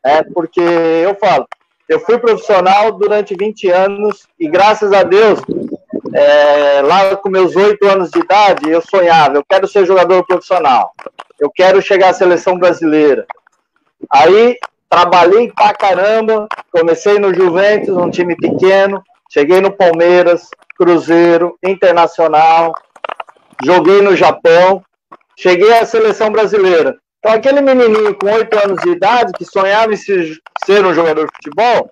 É, 0.06 0.22
porque 0.24 0.60
eu 0.60 1.16
falo, 1.16 1.48
eu 1.88 2.00
fui 2.00 2.18
profissional 2.18 2.92
durante 2.92 3.36
20 3.36 3.70
anos 3.70 4.28
e 4.40 4.48
graças 4.48 4.92
a 4.92 5.04
Deus, 5.04 5.40
é, 6.14 6.82
lá 6.82 7.16
com 7.16 7.30
meus 7.30 7.56
8 7.56 7.86
anos 7.88 8.12
de 8.12 8.20
idade, 8.20 8.70
eu 8.70 8.82
sonhava, 8.82 9.38
eu 9.38 9.44
quero 9.48 9.68
ser 9.68 9.86
jogador 9.86 10.26
profissional, 10.26 10.92
eu 11.40 11.50
quero 11.50 11.82
chegar 11.82 12.10
à 12.10 12.14
seleção 12.14 12.58
brasileira. 12.58 13.26
Aí 14.12 14.58
trabalhei 14.90 15.52
pra 15.52 15.74
caramba, 15.74 16.48
comecei 16.72 17.18
no 17.18 17.34
Juventus, 17.34 17.96
um 17.96 18.10
time 18.10 18.36
pequeno, 18.36 19.02
cheguei 19.32 19.60
no 19.60 19.72
Palmeiras, 19.72 20.50
Cruzeiro, 20.78 21.58
Internacional, 21.64 22.74
joguei 23.64 24.02
no 24.02 24.16
Japão, 24.16 24.84
cheguei 25.38 25.78
à 25.78 25.86
seleção 25.86 26.32
brasileira. 26.32 26.98
Então, 27.24 27.36
aquele 27.36 27.62
menininho 27.62 28.14
com 28.16 28.30
oito 28.34 28.54
anos 28.60 28.82
de 28.82 28.90
idade, 28.90 29.32
que 29.38 29.46
sonhava 29.46 29.94
em 29.94 29.96
ser 29.96 30.86
um 30.86 30.94
jogador 30.94 31.26
de 31.26 31.32
futebol, 31.38 31.90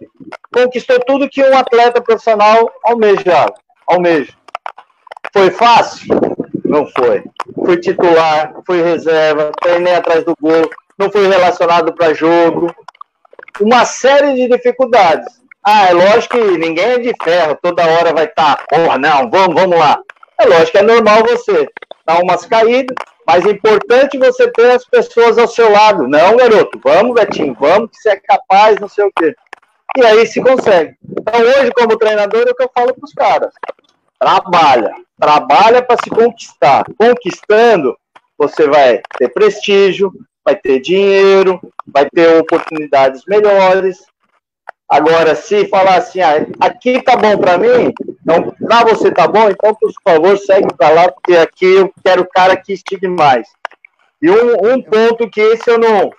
conquistou 0.53 0.99
tudo 1.07 1.29
que 1.29 1.41
um 1.41 1.57
atleta 1.57 2.01
profissional 2.01 2.69
almejava, 2.83 3.53
almeja. 3.87 4.33
Foi 5.31 5.49
fácil? 5.49 6.19
Não 6.65 6.85
foi. 6.85 7.23
Fui 7.65 7.77
titular, 7.77 8.53
fui 8.65 8.81
reserva, 8.81 9.53
treinei 9.61 9.95
atrás 9.95 10.25
do 10.25 10.35
gol, 10.37 10.69
não 10.97 11.09
fui 11.09 11.25
relacionado 11.25 11.93
para 11.93 12.13
jogo. 12.13 12.69
Uma 13.61 13.85
série 13.85 14.33
de 14.33 14.49
dificuldades. 14.49 15.41
Ah, 15.63 15.91
é 15.91 15.93
lógico 15.93 16.35
que 16.37 16.57
ninguém 16.57 16.85
é 16.85 16.99
de 16.99 17.13
ferro, 17.23 17.57
toda 17.61 17.85
hora 17.85 18.13
vai 18.13 18.25
estar, 18.25 18.57
tá, 18.57 18.65
porra, 18.67 18.97
não, 18.97 19.29
vamos, 19.29 19.55
vamos 19.55 19.79
lá. 19.79 19.97
É 20.37 20.45
lógico 20.45 20.71
que 20.71 20.77
é 20.79 20.81
normal 20.81 21.23
você 21.23 21.69
dar 22.05 22.21
umas 22.21 22.45
caídas, 22.45 22.97
mas 23.25 23.45
é 23.45 23.51
importante 23.51 24.17
você 24.17 24.49
ter 24.51 24.71
as 24.71 24.85
pessoas 24.85 25.37
ao 25.37 25.47
seu 25.47 25.71
lado. 25.71 26.07
Não, 26.07 26.37
garoto, 26.37 26.79
vamos, 26.83 27.15
Betinho, 27.15 27.55
vamos, 27.59 27.91
que 27.91 27.97
você 27.97 28.09
é 28.09 28.19
capaz, 28.19 28.79
não 28.79 28.87
sei 28.87 29.05
o 29.05 29.11
quê. 29.15 29.35
E 29.97 30.05
aí 30.05 30.25
se 30.25 30.41
consegue. 30.41 30.95
Então, 31.03 31.41
hoje, 31.41 31.71
como 31.71 31.97
treinador, 31.97 32.47
é 32.47 32.51
o 32.51 32.55
que 32.55 32.63
eu 32.63 32.71
falo 32.73 32.93
para 32.93 33.05
os 33.05 33.13
caras. 33.13 33.53
Trabalha. 34.19 34.93
Trabalha 35.19 35.81
para 35.81 35.97
se 36.03 36.09
conquistar. 36.09 36.85
Conquistando, 36.97 37.97
você 38.37 38.67
vai 38.67 39.01
ter 39.17 39.29
prestígio, 39.29 40.13
vai 40.43 40.55
ter 40.55 40.79
dinheiro, 40.79 41.59
vai 41.85 42.09
ter 42.09 42.39
oportunidades 42.39 43.23
melhores. 43.27 43.99
Agora, 44.87 45.35
se 45.35 45.67
falar 45.67 45.97
assim, 45.97 46.21
ah, 46.21 46.45
aqui 46.59 47.01
tá 47.01 47.15
bom 47.15 47.37
para 47.37 47.57
mim, 47.57 47.93
então 48.21 48.53
para 48.59 48.83
você 48.85 49.11
tá 49.11 49.27
bom, 49.27 49.49
então 49.49 49.75
por 49.75 49.91
favor 50.03 50.37
segue 50.37 50.73
para 50.75 50.89
lá, 50.89 51.11
porque 51.11 51.35
aqui 51.35 51.65
eu 51.65 51.93
quero 52.03 52.21
o 52.21 52.29
cara 52.29 52.55
que 52.55 52.73
estigue 52.73 53.07
mais. 53.07 53.47
E 54.21 54.29
um, 54.29 54.73
um 54.73 54.81
ponto 54.81 55.29
que 55.29 55.41
esse 55.41 55.69
eu 55.69 55.79
não, 55.79 56.11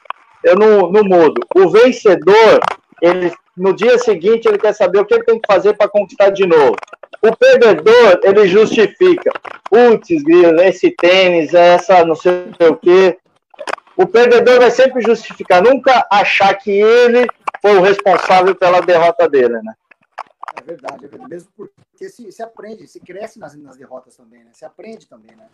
eu 0.42 0.56
não, 0.56 0.90
não 0.90 1.04
mudo. 1.04 1.40
O 1.54 1.70
vencedor, 1.70 2.60
ele, 3.00 3.32
no 3.56 3.72
dia 3.72 3.96
seguinte, 3.98 4.48
ele 4.48 4.58
quer 4.58 4.72
saber 4.72 4.98
o 4.98 5.04
que 5.04 5.14
ele 5.14 5.24
tem 5.24 5.40
que 5.40 5.46
fazer 5.46 5.76
para 5.76 5.88
conquistar 5.88 6.30
de 6.30 6.44
novo. 6.44 6.76
O 7.22 7.36
perdedor, 7.36 8.20
ele 8.24 8.48
justifica. 8.48 9.30
Putz, 9.70 10.10
esse 10.64 10.90
tênis, 10.90 11.54
essa 11.54 12.04
não 12.04 12.16
sei 12.16 12.44
o 12.68 12.74
quê. 12.74 13.16
O 13.96 14.06
perdedor 14.06 14.58
vai 14.58 14.70
sempre 14.70 15.02
justificar, 15.02 15.62
nunca 15.62 16.04
achar 16.10 16.54
que 16.54 16.70
ele 16.70 17.26
foi 17.60 17.76
o 17.76 17.82
responsável 17.82 18.54
pela 18.54 18.80
derrota 18.80 19.28
dele, 19.28 19.60
né? 19.62 19.74
É 20.54 20.62
verdade, 20.62 21.04
é 21.04 21.08
verdade. 21.08 21.30
Mesmo 21.30 21.50
porque 21.56 22.08
se, 22.08 22.30
se 22.30 22.42
aprende, 22.42 22.86
se 22.86 23.00
cresce 23.00 23.38
nas, 23.38 23.54
nas 23.56 23.76
derrotas 23.76 24.16
também, 24.16 24.44
né? 24.44 24.50
Se 24.52 24.64
aprende 24.64 25.06
também, 25.06 25.34
né? 25.36 25.48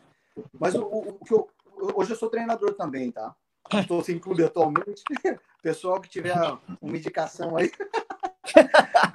Mas 0.59 0.75
o, 0.75 0.83
o, 0.83 1.09
o 1.21 1.25
que 1.25 1.33
eu, 1.33 1.49
hoje 1.95 2.13
eu 2.13 2.17
sou 2.17 2.31
treinador 2.31 2.75
também, 2.75 3.11
tá? 3.11 3.35
Estou 3.75 4.03
sem 4.03 4.19
clube 4.19 4.45
atualmente. 4.45 5.03
Pessoal 5.63 6.01
que 6.01 6.09
tiver 6.09 6.35
uma 6.81 6.97
indicação 6.97 7.57
aí. 7.57 7.71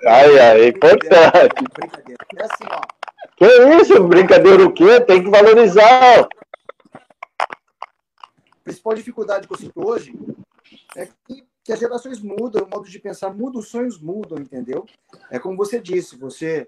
Ai, 0.05 0.39
ai, 0.39 0.67
importante. 0.69 1.63
Brincadeira. 1.73 2.25
É 2.35 2.43
assim, 2.43 2.65
ó. 2.69 2.81
Que 3.35 3.45
isso? 3.81 4.03
Brincadeira 4.07 4.63
o 4.63 4.71
quê? 4.71 5.01
Tem 5.01 5.23
que 5.23 5.29
valorizar. 5.29 6.21
A 6.21 6.27
principal 8.63 8.93
dificuldade 8.93 9.47
que 9.47 9.53
eu 9.53 9.57
sinto 9.57 9.87
hoje 9.87 10.13
é 10.95 11.07
que, 11.25 11.43
que 11.63 11.71
as 11.71 11.79
gerações 11.79 12.19
mudam, 12.19 12.65
o 12.65 12.69
modo 12.69 12.89
de 12.89 12.99
pensar 12.99 13.33
muda, 13.33 13.57
os 13.57 13.69
sonhos 13.69 13.99
mudam, 13.99 14.37
entendeu? 14.37 14.85
É 15.29 15.39
como 15.39 15.55
você 15.55 15.79
disse, 15.79 16.17
você 16.17 16.67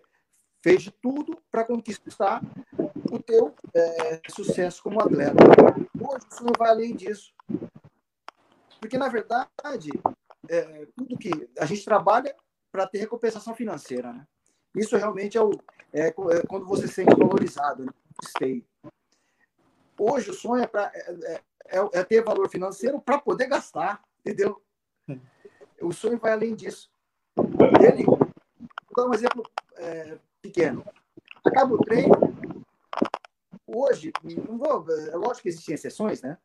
fez 0.64 0.84
de 0.84 0.92
tudo 0.92 1.38
para 1.52 1.66
conquistar 1.66 2.42
o 3.12 3.20
teu 3.20 3.54
é, 3.74 4.22
sucesso 4.30 4.82
como 4.82 5.02
atleta. 5.02 5.36
Hoje 6.00 6.26
isso 6.32 6.44
não 6.44 6.54
vai 6.58 6.70
além 6.70 6.96
disso. 6.96 7.34
Porque, 8.80 8.98
na 8.98 9.10
verdade, 9.10 9.92
é, 10.50 10.88
tudo 10.96 11.18
que 11.18 11.50
a 11.60 11.66
gente 11.66 11.84
trabalha 11.84 12.36
para 12.72 12.88
ter 12.88 13.00
recompensação 13.00 13.54
financeira. 13.54 14.14
Né? 14.14 14.26
Isso 14.76 14.96
realmente 14.96 15.38
é, 15.38 15.42
o, 15.42 15.52
é, 15.94 16.08
é 16.08 16.12
quando 16.48 16.66
você 16.66 16.88
se 16.88 16.96
sente 16.96 17.16
valorizado. 17.16 17.86
Né? 17.86 18.62
Hoje 20.00 20.32
o 20.32 20.34
sonho 20.34 20.64
é, 20.64 20.68
pra, 20.68 20.92
é, 20.94 21.42
é, 21.68 21.90
é 21.94 22.04
ter 22.04 22.24
valor 22.24 22.50
financeiro 22.50 23.00
para 23.00 23.18
poder 23.18 23.48
gastar, 23.48 24.02
entendeu? 24.20 24.62
O 25.86 25.94
sonho 25.94 26.18
vai 26.18 26.32
além 26.32 26.56
disso. 26.56 26.90
Ele, 27.38 28.04
vou 28.06 28.18
dar 28.96 29.06
um 29.06 29.14
exemplo 29.14 29.44
é, 29.78 30.18
pequeno. 30.42 30.84
Acaba 31.46 31.76
o 31.76 31.78
treino. 31.78 32.16
Hoje, 33.68 34.12
não 34.48 34.58
vou, 34.58 34.86
é 34.90 35.16
lógico 35.16 35.44
que 35.44 35.50
existem 35.50 35.76
exceções, 35.76 36.24
né? 36.24 36.40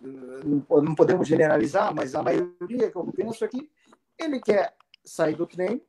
Não 0.00 0.94
podemos 0.94 1.26
generalizar, 1.26 1.92
mas 1.92 2.14
a 2.14 2.22
maioria 2.22 2.90
que 2.90 2.96
eu 2.96 3.04
penso 3.12 3.44
aqui, 3.44 3.68
ele 4.16 4.40
quer 4.40 4.76
sair 5.04 5.34
do 5.34 5.46
treino, 5.46 5.80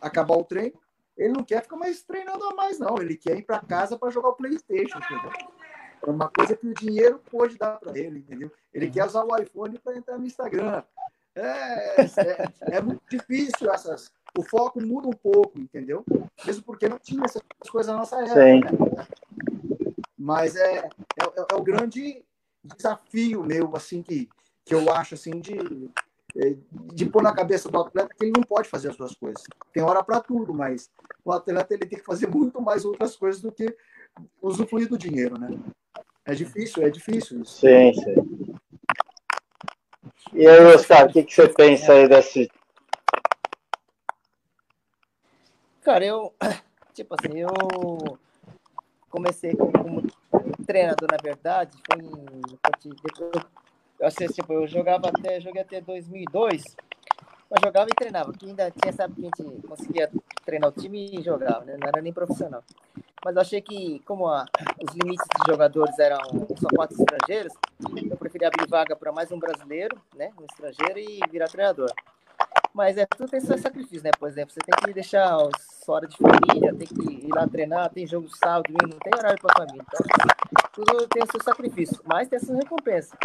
acabar 0.00 0.36
o 0.36 0.44
treino, 0.44 0.78
ele 1.16 1.32
não 1.32 1.42
quer 1.44 1.62
ficar 1.62 1.76
mais 1.76 2.02
treinando 2.02 2.44
a 2.44 2.54
mais, 2.54 2.78
não. 2.78 2.96
Ele 2.98 3.16
quer 3.16 3.36
ir 3.36 3.42
para 3.42 3.60
casa 3.60 3.98
para 3.98 4.10
jogar 4.10 4.28
o 4.28 4.34
PlayStation, 4.34 4.98
entendeu? 4.98 5.32
É 6.06 6.10
uma 6.10 6.28
coisa 6.28 6.56
que 6.56 6.66
o 6.66 6.74
dinheiro 6.74 7.20
pode 7.30 7.56
dar 7.56 7.78
para 7.78 7.98
ele, 7.98 8.20
entendeu? 8.20 8.52
Ele 8.72 8.88
quer 8.88 9.06
usar 9.06 9.24
o 9.24 9.36
iPhone 9.36 9.78
para 9.78 9.96
entrar 9.96 10.18
no 10.18 10.26
Instagram. 10.26 10.84
É, 11.36 12.02
é, 12.02 12.76
é, 12.76 12.80
muito 12.80 13.02
difícil 13.10 13.70
essas, 13.72 14.12
o 14.38 14.42
foco 14.42 14.80
muda 14.80 15.08
um 15.08 15.12
pouco, 15.12 15.58
entendeu? 15.58 16.04
Mesmo 16.44 16.62
porque 16.62 16.88
não 16.88 16.98
tinha 16.98 17.24
essas 17.24 17.42
coisas 17.70 17.92
na 17.92 17.98
nossa 17.98 18.16
época. 18.20 18.72
Né? 18.72 19.06
Mas 20.16 20.54
é, 20.54 20.78
é, 20.78 20.88
é, 21.22 21.46
é, 21.50 21.54
o 21.54 21.62
grande 21.62 22.24
desafio 22.62 23.42
meu, 23.44 23.74
assim, 23.76 24.02
que, 24.02 24.28
que 24.64 24.74
eu 24.74 24.92
acho, 24.92 25.14
assim, 25.14 25.40
de, 25.40 25.90
é, 26.36 26.56
de 26.94 27.06
pôr 27.06 27.22
na 27.22 27.34
cabeça 27.34 27.68
do 27.68 27.80
atleta 27.80 28.14
que 28.16 28.24
ele 28.24 28.32
não 28.36 28.42
pode 28.42 28.68
fazer 28.68 28.90
as 28.90 28.96
suas 28.96 29.14
coisas. 29.14 29.42
Tem 29.72 29.82
hora 29.82 30.02
para 30.02 30.20
tudo, 30.20 30.54
mas 30.54 30.88
o 31.24 31.32
atleta 31.32 31.74
ele 31.74 31.86
tem 31.86 31.98
que 31.98 32.04
fazer 32.04 32.28
muito 32.28 32.62
mais 32.62 32.84
outras 32.84 33.16
coisas 33.16 33.42
do 33.42 33.50
que 33.52 33.76
usufruir 34.40 34.88
do 34.88 34.96
dinheiro, 34.96 35.38
né? 35.38 35.48
É 36.24 36.34
difícil, 36.34 36.82
é 36.82 36.88
difícil 36.88 37.42
isso. 37.42 37.60
Sim, 37.60 37.92
sim. 37.92 38.14
E 40.34 40.46
aí, 40.46 40.64
Oscar, 40.66 41.06
o 41.06 41.12
que, 41.12 41.22
que 41.22 41.34
você 41.34 41.48
pensa 41.48 41.92
aí 41.92 42.08
desse, 42.08 42.50
Cara, 45.84 46.02
eu, 46.02 46.32
tipo 46.94 47.14
assim, 47.14 47.40
eu 47.40 48.18
comecei 49.10 49.54
como, 49.54 50.02
treinador, 50.66 51.08
na 51.12 51.18
verdade, 51.22 51.76
foi 51.86 52.02
em, 52.02 52.24
eu, 53.20 54.06
assim, 54.06 54.26
tipo, 54.28 54.50
eu 54.54 54.66
jogava 54.66 55.10
até, 55.10 55.38
joguei 55.42 55.60
até 55.60 55.82
2002, 55.82 56.64
mas 57.50 57.60
jogava 57.64 57.88
e 57.90 57.94
treinava, 57.94 58.30
porque 58.30 58.46
ainda 58.46 58.70
tinha, 58.70 58.92
sabe, 58.92 59.14
que 59.14 59.20
a 59.20 59.44
gente 59.44 59.66
conseguia 59.66 60.10
treinar 60.44 60.70
o 60.70 60.72
time 60.72 61.18
e 61.18 61.22
jogava, 61.22 61.64
né? 61.64 61.76
não 61.80 61.88
era 61.88 62.02
nem 62.02 62.12
profissional. 62.12 62.62
Mas 63.24 63.36
eu 63.36 63.40
achei 63.40 63.60
que, 63.62 64.00
como 64.00 64.28
a, 64.28 64.44
os 64.86 64.94
limites 64.94 65.26
de 65.40 65.50
jogadores 65.50 65.98
eram 65.98 66.18
só 66.56 66.68
quatro 66.74 66.94
estrangeiros, 66.94 67.54
eu 68.10 68.16
preferia 68.18 68.48
abrir 68.48 68.68
vaga 68.68 68.94
para 68.94 69.12
mais 69.12 69.32
um 69.32 69.38
brasileiro, 69.38 69.98
né, 70.14 70.30
um 70.38 70.44
estrangeiro, 70.44 70.98
e 70.98 71.20
virar 71.30 71.48
treinador. 71.48 71.90
Mas 72.74 72.98
é 72.98 73.06
tudo 73.06 73.30
tem 73.30 73.40
seu 73.40 73.56
sacrifício, 73.56 74.02
né? 74.02 74.10
Por 74.18 74.28
exemplo, 74.28 74.52
você 74.52 74.60
tem 74.60 74.74
que 74.84 74.92
deixar 74.92 75.38
sua 75.84 75.94
hora 75.94 76.08
de 76.08 76.16
família, 76.16 76.74
tem 76.74 76.88
que 76.88 77.26
ir 77.26 77.32
lá 77.32 77.46
treinar, 77.46 77.88
tem 77.90 78.04
jogo 78.04 78.28
sábado, 78.36 78.64
domingo, 78.64 78.94
não 78.94 78.98
tem 78.98 79.16
horário 79.16 79.40
para 79.40 79.64
família. 79.64 79.84
Então, 79.86 80.64
tudo 80.72 81.06
tem 81.06 81.24
seu 81.30 81.40
sacrifício, 81.42 82.00
mas 82.04 82.28
tem 82.28 82.36
a 82.36 82.40
sua 82.40 82.56
recompensa. 82.56 83.16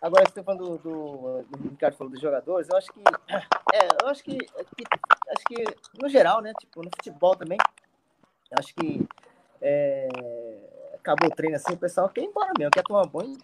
Agora, 0.00 0.24
você 0.24 0.30
está 0.30 0.42
falando 0.44 0.78
do, 0.78 0.78
do, 0.78 1.42
do, 1.42 1.68
Ricardo 1.70 1.96
falou 1.96 2.12
dos 2.12 2.20
jogadores, 2.20 2.68
eu 2.68 2.76
acho 2.76 2.92
que, 2.92 3.00
é, 3.74 3.88
eu 4.02 4.08
acho 4.08 4.22
que, 4.22 4.38
que, 4.38 4.84
acho 5.30 5.44
que, 5.46 5.64
no 6.00 6.08
geral, 6.08 6.40
né? 6.40 6.52
Tipo, 6.60 6.82
no 6.82 6.90
futebol 6.96 7.34
também, 7.34 7.58
eu 8.50 8.56
acho 8.58 8.74
que 8.74 9.06
é, 9.60 10.08
acabou 10.94 11.28
o 11.28 11.34
treino 11.34 11.56
assim, 11.56 11.74
o 11.74 11.78
pessoal 11.78 12.08
quer 12.08 12.22
ir 12.22 12.26
embora 12.26 12.52
mesmo, 12.56 12.70
quer 12.70 12.82
tomar 12.82 13.06
banho 13.06 13.36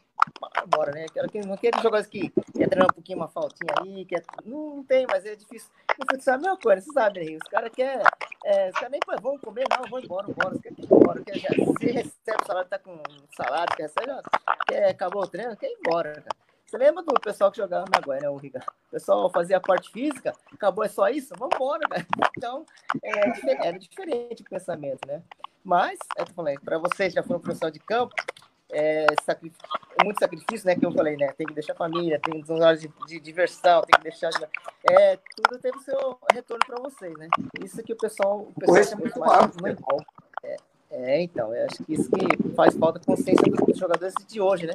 bora, 0.67 0.93
né? 0.93 1.07
Quero 1.13 1.29
que 1.29 1.41
não 1.41 1.57
quero 1.57 1.77
jogadores 1.79 2.07
que 2.07 2.31
quer 2.31 2.69
treinar 2.69 2.87
um 2.91 2.95
pouquinho 2.95 3.19
uma 3.19 3.29
faltinha 3.29 3.75
aí, 3.81 4.05
quer, 4.05 4.23
não 4.45 4.83
tem, 4.85 5.07
mas 5.09 5.25
é 5.25 5.35
difícil. 5.35 5.71
No 5.99 6.07
futsal 6.11 6.35
é 6.35 6.37
a 6.37 6.41
mesma 6.41 6.57
coisa, 6.59 6.81
você 6.81 6.93
sabe, 6.93 7.25
né? 7.25 7.37
Os 7.37 7.49
caras 7.49 7.71
querem, 7.71 8.03
é, 8.45 8.69
os 8.69 8.75
caras 8.75 8.91
nem 8.91 9.01
vão 9.21 9.39
comer, 9.39 9.65
não, 9.71 9.91
vão 9.91 10.01
embora, 10.01 10.31
embora, 10.31 10.59
quer 10.59 10.73
ir 10.73 10.85
embora, 10.85 11.23
quer, 11.25 11.39
já, 11.39 11.49
se 11.49 11.87
recebe 11.87 12.43
o 12.43 12.47
salário, 12.47 12.69
tá 12.69 12.79
com 12.79 13.03
salário, 13.37 13.77
quer 13.77 13.83
receber, 13.85 14.23
quer, 14.67 14.89
acabou 14.91 15.23
o 15.23 15.27
treino, 15.27 15.57
quer 15.57 15.69
ir 15.69 15.79
embora, 15.79 16.13
cara. 16.15 16.44
Você 16.75 16.79
lembra 16.79 17.05
do 17.05 17.15
pessoal 17.21 17.53
que 17.53 17.59
jogava 17.59 17.85
na 17.89 18.17
né, 18.21 18.29
o 18.29 18.37
Ricardo? 18.37 18.67
O 18.89 18.91
pessoal 18.91 19.31
fazia 19.31 19.59
a 19.59 19.61
parte 19.61 19.93
física, 19.93 20.33
acabou, 20.53 20.83
é 20.83 20.89
só 20.89 21.09
isso? 21.09 21.33
Vamos 21.39 21.55
embora, 21.55 21.89
cara. 21.89 22.05
Então, 22.37 22.67
é, 23.01 23.69
era 23.69 23.79
diferente 23.79 24.43
o 24.43 24.51
pensamento, 24.51 24.99
né? 25.07 25.23
Mas, 25.63 25.97
eu 26.19 26.25
tô 26.25 26.33
falando, 26.35 26.61
para 26.63 26.77
vocês 26.79 27.13
já 27.13 27.23
foram 27.23 27.39
profissional 27.39 27.71
de 27.71 27.79
campo, 27.79 28.13
é, 28.73 29.07
muito 30.03 30.19
sacrifício, 30.19 30.67
né? 30.67 30.75
Que 30.75 30.85
eu 30.85 30.91
falei, 30.91 31.17
né? 31.17 31.33
Tem 31.39 31.47
que 31.47 31.55
deixar 31.55 31.77
família, 31.77 32.19
tem 32.19 32.43
horas 32.49 32.81
de, 32.81 32.91
de, 33.07 33.21
diversão, 33.21 33.83
tem 33.83 33.97
que 33.97 34.11
deixar. 34.11 34.31
É, 34.83 35.17
tudo 35.37 35.61
teve 35.61 35.79
o 35.79 35.81
seu 35.81 36.19
retorno 36.33 36.67
para 36.67 36.81
vocês, 36.81 37.17
né? 37.17 37.29
Isso 37.65 37.81
que 37.85 37.93
o 37.93 37.97
pessoal. 37.97 38.49
O 38.53 38.53
pessoal 38.59 38.79
é 38.79 38.95
muito 38.97 39.21
mais, 39.21 39.57
né? 39.63 39.77
é, 40.43 40.57
é, 40.91 41.23
então, 41.23 41.55
eu 41.55 41.67
acho 41.67 41.85
que 41.85 41.95
isso 41.95 42.11
que 42.11 42.49
faz 42.57 42.77
falta 42.77 42.99
consciência 42.99 43.45
dos 43.45 43.79
jogadores 43.79 44.15
de 44.27 44.41
hoje, 44.41 44.67
né? 44.67 44.75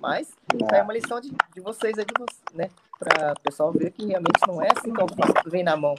Mas 0.00 0.34
é 0.72 0.82
uma 0.82 0.92
lição 0.92 1.20
de, 1.20 1.30
de 1.54 1.60
vocês 1.60 1.98
aí, 1.98 2.06
né? 2.52 2.70
Para 2.98 3.32
o 3.32 3.40
pessoal 3.40 3.72
ver 3.72 3.90
que 3.90 4.06
realmente 4.06 4.40
não 4.46 4.62
é 4.62 4.68
assim 4.76 4.92
tão 4.92 5.06
fácil 5.08 5.34
que 5.42 5.50
vem 5.50 5.62
na 5.62 5.76
mão, 5.76 5.94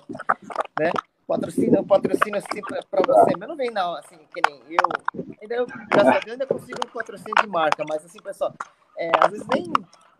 né? 0.79 0.91
patrocínio, 1.27 1.83
patrocínio 1.83 2.37
assim 2.37 2.61
para 2.61 3.01
você, 3.01 3.35
mas 3.37 3.49
não 3.49 3.55
vem 3.55 3.71
não, 3.71 3.95
assim, 3.95 4.17
que 4.33 4.41
nem 4.47 4.61
eu. 4.69 5.25
Ainda 5.41 5.55
eu, 5.55 5.65
graças 5.65 6.15
a 6.15 6.19
Deus, 6.19 6.31
ainda 6.33 6.45
consigo 6.45 6.79
um 6.85 6.89
patrocínio 6.89 7.35
de 7.41 7.47
marca, 7.47 7.83
mas 7.87 8.05
assim, 8.05 8.19
pessoal, 8.19 8.53
é, 8.97 9.11
às 9.19 9.31
vezes 9.31 9.47
nem 9.47 9.71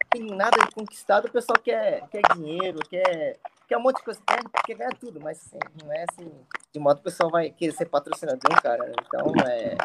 tem 0.10 0.36
nada 0.36 0.58
de 0.58 0.72
conquistado, 0.72 1.28
o 1.28 1.32
pessoal 1.32 1.60
quer, 1.60 2.08
quer 2.10 2.22
dinheiro, 2.36 2.80
quer, 2.90 3.38
quer 3.68 3.78
um 3.78 3.82
monte 3.82 3.98
de 3.98 4.04
coisa, 4.04 4.20
quer, 4.26 4.42
quer 4.66 4.76
ganhar 4.76 4.94
tudo, 5.00 5.20
mas 5.20 5.38
assim, 5.38 5.60
não 5.84 5.94
é 5.94 6.06
assim, 6.10 6.32
de 6.74 6.80
modo 6.80 6.96
que 6.96 7.02
o 7.02 7.12
pessoal 7.12 7.30
vai 7.30 7.50
querer 7.50 7.74
ser 7.74 7.86
patrocinador, 7.86 8.62
cara. 8.62 8.92
Então, 9.06 9.34
é, 9.48 9.76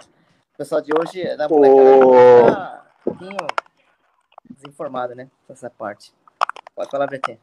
o 0.54 0.56
pessoal 0.56 0.80
de 0.80 0.92
hoje, 0.92 1.36
da 1.36 1.48
molecada, 1.48 2.54
tá 2.54 2.86
um 3.00 3.10
pouquinho 3.10 3.36
desinformado, 4.60 5.14
né, 5.14 5.28
essa 5.48 5.70
parte. 5.70 6.12
Pode 6.74 6.90
falar, 6.90 7.06
Bretinha. 7.06 7.38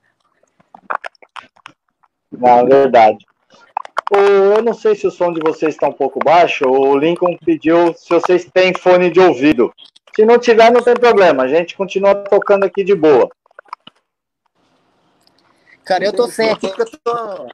Não, 2.31 2.65
verdade. 2.65 3.25
Eu 4.09 4.61
não 4.61 4.73
sei 4.73 4.95
se 4.95 5.05
o 5.05 5.11
som 5.11 5.33
de 5.33 5.41
vocês 5.41 5.73
está 5.73 5.87
um 5.87 5.93
pouco 5.93 6.19
baixo. 6.23 6.65
O 6.65 6.97
Lincoln 6.97 7.37
pediu 7.43 7.93
se 7.93 8.09
vocês 8.09 8.45
têm 8.45 8.73
fone 8.73 9.09
de 9.09 9.19
ouvido. 9.19 9.73
Se 10.15 10.25
não 10.25 10.39
tiver, 10.39 10.71
não 10.71 10.81
tem 10.81 10.95
problema. 10.95 11.43
A 11.43 11.47
gente 11.47 11.75
continua 11.75 12.15
tocando 12.15 12.63
aqui 12.63 12.83
de 12.83 12.95
boa. 12.95 13.29
Cara, 15.83 16.05
eu 16.05 16.13
tô 16.13 16.27
sem 16.27 16.49
aqui 16.49 16.67
porque 16.67 16.81
eu 16.81 16.99
tô, 17.03 17.47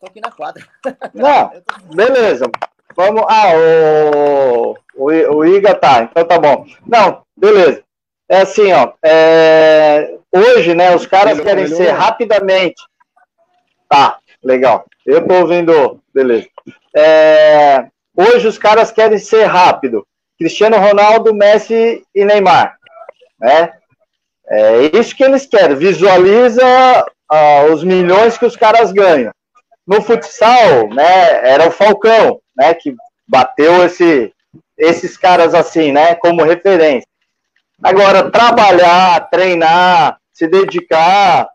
tô 0.00 0.06
aqui 0.06 0.20
na 0.20 0.30
quadra. 0.30 0.66
Não, 1.12 1.52
beleza. 1.94 2.50
Vamos. 2.96 3.22
Ah, 3.28 3.52
o, 3.54 4.76
o, 4.94 5.36
o 5.36 5.44
Iga 5.44 5.74
tá, 5.74 6.04
então 6.04 6.24
tá 6.24 6.38
bom. 6.38 6.64
Não, 6.86 7.22
beleza. 7.36 7.83
É 8.28 8.38
assim, 8.38 8.72
ó. 8.72 8.92
É, 9.04 10.16
hoje, 10.32 10.74
né, 10.74 10.94
os 10.94 11.06
caras 11.06 11.36
melhor, 11.36 11.44
querem 11.44 11.64
melhor. 11.64 11.76
ser 11.76 11.90
rapidamente. 11.90 12.82
Tá, 13.88 14.18
legal. 14.42 14.84
Eu 15.06 15.26
tô 15.26 15.34
ouvindo. 15.34 16.00
Beleza. 16.12 16.48
É, 16.96 17.86
hoje 18.16 18.46
os 18.46 18.58
caras 18.58 18.90
querem 18.90 19.18
ser 19.18 19.44
rápido. 19.44 20.06
Cristiano 20.38 20.76
Ronaldo, 20.78 21.34
Messi 21.34 22.02
e 22.14 22.24
Neymar. 22.24 22.76
Né? 23.38 23.72
É 24.48 24.96
isso 24.96 25.14
que 25.14 25.24
eles 25.24 25.46
querem. 25.46 25.76
Visualiza 25.76 26.64
uh, 27.32 27.72
os 27.72 27.84
milhões 27.84 28.36
que 28.36 28.46
os 28.46 28.56
caras 28.56 28.92
ganham. 28.92 29.32
No 29.86 30.00
futsal, 30.00 30.88
né, 30.88 31.46
era 31.48 31.68
o 31.68 31.70
Falcão, 31.70 32.40
né, 32.56 32.72
que 32.72 32.94
bateu 33.28 33.84
esse, 33.84 34.32
esses 34.78 35.16
caras 35.16 35.54
assim, 35.54 35.92
né, 35.92 36.14
como 36.14 36.42
referência. 36.42 37.06
Agora, 37.84 38.30
trabalhar, 38.30 39.28
treinar, 39.28 40.16
se 40.32 40.48
dedicar, 40.48 41.46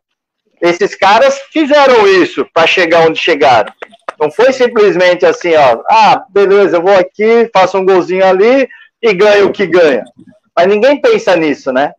esses 0.61 0.93
caras 0.93 1.39
fizeram 1.51 2.05
isso 2.07 2.45
para 2.53 2.67
chegar 2.67 3.07
onde 3.07 3.17
chegaram. 3.17 3.73
Não 4.19 4.29
foi 4.29 4.53
simplesmente 4.53 5.25
assim, 5.25 5.55
ó, 5.55 5.81
ah, 5.89 6.23
beleza, 6.29 6.77
eu 6.77 6.83
vou 6.83 6.95
aqui, 6.95 7.49
faço 7.51 7.79
um 7.79 7.85
golzinho 7.85 8.23
ali 8.23 8.69
e 9.01 9.11
ganho 9.11 9.47
o 9.47 9.51
que 9.51 9.65
ganha. 9.65 10.03
Mas 10.55 10.67
ninguém 10.67 11.01
pensa 11.01 11.35
nisso, 11.35 11.71
né? 11.73 11.93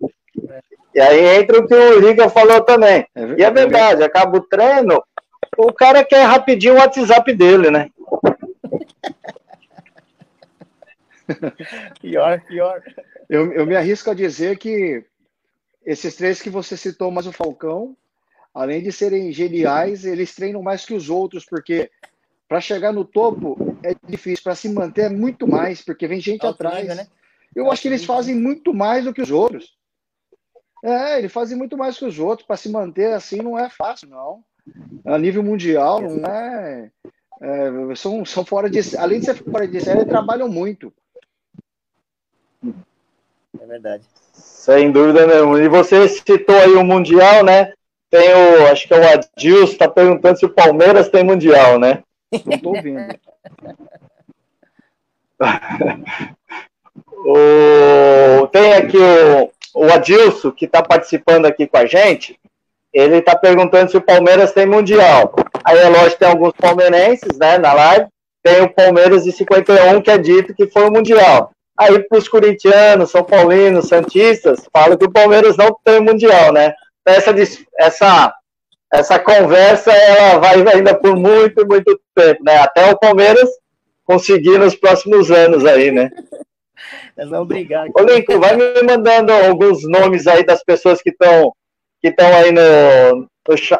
E 0.94 1.00
aí 1.00 1.40
entra 1.40 1.58
o 1.58 1.66
que 1.66 1.74
o 1.74 1.98
Riga 1.98 2.30
falou 2.30 2.60
também. 2.60 3.04
É 3.12 3.22
e 3.36 3.42
é 3.42 3.50
verdade, 3.50 4.04
acaba 4.04 4.38
o 4.38 4.42
treino, 4.42 5.02
o 5.58 5.72
cara 5.72 6.04
quer 6.04 6.22
rapidinho 6.22 6.74
o 6.74 6.78
WhatsApp 6.78 7.32
dele, 7.32 7.68
né? 7.68 7.88
pior, 12.00 12.40
pior. 12.42 12.80
Eu, 13.30 13.52
eu 13.52 13.64
me 13.64 13.76
arrisco 13.76 14.10
a 14.10 14.14
dizer 14.14 14.58
que 14.58 15.04
esses 15.86 16.16
três 16.16 16.42
que 16.42 16.50
você 16.50 16.76
citou, 16.76 17.12
mais 17.12 17.28
o 17.28 17.32
Falcão, 17.32 17.96
além 18.52 18.82
de 18.82 18.90
serem 18.90 19.30
geniais, 19.30 20.04
eles 20.04 20.34
treinam 20.34 20.60
mais 20.60 20.84
que 20.84 20.92
os 20.92 21.08
outros, 21.08 21.44
porque 21.44 21.88
para 22.48 22.60
chegar 22.60 22.92
no 22.92 23.04
topo 23.04 23.56
é 23.84 23.94
difícil, 24.04 24.42
para 24.42 24.56
se 24.56 24.68
manter 24.68 25.02
é 25.02 25.08
muito 25.08 25.46
mais, 25.46 25.80
porque 25.80 26.08
vem 26.08 26.20
gente 26.20 26.44
Alto 26.44 26.56
atrás. 26.56 26.80
Nível, 26.80 26.96
né? 26.96 27.06
Eu 27.54 27.70
acho 27.70 27.82
que 27.82 27.86
eles 27.86 28.04
fazem 28.04 28.34
muito 28.34 28.74
mais 28.74 29.04
do 29.04 29.14
que 29.14 29.22
os 29.22 29.30
outros. 29.30 29.76
É, 30.82 31.18
ele 31.18 31.28
fazem 31.28 31.56
muito 31.56 31.78
mais 31.78 31.96
que 31.96 32.04
os 32.04 32.18
outros. 32.18 32.44
Para 32.44 32.56
se 32.56 32.68
manter 32.68 33.12
assim 33.12 33.36
não 33.36 33.56
é 33.56 33.70
fácil, 33.70 34.08
não. 34.08 34.42
A 35.04 35.16
nível 35.16 35.44
mundial, 35.44 36.00
não 36.00 36.28
é. 36.28 36.90
é 37.40 37.94
são, 37.94 38.24
são 38.24 38.44
fora 38.44 38.68
de. 38.68 38.80
Além 38.96 39.20
de 39.20 39.26
ser 39.26 39.34
fora 39.36 39.68
de 39.68 39.80
série, 39.80 40.04
trabalham 40.04 40.48
muito. 40.48 40.92
É 43.58 43.66
verdade. 43.66 44.04
Sem 44.32 44.92
dúvida 44.92 45.26
nenhuma. 45.26 45.62
E 45.62 45.68
você 45.68 46.06
citou 46.08 46.56
aí 46.56 46.74
o 46.74 46.84
Mundial, 46.84 47.42
né? 47.44 47.72
Tem 48.10 48.34
o. 48.34 48.66
Acho 48.68 48.86
que 48.86 48.94
é 48.94 48.98
o 48.98 49.08
Adilson, 49.08 49.72
está 49.72 49.88
perguntando 49.88 50.38
se 50.38 50.44
o 50.44 50.54
Palmeiras 50.54 51.08
tem 51.08 51.24
Mundial, 51.24 51.78
né? 51.78 52.02
Não 52.44 52.56
estou 52.56 52.76
ouvindo. 52.76 53.18
o... 57.24 58.46
Tem 58.48 58.74
aqui 58.74 58.98
o 58.98 59.50
o 59.74 59.84
Adilson, 59.84 60.50
que 60.50 60.64
está 60.64 60.82
participando 60.82 61.46
aqui 61.46 61.66
com 61.66 61.76
a 61.76 61.86
gente, 61.86 62.38
ele 62.92 63.18
está 63.18 63.36
perguntando 63.36 63.90
se 63.90 63.96
o 63.96 64.02
Palmeiras 64.02 64.52
tem 64.52 64.66
Mundial. 64.66 65.34
Aí 65.64 65.78
é 65.78 65.88
lógico 65.88 66.18
tem 66.18 66.28
alguns 66.28 66.52
palmeirenses 66.52 67.38
né, 67.38 67.58
na 67.58 67.72
live, 67.72 68.06
tem 68.42 68.62
o 68.62 68.72
Palmeiras 68.72 69.24
de 69.24 69.32
51, 69.32 70.00
que 70.00 70.10
é 70.10 70.18
dito 70.18 70.54
que 70.54 70.66
foi 70.66 70.88
o 70.88 70.92
Mundial. 70.92 71.52
Aí 71.80 71.98
para 71.98 72.18
os 72.18 72.28
corintianos, 72.28 73.10
São 73.10 73.24
Paulinos, 73.24 73.88
Santistas, 73.88 74.68
falam 74.70 74.98
que 74.98 75.06
o 75.06 75.10
Palmeiras 75.10 75.56
não 75.56 75.74
tem 75.82 75.98
Mundial, 75.98 76.52
né? 76.52 76.74
Essa, 77.06 77.34
essa, 77.78 78.34
essa 78.92 79.18
conversa 79.18 79.90
ela 79.90 80.38
vai 80.38 80.56
ainda 80.74 80.94
por 80.94 81.16
muito, 81.16 81.66
muito 81.66 81.98
tempo, 82.14 82.44
né? 82.44 82.58
Até 82.58 82.90
o 82.90 82.98
Palmeiras 82.98 83.48
conseguir 84.04 84.58
nos 84.58 84.74
próximos 84.74 85.30
anos 85.30 85.64
aí, 85.64 85.90
né? 85.90 86.10
Nós 87.16 87.30
vamos 87.30 87.48
brigar. 87.48 87.86
Ô, 87.94 88.02
Lincoln, 88.02 88.38
vai 88.38 88.56
me 88.56 88.82
mandando 88.82 89.32
alguns 89.32 89.82
nomes 89.88 90.26
aí 90.26 90.44
das 90.44 90.62
pessoas 90.62 91.00
que 91.00 91.08
estão 91.08 91.50
que 92.02 92.08
estão 92.08 92.28
aí 92.34 92.52
no, 92.52 93.26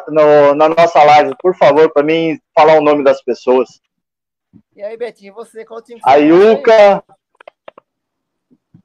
no, 0.09 0.55
na 0.55 0.69
nossa 0.69 1.03
live, 1.03 1.35
por 1.39 1.55
favor, 1.55 1.91
para 1.91 2.03
mim 2.03 2.39
falar 2.55 2.79
o 2.79 2.83
nome 2.83 3.03
das 3.03 3.23
pessoas. 3.23 3.69
E 4.75 4.81
aí, 4.81 4.97
Betinho, 4.97 5.35
você 5.35 5.63
qual 5.63 5.83
time? 5.83 6.01
A 6.03 6.15
Yuka. 6.15 7.03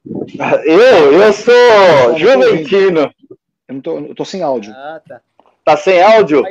Eu, 0.65 1.21
eu 1.21 1.33
sou 1.33 2.17
juventino. 2.17 3.13
Eu 3.67 3.75
não 3.75 3.81
tô, 3.81 3.99
eu 3.99 4.15
tô 4.15 4.23
sem 4.23 4.41
áudio. 4.41 4.73
Ah, 4.73 5.01
tá. 5.07 5.21
Tá 5.63 5.77
sem 5.77 6.01
áudio? 6.01 6.43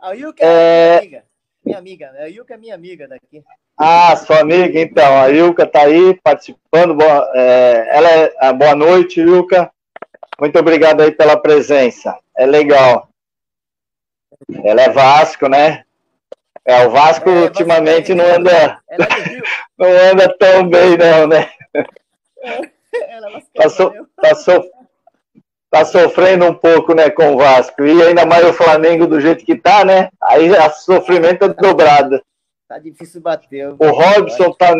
A 0.00 0.12
Yuka 0.12 0.42
é, 0.44 0.46
é 0.46 0.98
minha 0.98 0.98
amiga. 0.98 1.24
Minha 1.64 1.78
amiga. 1.78 2.12
A 2.18 2.26
Yuka 2.26 2.54
é 2.54 2.56
minha 2.56 2.74
amiga 2.74 3.08
daqui. 3.08 3.44
Ah, 3.76 4.16
sua 4.16 4.40
amiga, 4.40 4.80
então. 4.80 5.20
A 5.20 5.30
Ilka 5.30 5.62
está 5.62 5.82
aí 5.82 6.18
participando. 6.22 6.94
Boa, 6.94 7.30
é, 7.34 7.88
ela 7.92 8.10
é, 8.10 8.34
ah, 8.40 8.52
boa 8.52 8.74
noite, 8.74 9.20
Ilka. 9.20 9.70
Muito 10.40 10.58
obrigado 10.58 11.00
aí 11.00 11.12
pela 11.12 11.36
presença. 11.36 12.18
É 12.36 12.46
legal. 12.46 13.08
Ela 14.64 14.82
é 14.82 14.88
Vasco, 14.88 15.48
né? 15.48 15.84
É, 16.64 16.86
o 16.86 16.90
Vasco 16.90 17.28
é, 17.28 17.42
ultimamente 17.42 18.14
não 18.14 18.24
anda, 18.24 18.80
é 18.88 18.96
não 19.78 19.88
anda 19.88 20.36
tão 20.38 20.68
bem, 20.68 20.96
não, 20.96 21.26
né? 21.26 21.50
Está 23.54 23.68
so, 23.68 23.92
tá 24.20 24.34
so, 24.34 24.70
tá 25.70 25.84
sofrendo 25.84 26.46
um 26.46 26.54
pouco, 26.54 26.94
né, 26.94 27.10
com 27.10 27.34
o 27.34 27.38
Vasco. 27.38 27.84
E 27.84 28.02
ainda 28.02 28.24
mais 28.24 28.44
o 28.46 28.52
Flamengo 28.52 29.06
do 29.06 29.20
jeito 29.20 29.44
que 29.44 29.56
tá, 29.56 29.84
né? 29.84 30.08
Aí 30.22 30.50
o 30.50 30.70
sofrimento 30.70 31.44
é 31.44 31.48
dobrado. 31.48 32.22
Tá 32.68 32.78
difícil 32.78 33.20
bater. 33.20 33.68
O 33.68 33.90
Robson 33.90 34.52
tá. 34.52 34.74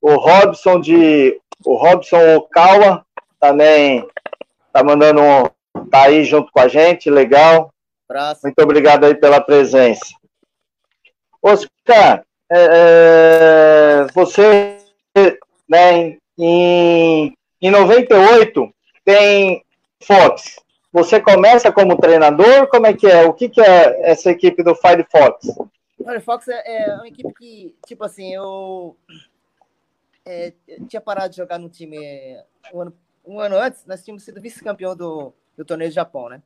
O 0.00 0.14
Robson 0.16 0.80
de. 0.80 1.40
O 1.64 1.76
Robson 1.76 2.36
Okawa 2.36 3.04
também 3.40 4.06
tá 4.72 4.82
mandando 4.82 5.22
um. 5.22 5.44
Tá 5.90 6.04
aí 6.04 6.24
junto 6.24 6.50
com 6.50 6.60
a 6.60 6.68
gente, 6.68 7.08
legal. 7.08 7.72
Praça. 8.06 8.40
Muito 8.44 8.58
obrigado 8.60 9.04
aí 9.04 9.14
pela 9.14 9.40
presença. 9.40 10.06
Oscar, 11.40 12.24
é, 12.50 14.02
é 14.02 14.06
você, 14.12 14.78
né, 15.68 16.16
em, 16.36 17.32
em 17.60 17.70
98 17.70 18.72
tem 19.04 19.64
Fox. 20.02 20.56
Você 20.92 21.20
começa 21.20 21.72
como 21.72 21.98
treinador? 21.98 22.68
Como 22.68 22.86
é 22.86 22.94
que 22.94 23.06
é? 23.06 23.24
O 23.26 23.32
que, 23.32 23.48
que 23.48 23.60
é 23.60 24.10
essa 24.10 24.30
equipe 24.30 24.62
do 24.62 24.74
Firefox? 24.74 25.48
Olha, 26.04 26.20
Fox 26.20 26.48
é, 26.48 26.62
é, 26.66 26.94
uma 26.94 27.08
equipe 27.08 27.32
que, 27.34 27.74
tipo 27.86 28.04
assim, 28.04 28.32
eu, 28.32 28.96
é, 30.24 30.52
tinha 30.88 31.00
parado 31.00 31.30
de 31.30 31.36
jogar 31.36 31.58
no 31.58 31.68
time 31.68 31.98
um 32.72 32.80
ano, 32.80 32.96
um 33.26 33.40
ano 33.40 33.56
antes, 33.56 33.84
nós 33.84 34.02
tínhamos 34.02 34.22
sido 34.22 34.40
vice-campeão 34.40 34.96
do, 34.96 35.32
do 35.56 35.64
torneio 35.64 35.90
do 35.90 35.94
Japão, 35.94 36.28
né? 36.28 36.42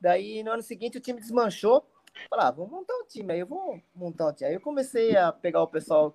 Daí, 0.00 0.42
no 0.42 0.50
ano 0.50 0.62
seguinte, 0.62 0.98
o 0.98 1.00
time 1.00 1.20
desmanchou. 1.20 1.86
Falei, 2.28 2.46
ah, 2.46 2.52
montar 2.52 2.94
um 2.94 3.06
time. 3.06 3.32
Aí 3.32 3.40
eu 3.40 3.46
vou 3.46 3.80
montar 3.94 4.28
um 4.28 4.32
time. 4.32 4.50
Aí 4.50 4.54
eu 4.54 4.60
comecei 4.60 5.16
a 5.16 5.32
pegar 5.32 5.62
o 5.62 5.68
pessoal, 5.68 6.14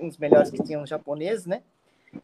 uns 0.00 0.16
melhores 0.16 0.50
que 0.50 0.62
tinham 0.62 0.86
japoneses, 0.86 1.46
né? 1.46 1.62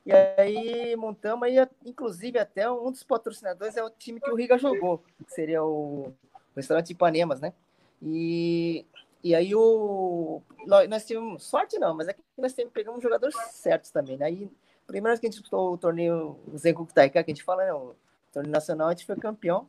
E 0.04 0.12
aí 0.12 0.96
montamos, 0.96 1.46
aí, 1.46 1.56
inclusive 1.84 2.38
até 2.38 2.70
um 2.70 2.90
dos 2.90 3.02
patrocinadores 3.02 3.76
é 3.76 3.84
o 3.84 3.90
time 3.90 4.20
que 4.20 4.30
o 4.30 4.34
Riga 4.34 4.58
jogou, 4.58 4.98
que 5.26 5.32
seria 5.32 5.62
o 5.62 6.12
restaurante 6.54 6.90
Ipanemas, 6.90 7.40
né? 7.40 7.52
E 8.02 8.86
e 9.24 9.34
aí 9.34 9.54
o. 9.54 10.42
Nós 10.66 11.06
tivemos 11.06 11.44
sorte 11.44 11.78
não, 11.78 11.94
mas 11.94 12.08
é 12.08 12.12
que 12.12 12.20
nós 12.36 12.52
temos, 12.52 12.74
pegamos 12.74 13.02
jogadores 13.02 13.34
certos 13.52 13.90
também. 13.90 14.18
Né? 14.18 14.26
Aí, 14.26 14.50
primeiro 14.86 15.18
que 15.18 15.26
a 15.26 15.30
gente 15.30 15.40
disputou 15.40 15.72
o 15.72 15.78
torneio 15.78 16.38
o 16.46 16.58
Zenkuku 16.58 16.92
Taika, 16.92 17.24
que 17.24 17.30
a 17.30 17.34
gente 17.34 17.42
fala, 17.42 17.64
né? 17.64 17.72
O 17.72 17.94
torneio 18.30 18.52
nacional, 18.52 18.88
a 18.88 18.90
gente 18.90 19.06
foi 19.06 19.16
campeão. 19.16 19.66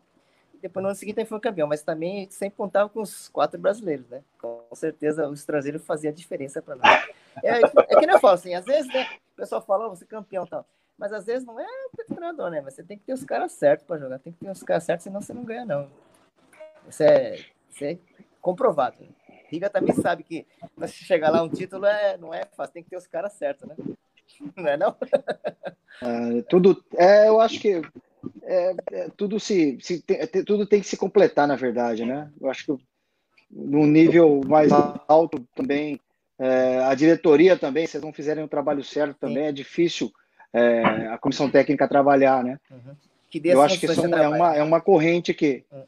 Depois 0.62 0.84
no 0.84 0.90
ano 0.90 0.98
seguinte 0.98 1.20
a 1.20 1.22
gente 1.22 1.30
foi 1.30 1.40
campeão, 1.40 1.70
mas 1.70 1.84
também 1.84 2.26
a 2.26 2.32
sempre 2.32 2.58
contava 2.58 2.90
com 2.90 3.02
os 3.02 3.30
quatro 3.30 3.58
brasileiros, 3.58 4.10
né? 4.10 4.22
Com 4.42 4.62
certeza 4.74 5.30
o 5.30 5.34
estrangeiro 5.34 5.80
fazia 5.80 6.12
diferença 6.12 6.62
para 6.62 6.76
nós. 6.76 6.90
É, 7.42 7.62
é 7.62 8.00
que 8.00 8.06
nem 8.06 8.16
eu 8.16 8.20
falo 8.20 8.34
assim, 8.34 8.56
às 8.56 8.66
vezes, 8.66 8.92
né? 8.94 9.08
O 9.36 9.38
pessoal 9.38 9.62
fala, 9.62 9.88
oh, 9.88 9.90
você 9.90 10.06
é 10.06 10.08
campeão 10.08 10.46
tal. 10.48 10.66
Mas 10.98 11.12
às 11.12 11.26
vezes 11.26 11.46
não 11.46 11.60
é 11.60 11.68
treinador, 12.08 12.50
né? 12.50 12.62
Você 12.62 12.82
tem 12.82 12.98
que 12.98 13.04
ter 13.04 13.12
os 13.12 13.26
caras 13.26 13.52
certos 13.52 13.86
para 13.86 13.98
jogar. 13.98 14.18
Tem 14.18 14.32
que 14.32 14.40
ter 14.40 14.50
os 14.50 14.64
caras 14.64 14.86
certos, 14.86 15.04
senão 15.04 15.22
você 15.22 15.34
não 15.34 15.44
ganha, 15.44 15.66
não. 15.66 15.90
Isso 16.88 17.04
é, 17.04 17.36
isso 17.70 17.84
é 17.84 17.98
comprovado. 18.40 19.06
Riga 19.50 19.70
também 19.70 19.94
sabe 19.94 20.24
que 20.24 20.48
para 20.74 20.88
chegar 20.88 21.32
lá 21.32 21.44
um 21.44 21.50
título 21.50 21.86
é, 21.86 22.18
não 22.18 22.34
é 22.34 22.46
fácil, 22.46 22.74
tem 22.74 22.84
que 22.84 22.90
ter 22.90 22.98
os 22.98 23.08
caras 23.08 23.34
certos, 23.34 23.68
né? 23.68 23.76
Não 24.58 24.68
é 24.68 24.76
não? 24.76 24.96
É, 26.02 26.42
tudo, 26.50 26.84
é, 26.96 27.30
eu 27.30 27.40
acho 27.40 27.60
que 27.60 27.80
é, 28.42 28.76
é, 28.92 29.10
tudo 29.16 29.40
se, 29.40 29.78
se 29.80 30.02
tem, 30.02 30.28
tudo 30.44 30.66
tem 30.66 30.82
que 30.82 30.88
se 30.88 30.98
completar, 30.98 31.48
na 31.48 31.56
verdade, 31.56 32.04
né? 32.04 32.32
Eu 32.42 32.50
acho 32.50 32.66
que 32.66 32.86
no 33.52 33.86
nível 33.86 34.42
mais 34.48 34.72
alto 35.08 35.48
também, 35.56 36.02
é, 36.38 36.80
a 36.84 36.94
diretoria 36.94 37.58
também, 37.58 37.88
se 37.88 37.98
eles 37.98 38.06
não 38.06 38.14
fizerem 38.14 38.44
o 38.44 38.48
trabalho 38.48 38.84
certo 38.84 39.18
também, 39.20 39.44
Sim. 39.44 39.50
é 39.50 39.52
difícil 39.52 40.14
é, 40.54 40.84
a 41.08 41.18
comissão 41.18 41.50
técnica 41.50 41.88
trabalhar, 41.88 42.44
né? 42.44 42.60
Uhum. 42.70 42.96
eu 43.44 43.62
acho 43.62 43.80
que 43.80 43.88
são, 43.88 44.06
é, 44.06 44.28
uma, 44.28 44.56
é 44.56 44.64
uma 44.64 44.82
corrente 44.82 45.34
que 45.34 45.64
uhum. 45.72 45.84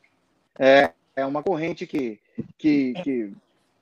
é, 0.60 0.92
é 1.16 1.26
uma 1.26 1.42
corrente 1.42 1.88
que, 1.88 2.20
que, 2.58 2.94
que, 3.04 3.34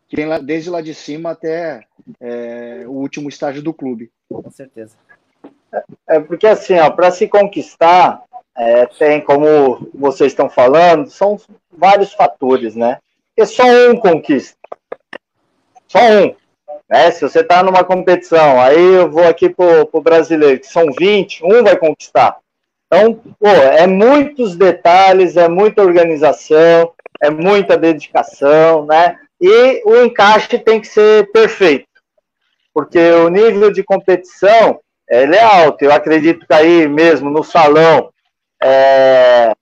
que 0.07 0.15
vem 0.15 0.25
lá, 0.25 0.37
desde 0.37 0.69
lá 0.69 0.81
de 0.81 0.93
cima 0.93 1.31
até 1.31 1.85
é, 2.19 2.83
o 2.85 2.91
último 2.91 3.29
estágio 3.29 3.61
do 3.61 3.73
clube. 3.73 4.11
Com 4.29 4.49
certeza. 4.51 4.95
É 6.07 6.19
porque 6.19 6.47
assim, 6.47 6.77
ó, 6.79 6.89
para 6.89 7.11
se 7.11 7.27
conquistar, 7.27 8.23
é, 8.55 8.85
tem 8.85 9.21
como 9.21 9.89
vocês 9.93 10.31
estão 10.31 10.49
falando, 10.49 11.09
são 11.09 11.37
vários 11.69 12.13
fatores, 12.13 12.75
né? 12.75 12.99
Porque 13.35 13.45
só 13.51 13.65
um 13.89 13.97
conquista. 13.97 14.57
Só 15.87 15.99
um. 15.99 16.35
Né? 16.89 17.11
Se 17.11 17.21
você 17.21 17.39
está 17.39 17.63
numa 17.63 17.83
competição, 17.83 18.61
aí 18.61 18.95
eu 18.95 19.09
vou 19.09 19.27
aqui 19.27 19.49
pro, 19.49 19.85
pro 19.87 20.01
brasileiro, 20.01 20.59
que 20.59 20.67
são 20.67 20.91
20, 20.91 21.43
um 21.43 21.63
vai 21.63 21.75
conquistar. 21.75 22.37
Então, 22.87 23.15
pô, 23.39 23.47
é 23.47 23.87
muitos 23.87 24.55
detalhes, 24.55 25.35
é 25.35 25.47
muita 25.47 25.81
organização, 25.81 26.93
é 27.21 27.29
muita 27.29 27.77
dedicação, 27.77 28.85
né? 28.85 29.17
E 29.41 29.81
o 29.85 30.03
encaixe 30.03 30.57
tem 30.59 30.79
que 30.79 30.87
ser 30.87 31.31
perfeito. 31.31 31.87
Porque 32.73 32.99
o 32.99 33.29
nível 33.29 33.71
de 33.71 33.83
competição, 33.83 34.79
ele 35.09 35.35
é 35.35 35.43
alto. 35.43 35.83
Eu 35.83 35.91
acredito 35.91 36.45
que 36.45 36.53
aí 36.53 36.87
mesmo 36.87 37.29
no 37.29 37.43
salão 37.43 38.09
é, 38.61 39.53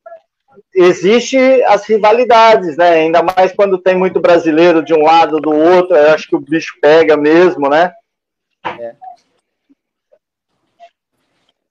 existe 0.73 1.37
as 1.63 1.87
rivalidades, 1.87 2.75
né? 2.75 2.89
Ainda 2.89 3.21
mais 3.21 3.51
quando 3.51 3.77
tem 3.77 3.95
muito 3.95 4.19
brasileiro 4.19 4.83
de 4.83 4.93
um 4.93 5.03
lado 5.03 5.39
do 5.39 5.51
outro, 5.51 5.95
eu 5.95 6.13
acho 6.13 6.27
que 6.27 6.35
o 6.35 6.39
bicho 6.39 6.77
pega 6.81 7.15
mesmo, 7.15 7.69
né? 7.69 7.93
É. 8.65 8.95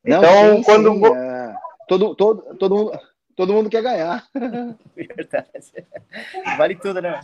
Então, 0.04 0.56
sim, 0.56 0.62
quando 0.62 0.92
sim, 0.92 1.06
é. 1.06 1.54
todo, 1.88 2.14
todo, 2.14 2.54
todo, 2.56 2.74
mundo, 2.74 3.00
todo 3.36 3.52
mundo 3.52 3.70
quer 3.70 3.82
ganhar. 3.82 4.24
Verdade. 4.96 5.86
Vale 6.56 6.76
tudo, 6.76 7.00
né? 7.00 7.20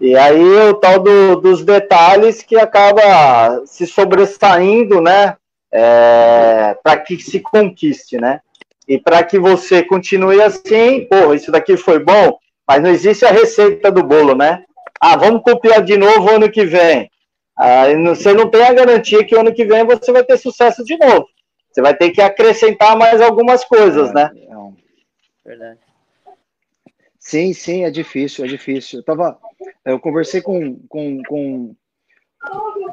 E 0.00 0.16
aí 0.16 0.42
o 0.68 0.74
tal 0.74 0.98
do, 1.00 1.36
dos 1.36 1.64
detalhes 1.64 2.42
que 2.42 2.56
acaba 2.56 3.64
se 3.66 3.86
sobressaindo, 3.86 5.00
né? 5.00 5.36
É, 5.72 6.76
para 6.84 7.00
que 7.00 7.18
se 7.18 7.40
conquiste, 7.40 8.16
né? 8.16 8.40
E 8.86 8.98
para 8.98 9.22
que 9.24 9.38
você 9.38 9.82
continue 9.82 10.42
assim, 10.42 11.06
pô, 11.06 11.32
isso 11.32 11.50
daqui 11.50 11.76
foi 11.76 11.98
bom, 11.98 12.38
mas 12.66 12.82
não 12.82 12.90
existe 12.90 13.24
a 13.24 13.30
receita 13.30 13.90
do 13.90 14.02
bolo, 14.02 14.34
né? 14.34 14.64
Ah, 15.00 15.16
vamos 15.16 15.42
copiar 15.42 15.82
de 15.82 15.96
novo 15.96 16.30
ano 16.30 16.50
que 16.50 16.64
vem. 16.64 17.10
Aí 17.56 17.96
você 18.02 18.32
não 18.32 18.50
tem 18.50 18.62
a 18.62 18.72
garantia 18.72 19.24
que 19.24 19.36
ano 19.36 19.54
que 19.54 19.64
vem 19.64 19.84
você 19.84 20.12
vai 20.12 20.24
ter 20.24 20.36
sucesso 20.36 20.84
de 20.84 20.96
novo. 20.96 21.26
Você 21.70 21.82
vai 21.82 21.96
ter 21.96 22.10
que 22.10 22.20
acrescentar 22.20 22.96
mais 22.96 23.20
algumas 23.20 23.64
coisas, 23.64 24.12
né? 24.12 24.30
Verdade. 25.44 25.78
Sim, 27.18 27.52
sim, 27.52 27.84
é 27.84 27.90
difícil, 27.90 28.44
é 28.44 28.48
difícil. 28.48 28.98
Eu, 29.00 29.04
tava, 29.04 29.38
eu 29.84 29.98
conversei 29.98 30.40
com, 30.40 30.78
com, 30.88 31.22
com 31.22 31.74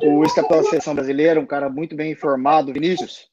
o 0.02 0.24
ex-capitão 0.24 0.58
da 0.58 0.64
seleção 0.64 0.96
brasileira, 0.96 1.40
um 1.40 1.46
cara 1.46 1.70
muito 1.70 1.96
bem 1.96 2.12
informado, 2.12 2.74
Vinícius, 2.74 3.30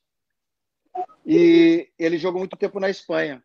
e 1.30 1.90
ele 1.98 2.16
jogou 2.16 2.38
muito 2.38 2.56
tempo 2.56 2.80
na 2.80 2.88
Espanha. 2.88 3.42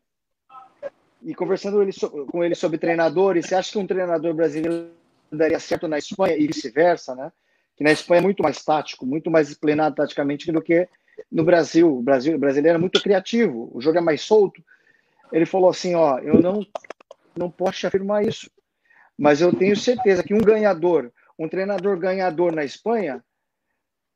E 1.21 1.35
conversando 1.35 1.81
ele, 1.81 1.91
com 2.31 2.41
ele 2.41 2.55
sobre 2.55 2.77
treinadores, 2.77 3.45
você 3.45 3.55
acha 3.55 3.73
que 3.73 3.77
um 3.77 3.85
treinador 3.85 4.33
brasileiro 4.33 4.89
daria 5.29 5.59
certo 5.59 5.85
na 5.85 5.97
Espanha 5.97 6.37
e 6.37 6.47
vice-versa, 6.47 7.13
né? 7.13 7.29
Que 7.75 7.83
na 7.83 7.91
Espanha 7.91 8.19
é 8.19 8.23
muito 8.23 8.41
mais 8.41 8.63
tático, 8.63 9.05
muito 9.05 9.29
mais 9.29 9.47
disciplinado 9.47 9.95
taticamente 9.95 10.49
do 10.49 10.61
que 10.61 10.87
no 11.29 11.43
Brasil. 11.43 11.97
O 11.97 12.01
Brasil 12.01 12.37
o 12.37 12.39
brasileiro 12.39 12.77
é 12.77 12.79
muito 12.79 13.03
criativo, 13.03 13.69
o 13.73 13.81
jogo 13.81 13.97
é 13.97 14.01
mais 14.01 14.21
solto. 14.21 14.63
Ele 15.29 15.45
falou 15.45 15.69
assim, 15.69 15.93
ó, 15.93 16.19
eu 16.19 16.41
não 16.41 16.65
não 17.35 17.51
posso 17.51 17.85
afirmar 17.85 18.25
isso. 18.25 18.49
Mas 19.17 19.41
eu 19.41 19.53
tenho 19.53 19.75
certeza 19.75 20.23
que 20.23 20.33
um 20.33 20.41
ganhador, 20.41 21.11
um 21.37 21.49
treinador 21.49 21.97
ganhador 21.97 22.53
na 22.53 22.63
Espanha, 22.63 23.21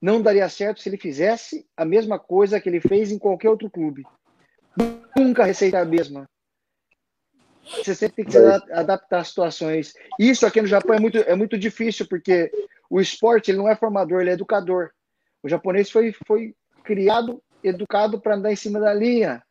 não 0.01 0.21
daria 0.21 0.47
certo 0.49 0.81
se 0.81 0.89
ele 0.89 0.97
fizesse 0.97 1.67
a 1.75 1.83
mesma 1.83 2.19
coisa 2.19 2.59
que 2.59 2.69
ele 2.69 2.79
fez 2.79 3.11
em 3.11 3.17
qualquer 3.17 3.49
outro 3.49 3.69
clube. 3.69 4.03
Nunca 5.15 5.43
a 5.43 5.45
receita 5.45 5.79
a 5.79 5.85
mesma. 5.85 6.29
Você 7.63 7.93
sempre 7.93 8.17
tem 8.17 8.25
que 8.25 8.31
se 8.31 8.37
adaptar 8.71 9.19
às 9.19 9.27
situações. 9.27 9.93
Isso 10.17 10.45
aqui 10.45 10.61
no 10.61 10.67
Japão 10.67 10.95
é 10.95 10.99
muito, 10.99 11.17
é 11.17 11.35
muito 11.35 11.57
difícil, 11.57 12.07
porque 12.07 12.49
o 12.89 13.01
esporte 13.01 13.51
ele 13.51 13.57
não 13.57 13.67
é 13.67 13.75
formador, 13.75 14.21
ele 14.21 14.29
é 14.29 14.33
educador. 14.33 14.91
O 15.43 15.49
japonês 15.49 15.89
foi, 15.89 16.13
foi 16.25 16.55
criado, 16.83 17.41
educado 17.63 18.21
para 18.21 18.35
andar 18.35 18.51
em 18.51 18.55
cima 18.55 18.79
da 18.79 18.93
linha. 18.93 19.43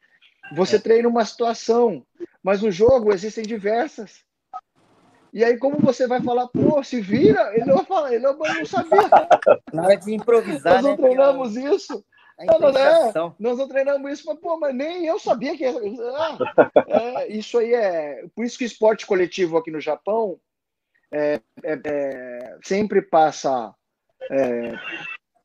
Você 0.55 0.76
é. 0.76 0.78
treina 0.78 1.09
uma 1.09 1.24
situação, 1.24 2.07
mas 2.42 2.62
no 2.62 2.70
jogo 2.70 3.12
existem 3.12 3.44
diversas. 3.44 4.24
E 5.37 5.45
aí, 5.45 5.59
como 5.59 5.78
você 5.78 6.07
vai 6.07 6.22
falar, 6.22 6.49
pô, 6.49 6.82
se 6.82 6.99
vira, 6.99 7.55
ele 7.55 7.66
não 7.66 7.84
fala, 7.84 8.11
ele 8.11 8.24
não, 8.24 8.39
não 8.39 8.64
sabia. 8.64 9.07
Na 9.70 9.82
hora 9.82 9.97
de 9.99 10.14
improvisar. 10.14 10.76
Nós 10.76 10.82
não 10.82 10.91
né, 10.93 10.97
treinamos 10.97 11.57
isso. 11.57 12.03
Não, 12.39 12.68
é, 12.70 13.12
nós 13.39 13.59
não 13.59 13.68
treinamos 13.68 14.12
isso, 14.12 14.26
mas, 14.26 14.39
pô, 14.39 14.59
mas 14.59 14.74
nem 14.74 15.05
eu 15.05 15.18
sabia 15.18 15.55
que. 15.55 15.66
Ah, 15.66 16.39
é, 16.89 17.28
isso 17.28 17.59
aí 17.59 17.74
é. 17.74 18.24
Por 18.34 18.47
isso 18.47 18.57
que 18.57 18.64
o 18.64 18.66
esporte 18.66 19.05
coletivo 19.05 19.59
aqui 19.59 19.70
no 19.70 19.78
Japão 19.78 20.41
é, 21.12 21.39
é, 21.62 21.80
é 21.84 22.59
sempre 22.64 23.03
passa 23.03 23.74
é, 24.30 24.72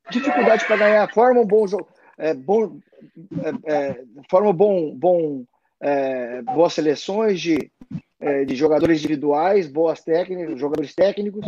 dificuldade 0.09 0.63
para 0.67 0.77
ganhar, 0.77 1.13
forma 1.13 1.41
um 1.41 1.45
bom 1.45 1.67
jogo. 1.67 1.89
É, 2.17 2.33
bom, 2.33 2.79
forma 4.29 4.53
bom, 4.53 4.95
bom 4.95 5.43
é, 5.81 6.41
boas 6.43 6.71
seleções 6.71 7.41
de, 7.41 7.69
é, 8.21 8.45
de 8.45 8.55
jogadores 8.55 8.99
individuais, 8.99 9.67
boas 9.67 10.01
técnicas, 10.01 10.59
jogadores 10.59 10.93
técnicos, 10.93 11.43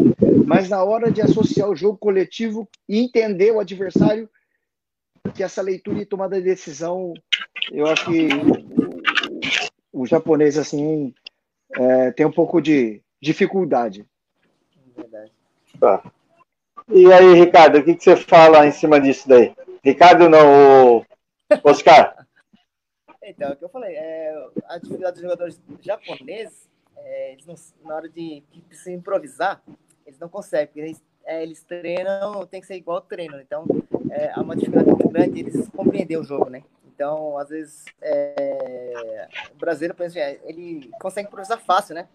mas 0.46 0.68
na 0.68 0.84
hora 0.84 1.12
de 1.12 1.22
associar 1.22 1.70
o 1.70 1.76
jogo 1.76 1.98
coletivo 1.98 2.68
e 2.90 3.00
entender 3.00 3.52
o 3.52 3.60
adversário, 3.60 4.28
que 5.36 5.44
essa 5.44 5.62
leitura 5.62 6.02
e 6.02 6.06
tomada 6.06 6.36
de 6.36 6.44
decisão, 6.44 7.14
eu 7.72 7.86
acho 7.88 8.06
que 8.06 8.28
o, 9.94 10.02
o 10.02 10.06
japonês 10.06 10.58
assim 10.58 11.14
é, 11.78 12.12
tem 12.12 12.26
um 12.26 12.32
pouco 12.32 12.60
de 12.60 13.02
dificuldade. 13.22 14.06
Verdade. 14.98 15.32
Tá. 15.80 16.04
E 16.90 17.12
aí, 17.14 17.34
Ricardo, 17.36 17.78
o 17.78 17.84
que, 17.84 17.96
que 17.96 18.04
você 18.04 18.16
fala 18.16 18.68
em 18.68 18.72
cima 18.72 19.00
disso 19.00 19.30
daí? 19.30 19.54
Ricardo 19.84 20.28
não, 20.28 20.98
o 20.98 21.06
Oscar. 21.64 22.26
Então, 23.26 23.50
é 23.50 23.54
o 23.54 23.56
que 23.56 23.64
eu 23.64 23.70
falei, 23.70 23.96
é, 23.96 24.50
a 24.66 24.78
dificuldade 24.78 25.14
dos 25.14 25.22
jogadores 25.22 25.62
japoneses, 25.82 26.70
é, 26.98 27.32
eles 27.32 27.46
não, 27.46 27.56
na 27.86 27.96
hora 27.96 28.10
de, 28.10 28.44
de 28.52 28.92
improvisar, 28.92 29.64
eles 30.06 30.20
não 30.20 30.28
conseguem, 30.28 30.84
eles, 30.84 31.04
é, 31.26 31.42
eles 31.42 31.64
treinam, 31.64 32.46
tem 32.46 32.60
que 32.60 32.68
ser 32.68 32.76
igual 32.76 33.02
treino. 33.02 33.40
Então, 33.40 33.66
é, 34.12 34.32
há 34.34 34.42
uma 34.42 34.56
dificuldade 34.56 34.90
muito 34.90 35.10
grande 35.10 35.40
eles 35.40 35.70
compreender 35.70 36.18
o 36.18 36.24
jogo, 36.24 36.50
né? 36.50 36.64
Então, 36.86 37.38
às 37.38 37.50
vezes, 37.50 37.86
é, 38.02 39.28
o 39.52 39.56
brasileiro, 39.56 39.96
por 39.96 40.04
exemplo, 40.04 40.30
é, 40.30 40.40
ele 40.50 40.92
consegue 41.02 41.28
improvisar 41.28 41.60
fácil, 41.60 41.96
né? 41.96 42.08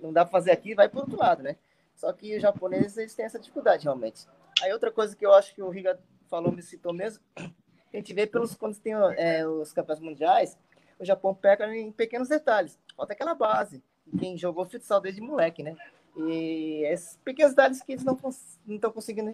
Não 0.00 0.12
dá 0.12 0.24
para 0.24 0.32
fazer 0.32 0.52
aqui, 0.52 0.74
vai 0.74 0.88
para 0.88 1.00
outro 1.00 1.18
lado, 1.18 1.42
né? 1.42 1.56
Só 1.96 2.12
que 2.12 2.36
os 2.36 2.42
japoneses, 2.42 2.96
eles 2.96 3.14
têm 3.14 3.24
essa 3.24 3.38
dificuldade, 3.38 3.84
realmente. 3.84 4.26
Aí, 4.62 4.72
outra 4.72 4.90
coisa 4.90 5.16
que 5.16 5.26
eu 5.26 5.32
acho 5.32 5.54
que 5.54 5.62
o 5.62 5.68
Riga 5.68 5.98
falou, 6.28 6.52
me 6.52 6.62
citou 6.62 6.92
mesmo, 6.92 7.22
a 7.92 7.96
gente 7.96 8.14
vê 8.14 8.26
pelos 8.26 8.54
quando 8.54 8.78
tem 8.78 8.92
é, 8.92 9.46
os 9.46 9.72
campeonatos 9.72 10.04
mundiais, 10.04 10.58
o 10.98 11.04
Japão 11.04 11.34
peca 11.34 11.74
em 11.74 11.90
pequenos 11.90 12.28
detalhes. 12.28 12.78
Falta 12.96 13.12
aquela 13.12 13.34
base, 13.34 13.82
quem 14.18 14.36
jogou 14.36 14.66
futsal 14.66 15.00
desde 15.00 15.20
moleque, 15.20 15.62
né? 15.62 15.76
E 16.16 16.82
esses 16.86 17.16
pequenos 17.24 17.52
detalhes 17.52 17.82
que 17.82 17.92
eles 17.92 18.04
não 18.04 18.18
estão 18.68 18.92
conseguindo 18.92 19.32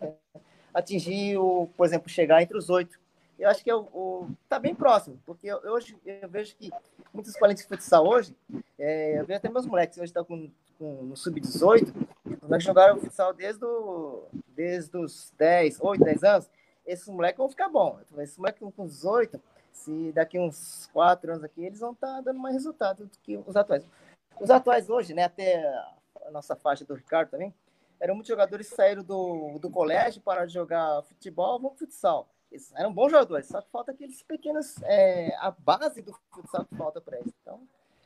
atingir, 0.72 1.38
o, 1.38 1.68
por 1.76 1.86
exemplo, 1.86 2.08
chegar 2.08 2.42
entre 2.42 2.56
os 2.56 2.70
oito. 2.70 2.98
Eu 3.38 3.50
acho 3.50 3.62
que 3.62 3.70
está 3.70 4.56
é 4.56 4.60
bem 4.60 4.74
próximo, 4.74 5.18
porque 5.26 5.46
eu, 5.46 5.58
hoje 5.58 5.96
eu 6.04 6.28
vejo 6.28 6.54
que 6.56 6.70
muitos 7.12 7.32
escolinhas 7.32 7.60
de 7.60 7.66
futsal 7.66 8.06
hoje, 8.06 8.34
é, 8.78 9.18
eu 9.18 9.26
vejo 9.26 9.38
até 9.38 9.48
meus 9.48 9.66
moleques 9.66 9.98
hoje 9.98 10.06
estão 10.06 10.24
com, 10.24 10.50
no 10.78 11.16
sub-18, 11.16 11.92
os 12.48 12.64
jogaram 12.64 12.98
futsal 12.98 13.34
desde, 13.34 13.64
o, 13.64 14.24
desde 14.54 14.96
os 14.96 15.32
10, 15.36 15.78
8, 15.80 16.04
10 16.04 16.24
anos, 16.24 16.50
esses 16.86 17.08
moleques 17.08 17.38
vão 17.38 17.48
ficar 17.48 17.68
bom. 17.68 17.98
Esses 18.18 18.38
moleques 18.38 18.62
com 18.74 18.86
18, 18.86 19.40
se 19.72 20.12
daqui 20.12 20.38
uns 20.38 20.88
4 20.92 21.32
anos 21.32 21.44
aqui, 21.44 21.64
eles 21.64 21.80
vão 21.80 21.92
estar 21.92 22.14
tá 22.16 22.20
dando 22.20 22.38
mais 22.38 22.54
resultado 22.54 23.04
do 23.04 23.18
que 23.22 23.36
os 23.46 23.56
atuais. 23.56 23.86
Os 24.40 24.50
atuais 24.50 24.88
hoje, 24.88 25.14
né, 25.14 25.24
até 25.24 25.64
a 26.26 26.30
nossa 26.30 26.54
faixa 26.54 26.84
do 26.84 26.94
Ricardo 26.94 27.30
também, 27.30 27.52
eram 28.00 28.14
muitos 28.14 28.28
jogadores 28.28 28.68
que 28.68 28.76
saíram 28.76 29.02
do, 29.02 29.58
do 29.58 29.70
colégio, 29.70 30.22
de 30.46 30.52
jogar 30.52 31.02
futebol, 31.02 31.58
vão 31.58 31.74
futsal. 31.74 32.28
Eles 32.50 32.72
eram 32.76 32.92
bons 32.92 33.10
jogadores, 33.10 33.46
só 33.46 33.60
que 33.60 33.70
falta 33.70 33.92
aqueles 33.92 34.22
pequenos. 34.22 34.76
É, 34.84 35.34
a 35.38 35.50
base 35.50 36.02
do 36.02 36.14
futsal 36.30 36.64
que 36.64 36.76
falta 36.76 37.00
para 37.00 37.18
eles. 37.18 37.32
Então, 37.42 37.60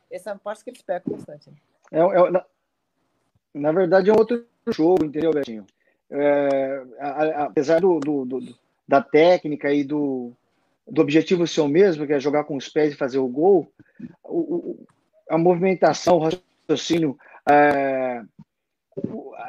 essa 0.09 0.29
é 0.29 0.33
a 0.33 0.37
parte 0.37 0.63
que 0.63 0.69
eles 0.69 0.81
pecam 0.81 1.13
bastante. 1.13 1.49
Né? 1.49 1.57
É, 1.91 1.99
é, 1.99 2.31
na, 2.31 2.45
na, 3.53 3.71
verdade, 3.71 4.09
é 4.09 4.13
um 4.13 4.17
outro 4.17 4.45
jogo, 4.67 5.05
entendeu, 5.05 5.31
Betinho? 5.31 5.65
É, 6.09 6.85
a, 6.99 7.07
a, 7.09 7.43
apesar 7.45 7.79
do, 7.79 7.99
do, 7.99 8.25
do, 8.25 8.39
da 8.87 9.01
técnica 9.01 9.73
e 9.73 9.83
do, 9.83 10.33
do 10.87 11.01
objetivo 11.01 11.47
seu 11.47 11.67
mesmo, 11.67 12.05
que 12.05 12.13
é 12.13 12.19
jogar 12.19 12.43
com 12.43 12.55
os 12.55 12.67
pés 12.67 12.93
e 12.93 12.97
fazer 12.97 13.19
o 13.19 13.27
gol, 13.27 13.71
o, 14.23 14.85
a 15.29 15.37
movimentação, 15.37 16.17
o 16.17 16.29
raciocínio, 16.67 17.17
é, 17.49 18.21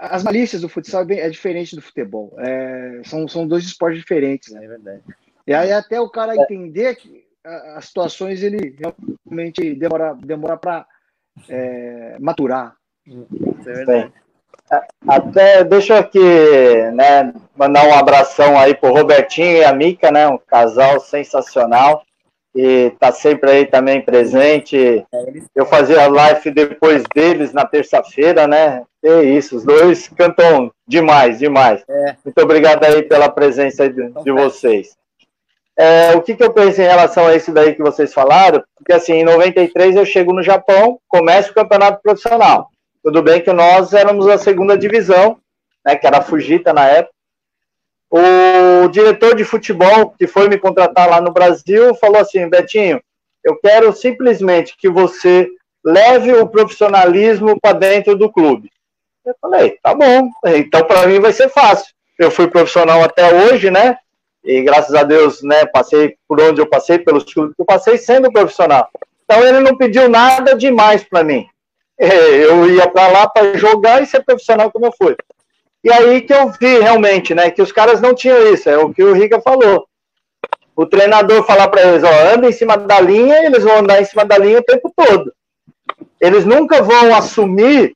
as 0.01 0.23
malícias 0.23 0.63
do 0.63 0.69
futsal 0.69 1.05
é, 1.11 1.21
é 1.21 1.31
diferente 1.31 1.75
do 1.75 1.83
futebol. 1.83 2.35
É, 2.39 3.03
são, 3.05 3.27
são 3.27 3.47
dois 3.47 3.65
esportes 3.65 4.01
diferentes. 4.01 4.53
Né? 4.53 4.65
É 4.65 4.69
verdade. 4.69 5.03
E 5.47 5.53
aí 5.53 5.73
até 5.73 6.01
o 6.01 6.09
cara 6.09 6.37
entender 6.37 6.95
que 6.97 7.27
as 7.45 7.87
situações 7.87 8.43
ele 8.43 8.77
realmente 9.25 9.75
demora, 9.75 10.15
demora 10.15 10.57
para 10.57 10.87
é, 11.49 12.17
maturar. 12.21 12.77
Isso 13.05 13.27
é 13.69 13.73
verdade. 13.73 14.13
Até 15.07 15.65
deixa 15.65 15.95
eu 15.95 15.99
aqui, 15.99 16.21
né, 16.95 17.33
mandar 17.57 17.87
um 17.87 17.95
abração 17.95 18.59
aí 18.59 18.75
pro 18.75 18.93
Robertinho 18.93 19.59
e 19.59 19.65
a 19.65 19.73
Mica, 19.73 20.11
né, 20.11 20.27
um 20.29 20.39
casal 20.39 21.01
sensacional 21.01 22.03
e 22.55 22.91
tá 23.01 23.11
sempre 23.11 23.51
aí 23.51 23.67
também 23.67 24.01
presente. 24.01 25.05
Eu 25.55 25.67
fazia 25.67 26.07
live 26.07 26.51
depois 26.51 27.03
deles 27.15 27.53
na 27.53 27.65
terça-feira, 27.65 28.47
né? 28.47 28.83
É 29.03 29.23
isso, 29.23 29.57
os 29.57 29.65
dois 29.65 30.09
cantam 30.09 30.71
demais, 30.87 31.39
demais. 31.39 31.83
É. 31.89 32.17
Muito 32.25 32.41
obrigado 32.43 32.85
aí 32.85 33.03
pela 33.03 33.29
presença 33.29 33.89
de, 33.89 34.05
então, 34.05 34.23
de 34.23 34.31
vocês. 34.31 34.97
É, 35.77 36.15
o 36.15 36.21
que, 36.21 36.37
que 36.37 36.45
eu 36.45 36.53
penso 36.53 36.81
em 36.83 36.85
relação 36.85 37.27
a 37.27 37.35
isso 37.35 37.51
daí 37.51 37.75
que 37.75 37.83
vocês 37.83 38.13
falaram? 38.13 38.63
Porque 38.77 38.93
assim, 38.93 39.15
em 39.15 39.25
93 39.25 39.97
eu 39.97 40.05
chego 40.05 40.33
no 40.33 40.43
Japão, 40.43 40.99
começo 41.09 41.51
o 41.51 41.55
campeonato 41.55 42.01
profissional. 42.03 42.69
Tudo 43.03 43.23
bem 43.23 43.41
que 43.41 43.53
nós 43.53 43.93
éramos 43.93 44.29
a 44.29 44.39
segunda 44.39 44.79
divisão, 44.79 45.39
né, 45.85 45.97
que 45.97 46.07
era 46.07 46.19
a 46.19 46.23
Fujita 46.23 46.73
na 46.73 46.87
época. 46.87 47.15
O 48.11 48.89
diretor 48.89 49.35
de 49.35 49.45
futebol 49.45 50.11
que 50.11 50.27
foi 50.27 50.49
me 50.49 50.59
contratar 50.59 51.09
lá 51.09 51.21
no 51.21 51.33
Brasil 51.33 51.95
falou 51.95 52.19
assim: 52.19 52.49
Betinho, 52.49 53.03
eu 53.43 53.57
quero 53.57 53.93
simplesmente 53.93 54.77
que 54.77 54.89
você 54.89 55.49
leve 55.85 56.33
o 56.33 56.47
profissionalismo 56.47 57.59
para 57.61 57.79
dentro 57.79 58.17
do 58.17 58.31
clube. 58.31 58.71
Eu 59.25 59.35
falei, 59.41 59.79
tá 59.83 59.95
bom, 59.95 60.31
então 60.47 60.85
para 60.85 61.07
mim 61.07 61.21
vai 61.21 61.33
ser 61.33 61.49
fácil. 61.49 61.93
Eu 62.19 62.31
fui 62.31 62.49
profissional 62.49 63.03
até 63.03 63.33
hoje, 63.33 63.71
né? 63.71 63.97
E 64.45 64.63
graças 64.63 64.95
a 64.95 65.05
Deus, 65.05 65.43
né, 65.43 65.65
passei 65.67 66.17
por 66.29 66.41
onde 66.41 66.61
eu 66.61 66.67
passei, 66.67 66.99
pelos 66.99 67.25
clubes 67.25 67.55
que 67.55 67.63
eu 67.63 67.67
passei 67.67 67.97
sendo 67.97 68.33
profissional. 68.33 68.89
Então 69.25 69.45
ele 69.45 69.61
não 69.61 69.77
pediu 69.77 70.09
nada 70.09 70.55
demais 70.55 71.05
para 71.05 71.23
mim. 71.23 71.47
É, 71.99 72.45
eu 72.45 72.69
ia 72.71 72.89
para 72.89 73.09
lá 73.09 73.29
para 73.29 73.57
jogar 73.57 74.03
e 74.03 74.07
ser 74.07 74.25
profissional 74.25 74.71
como 74.71 74.87
eu 74.87 74.93
fui. 74.97 75.17
E 75.85 75.93
aí 75.93 76.21
que 76.21 76.33
eu 76.33 76.49
vi 76.51 76.79
realmente, 76.79 77.35
né, 77.35 77.51
que 77.51 77.61
os 77.61 77.73
caras 77.73 78.01
não 78.01 78.15
tinham 78.15 78.53
isso, 78.53 78.69
é 78.69 78.79
o 78.79 78.93
que 78.93 79.03
o 79.03 79.13
Riga 79.13 79.41
falou. 79.41 79.87
O 80.75 80.87
treinador 80.87 81.45
falar 81.45 81.69
para 81.69 81.83
eles, 81.83 82.03
ó, 82.03 82.35
anda 82.35 82.49
em 82.49 82.53
cima 82.53 82.77
da 82.77 83.01
linha, 83.01 83.45
eles 83.45 83.63
vão 83.63 83.79
andar 83.79 84.01
em 84.01 84.05
cima 84.05 84.25
da 84.25 84.39
linha 84.39 84.59
o 84.59 84.65
tempo 84.65 84.93
todo. 84.97 85.33
Eles 86.21 86.45
nunca 86.45 86.83
vão 86.83 87.15
assumir 87.15 87.93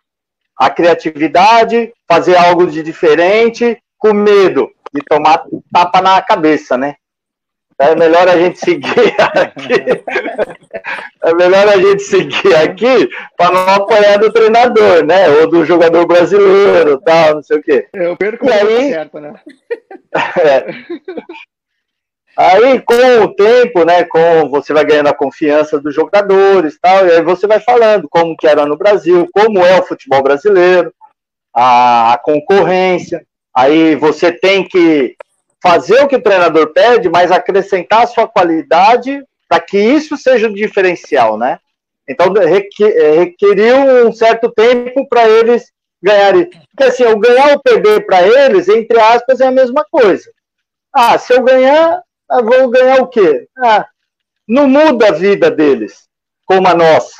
a 0.57 0.69
criatividade, 0.69 1.93
fazer 2.09 2.37
algo 2.37 2.67
de 2.67 2.83
diferente, 2.83 3.79
com 3.99 4.13
medo 4.13 4.71
de 4.93 5.03
tomar 5.03 5.45
tapa 5.73 6.01
na 6.01 6.21
cabeça, 6.23 6.77
né? 6.77 6.97
É 7.79 7.95
melhor 7.95 8.27
a 8.27 8.39
gente 8.39 8.59
seguir 8.59 9.15
aqui. 9.19 10.05
É 11.23 11.35
melhor 11.35 11.69
a 11.69 11.77
gente 11.77 12.03
seguir 12.03 12.55
aqui 12.55 13.09
para 13.37 13.51
não 13.53 13.69
apanhar 13.69 14.19
do 14.19 14.33
treinador, 14.33 15.05
né? 15.05 15.29
Ou 15.29 15.51
do 15.51 15.65
jogador 15.65 16.07
brasileiro, 16.07 17.01
tal, 17.01 17.35
não 17.35 17.43
sei 17.43 17.59
o 17.59 17.63
quê. 17.63 17.89
Eu 17.93 18.17
perco 18.17 18.47
e 18.47 18.53
aí, 18.53 18.91
certo, 18.91 19.21
né? 19.21 19.35
É. 20.39 20.65
Aí, 22.37 22.81
com 22.83 23.25
o 23.25 23.35
tempo, 23.35 23.85
né, 23.85 24.05
com 24.05 24.51
você 24.51 24.75
vai 24.75 24.85
ganhando 24.85 25.09
a 25.09 25.15
confiança 25.15 25.81
dos 25.81 25.95
jogadores, 25.95 26.79
tal, 26.81 27.07
e 27.07 27.13
aí 27.13 27.23
você 27.23 27.47
vai 27.47 27.61
falando 27.61 28.07
como 28.11 28.37
que 28.37 28.47
era 28.47 28.67
no 28.67 28.77
Brasil, 28.77 29.27
como 29.33 29.65
é 29.65 29.81
o 29.81 29.83
futebol 29.83 30.23
brasileiro, 30.23 30.93
a, 31.55 32.13
a 32.13 32.19
concorrência. 32.19 33.27
Aí 33.57 33.97
você 33.97 34.31
tem 34.31 34.69
que 34.69 35.17
fazer 35.67 36.03
o 36.03 36.09
que 36.09 36.17
o 36.17 36.23
treinador 36.23 36.73
pede, 36.73 37.09
mas 37.09 37.33
acrescentar 37.33 38.05
a 38.05 38.07
sua 38.07 38.29
qualidade 38.29 39.23
para 39.49 39.61
que 39.61 39.79
isso 39.79 40.17
seja 40.17 40.49
o 40.49 40.55
diferencial, 40.55 41.37
né? 41.37 41.59
Então, 42.09 42.33
é, 42.37 42.47
requeriu 43.19 44.07
um 44.07 44.13
certo 44.13 44.51
tempo 44.53 45.09
para 45.09 45.29
eles 45.29 45.73
ganharem. 46.01 46.49
Porque, 46.49 46.85
assim, 46.85 47.05
o 47.05 47.19
ganhar 47.19 47.53
ou 47.53 47.61
perder 47.61 48.07
para 48.07 48.23
eles, 48.23 48.69
entre 48.69 48.99
aspas, 48.99 49.41
é 49.41 49.47
a 49.47 49.53
mesma 49.53 49.85
coisa. 49.91 50.31
Ah, 50.95 51.19
se 51.19 51.33
eu 51.33 51.43
ganhar, 51.43 52.01
eu 52.31 52.45
vou 52.45 52.71
ganhar 52.71 53.03
o 53.03 53.09
quê? 53.09 53.49
Ah, 53.59 53.87
não 54.47 54.69
muda 54.69 55.09
a 55.09 55.13
vida 55.13 55.51
deles, 55.51 56.07
como 56.45 56.69
a 56.69 56.75
nossa. 56.75 57.17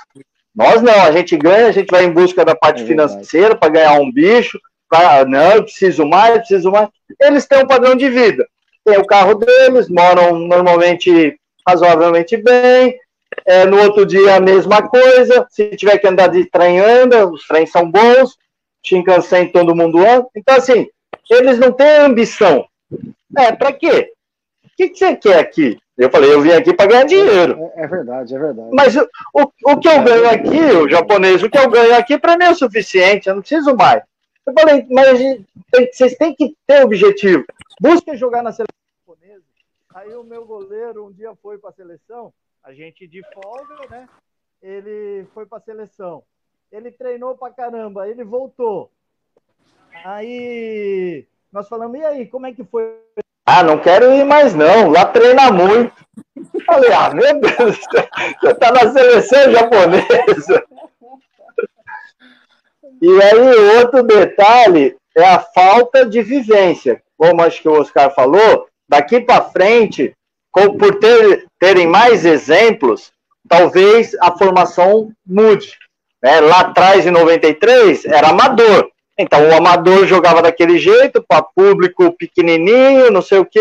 Nós 0.55 0.81
não, 0.81 1.03
a 1.03 1.11
gente 1.11 1.37
ganha, 1.37 1.67
a 1.67 1.73
gente 1.73 1.91
vai 1.91 2.05
em 2.05 2.13
busca 2.13 2.45
da 2.45 2.55
parte 2.55 2.83
é 2.83 2.87
financeira 2.87 3.57
para 3.57 3.69
ganhar 3.69 4.01
um 4.01 4.11
bicho, 4.11 4.59
pra, 4.89 5.25
não, 5.25 5.53
eu 5.53 5.65
preciso 5.65 6.07
mais, 6.07 6.31
eu 6.31 6.39
preciso 6.39 6.71
mais 6.71 6.89
eles 7.21 7.47
têm 7.47 7.63
um 7.63 7.67
padrão 7.67 7.95
de 7.95 8.09
vida. 8.09 8.47
Tem 8.85 8.99
o 8.99 9.07
carro 9.07 9.35
deles, 9.35 9.89
moram 9.89 10.39
normalmente 10.39 11.39
razoavelmente 11.67 12.37
bem. 12.37 12.99
É, 13.45 13.67
no 13.67 13.81
outro 13.81 14.07
dia 14.07 14.37
a 14.37 14.41
mesma 14.41 14.89
coisa. 14.89 15.47
Se 15.51 15.77
tiver 15.77 15.99
que 15.99 16.07
andar 16.07 16.29
de 16.29 16.45
trem, 16.47 16.79
anda. 16.79 17.27
Os 17.27 17.47
trens 17.47 17.71
são 17.71 17.91
bons. 17.91 18.37
Shinkansen 18.85 19.51
todo 19.51 19.75
mundo 19.75 19.99
anda. 19.99 20.27
Então, 20.37 20.57
assim, 20.57 20.89
eles 21.31 21.59
não 21.59 21.73
têm 21.73 21.99
ambição. 21.99 22.65
É, 23.37 23.53
para 23.53 23.73
quê? 23.73 24.13
O 24.65 24.69
que, 24.77 24.91
que, 24.91 24.99
você 24.99 25.17
quer 25.17 25.39
aqui? 25.39 25.79
Eu 25.99 26.11
falei, 26.11 26.33
eu 26.33 26.43
vim 26.43 26.53
aqui 26.53 26.73
para 26.75 26.87
ganhar 26.87 27.05
dinheiro. 27.05 27.71
É, 27.75 27.85
é, 27.85 27.87
verdade, 27.89 28.35
é 28.35 28.39
verdade. 28.39 28.69
Mas 28.73 28.95
o, 28.97 29.09
o, 29.35 29.73
o 29.73 29.77
que 29.79 29.89
eu 29.89 30.03
ganho 30.03 30.29
aqui, 30.29 30.77
o 30.77 30.89
japonês, 30.89 31.43
o 31.43 31.49
que 31.49 31.59
eu 31.59 31.71
ganho 31.71 31.97
aqui, 31.97 32.19
para 32.19 32.37
mim 32.37 32.45
é 32.45 32.51
o 32.51 32.55
suficiente, 32.55 33.29
eu 33.29 33.35
não 33.35 33.41
preciso 33.41 33.75
mais. 33.75 34.03
Eu 34.47 34.53
falei, 34.53 34.87
mas 34.89 35.19
tem, 35.73 35.93
vocês 35.93 36.15
têm 36.17 36.35
que 36.35 36.57
ter 36.67 36.85
objetivo. 36.85 37.45
Busquem 37.81 38.17
jogar 38.17 38.43
na 38.43 38.53
seleção 38.53 38.77
japonesa. 39.01 39.45
Aí 39.93 40.15
o 40.15 40.23
meu 40.23 40.47
goleiro 40.47 41.07
um 41.07 41.13
dia 41.13 41.35
foi 41.43 41.59
para 41.59 41.71
a 41.71 41.73
seleção, 41.73 42.33
a 42.63 42.73
gente 42.73 43.07
de 43.07 43.23
folga, 43.35 43.89
né? 43.91 44.09
Ele 44.63 45.27
foi 45.35 45.47
para 45.47 45.59
a 45.59 45.63
seleção. 45.63 46.23
Ele 46.71 46.91
treinou 46.91 47.37
para 47.37 47.53
caramba, 47.53 48.09
ele 48.09 48.23
voltou. 48.23 48.91
Aí 50.05 51.27
nós 51.53 51.69
falamos, 51.69 51.99
e 51.99 52.05
aí, 52.05 52.27
como 52.27 52.47
é 52.47 52.53
que 52.53 52.65
foi? 52.65 53.01
Ah, 53.47 53.63
não 53.63 53.79
quero 53.81 54.13
ir 54.13 54.25
mais 54.25 54.55
não, 54.55 54.91
lá 54.91 55.07
treina 55.07 55.51
muito. 55.51 55.95
Falei, 56.67 56.93
ah, 56.93 57.15
meu 57.15 57.41
Deus, 57.41 57.81
você 58.41 58.55
tá 58.55 58.73
na 58.73 58.93
seleção 58.93 59.53
japonesa. 59.53 60.67
E 63.09 63.23
aí, 63.23 63.79
outro 63.79 64.03
detalhe 64.03 64.97
é 65.17 65.25
a 65.25 65.39
falta 65.39 66.05
de 66.05 66.21
vivência. 66.23 67.01
Como 67.17 67.41
acho 67.41 67.63
que 67.63 67.69
o 67.69 67.81
Oscar 67.81 68.13
falou, 68.13 68.67
daqui 68.89 69.21
para 69.21 69.45
frente, 69.45 70.13
por 70.53 70.99
ter, 70.99 71.45
terem 71.57 71.87
mais 71.87 72.25
exemplos, 72.25 73.13
talvez 73.49 74.13
a 74.21 74.37
formação 74.37 75.13
mude. 75.25 75.77
Né? 76.21 76.41
Lá 76.41 76.63
atrás, 76.63 77.07
em 77.07 77.13
93, 77.13 78.07
era 78.07 78.31
amador. 78.31 78.91
Então, 79.17 79.51
o 79.51 79.55
amador 79.55 80.05
jogava 80.05 80.43
daquele 80.43 80.77
jeito, 80.77 81.25
para 81.29 81.47
público 81.55 82.13
pequenininho, 82.19 83.13
não 83.13 83.23
sei 83.23 83.39
o 83.39 83.47
quê, 83.47 83.61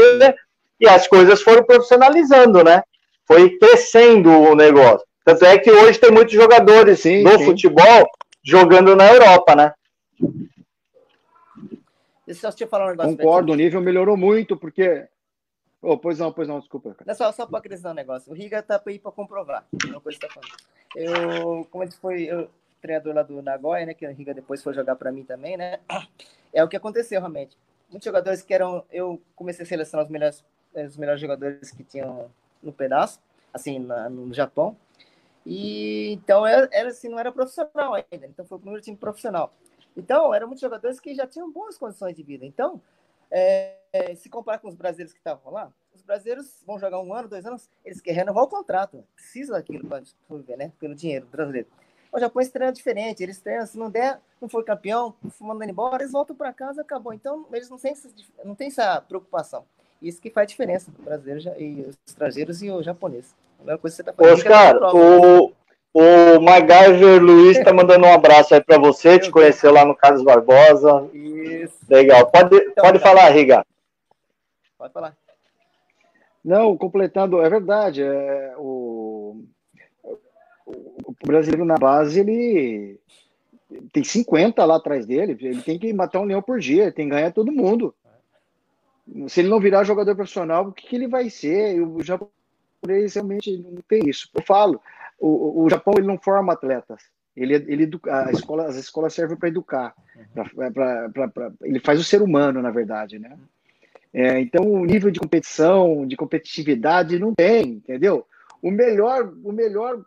e 0.80 0.90
as 0.90 1.08
coisas 1.08 1.44
foram 1.44 1.64
profissionalizando, 1.64 2.64
né? 2.64 2.82
Foi 3.28 3.52
crescendo 3.60 4.32
o 4.32 4.56
negócio. 4.56 5.06
Tanto 5.24 5.46
é 5.46 5.56
que 5.60 5.72
hoje 5.72 6.00
tem 6.00 6.10
muitos 6.10 6.34
jogadores 6.34 7.02
sim, 7.02 7.22
no 7.22 7.38
sim. 7.38 7.46
futebol 7.46 8.10
jogando 8.46 8.96
na 8.96 9.12
Europa, 9.12 9.56
né? 9.56 9.74
Deixa 12.26 12.48
eu 12.48 12.54
te 12.54 12.68
falar 12.68 12.88
um 12.88 12.90
negócio. 12.92 13.18
Concordo, 13.18 13.52
o 13.52 13.56
nível 13.56 13.82
melhorou 13.82 14.16
muito, 14.16 14.56
porque. 14.56 15.08
Oh, 15.82 15.98
pois 15.98 16.18
não, 16.18 16.32
pois 16.32 16.48
não, 16.48 16.60
desculpa. 16.60 16.96
Não, 17.06 17.14
só, 17.14 17.32
só 17.32 17.46
para 17.46 17.60
acrescentar 17.60 17.92
um 17.92 17.96
negócio. 17.96 18.32
O 18.32 18.36
Riga 18.36 18.62
tá 18.62 18.82
aí 18.86 18.98
para 18.98 19.12
comprovar. 19.12 19.66
Uma 19.88 20.02
coisa 20.02 20.18
que 20.18 20.28
tá 20.28 20.34
falando. 20.34 20.56
Eu, 20.96 21.68
como 21.70 21.84
ele 21.84 21.92
foi 21.92 22.24
eu, 22.24 22.50
treinador 22.82 23.14
lá 23.14 23.24
do 23.24 23.42
Nagoya, 23.42 23.86
né? 23.86 23.94
Que 23.94 24.08
o 24.08 24.12
Riga 24.12 24.34
depois 24.34 24.64
foi 24.64 24.74
jogar 24.74 24.96
para 24.96 25.12
mim 25.12 25.24
também, 25.24 25.58
né? 25.58 25.80
É 26.54 26.64
o 26.64 26.68
que 26.68 26.76
aconteceu 26.76 27.20
realmente. 27.20 27.58
Muitos 27.90 28.06
jogadores 28.06 28.42
que 28.42 28.54
eram. 28.54 28.84
Eu 28.92 29.22
comecei 29.36 29.64
a 29.64 29.68
selecionar 29.68 30.06
os 30.06 30.12
melhores, 30.12 30.44
os 30.74 30.98
melhores 30.98 31.22
jogadores 31.22 31.70
que 31.72 31.84
tinham 31.84 32.32
no 32.64 32.74
pedaço, 32.74 33.20
assim, 33.54 33.78
na, 33.78 34.10
no 34.10 34.34
Japão. 34.34 34.76
E 35.46 36.12
então 36.14 36.46
era, 36.46 36.70
assim, 36.88 37.08
não 37.08 37.20
era 37.20 37.32
profissional 37.32 37.94
ainda. 37.94 38.26
Então 38.26 38.46
foi 38.46 38.58
o 38.58 38.60
primeiro 38.60 38.84
time 38.84 38.98
profissional. 38.98 39.54
Então, 39.98 40.34
eram 40.34 40.48
muitos 40.48 40.62
jogadores 40.62 41.00
que 41.00 41.16
já 41.16 41.26
tinham 41.26 41.50
boas 41.50 41.78
condições 41.78 42.16
de 42.16 42.24
vida. 42.24 42.46
Então, 42.46 42.82
é, 43.32 43.78
se 44.18 44.30
comparar 44.30 44.60
com 44.60 44.68
os 44.68 44.76
brasileiros 44.76 45.14
que 45.14 45.20
estavam 45.20 45.54
lá, 45.54 45.72
os 45.94 46.02
brasileiros 46.02 46.62
vão 46.66 46.78
jogar 46.78 47.00
um 47.00 47.14
ano, 47.14 47.30
dois 47.30 47.46
anos, 47.46 47.70
eles 47.84 48.02
querem 48.02 48.20
renovar 48.20 48.44
o 48.44 48.48
contrato. 48.48 49.04
Precisa 49.16 49.54
daquilo 49.54 49.88
para 49.88 50.04
viver, 50.30 50.58
né? 50.58 50.72
Pelo 50.80 50.94
dinheiro 50.94 51.26
brasileiro. 51.28 51.68
O 52.12 52.20
Japão 52.20 52.46
treina 52.50 52.72
diferente, 52.72 53.24
eles 53.24 53.40
treinam, 53.40 53.66
se 53.66 53.78
não 53.78 53.90
der, 53.90 54.22
não 54.40 54.48
foi 54.48 54.64
campeão, 54.64 55.16
mandando 55.40 55.72
embora, 55.72 56.02
eles 56.02 56.14
voltam 56.14 56.36
para 56.36 56.54
casa 56.54 56.82
acabou. 56.82 57.14
Então, 57.14 57.46
eles 57.52 57.70
não 57.70 57.78
têm, 57.78 57.94
não 58.44 58.56
têm 58.56 58.68
essa 58.68 59.02
preocupação. 59.02 59.66
Isso 60.02 60.22
que 60.22 60.30
faz 60.30 60.48
diferença 60.48 60.92
o 60.98 61.02
brasileiro 61.02 61.62
e 61.62 61.82
os 61.82 61.98
estrangeiros 62.06 62.62
e 62.62 62.70
o 62.70 62.84
japonês. 62.84 63.34
Mesma 63.66 63.80
coisa 63.80 63.96
que 63.96 64.04
você 64.04 64.10
está 64.10 64.14
fazendo. 64.14 64.34
Oscar, 64.36 64.96
o, 64.96 65.54
o 65.94 66.40
MacGyver 66.40 67.22
Luiz 67.22 67.58
está 67.58 67.74
mandando 67.74 68.06
um 68.06 68.14
abraço 68.14 68.54
aí 68.54 68.64
para 68.64 68.78
você, 68.78 69.18
te 69.18 69.32
conheceu 69.32 69.74
lá 69.74 69.84
no 69.84 69.96
Carlos 69.96 70.24
Barbosa. 70.24 71.10
Isso. 71.14 71.74
Legal. 71.90 72.28
Pode, 72.28 72.56
então, 72.56 72.84
pode 72.84 73.00
tá. 73.00 73.06
falar, 73.06 73.30
Riga. 73.30 73.66
Pode 74.78 74.94
falar. 74.94 75.18
Não, 76.44 76.78
completando, 76.78 77.42
é 77.42 77.50
verdade. 77.50 78.04
É, 78.04 78.54
o, 78.58 79.44
o 80.66 81.16
brasileiro 81.26 81.66
na 81.66 81.76
base, 81.76 82.20
ele 82.20 83.00
tem 83.92 84.04
50 84.04 84.64
lá 84.64 84.76
atrás 84.76 85.08
dele. 85.08 85.36
Ele 85.42 85.62
tem 85.64 85.80
que 85.80 85.92
matar 85.92 86.20
um 86.20 86.26
leão 86.26 86.42
por 86.42 86.60
dia, 86.60 86.92
tem 86.92 87.08
que 87.08 87.16
ganhar 87.16 87.32
todo 87.34 87.52
mundo. 87.52 87.96
Se 89.28 89.40
ele 89.40 89.50
não 89.50 89.60
virar 89.60 89.84
jogador 89.84 90.16
profissional, 90.16 90.68
o 90.68 90.72
que, 90.72 90.88
que 90.88 90.96
ele 90.96 91.08
vai 91.08 91.32
ser? 91.32 91.82
O 91.82 92.04
japonês 92.04 92.45
realmente 92.86 93.58
não 93.58 93.82
tem 93.88 94.10
isso. 94.10 94.30
Eu 94.34 94.42
falo, 94.42 94.82
o, 95.20 95.64
o 95.64 95.70
Japão 95.70 95.94
ele 95.98 96.08
não 96.08 96.18
forma 96.18 96.54
atletas. 96.54 97.04
Ele, 97.36 97.54
ele 97.54 98.00
a 98.10 98.32
escola, 98.32 98.66
as 98.66 98.76
escolas 98.76 99.14
servem 99.14 99.38
para 99.38 99.50
educar. 99.50 99.94
Pra, 100.34 101.10
pra, 101.10 101.30
pra, 101.30 101.52
ele 101.62 101.80
faz 101.80 102.00
o 102.00 102.04
ser 102.04 102.22
humano, 102.22 102.62
na 102.62 102.72
verdade, 102.72 103.20
né? 103.20 103.38
É, 104.14 104.40
então, 104.40 104.66
o 104.66 104.86
nível 104.86 105.12
de 105.12 105.20
competição, 105.20 106.08
de 106.08 106.16
competitividade, 106.16 107.20
não 107.20 107.36
tem, 107.36 107.72
entendeu? 107.72 108.26
O 108.62 108.72
melhor, 108.72 109.34
o 109.44 109.52
melhor 109.52 110.06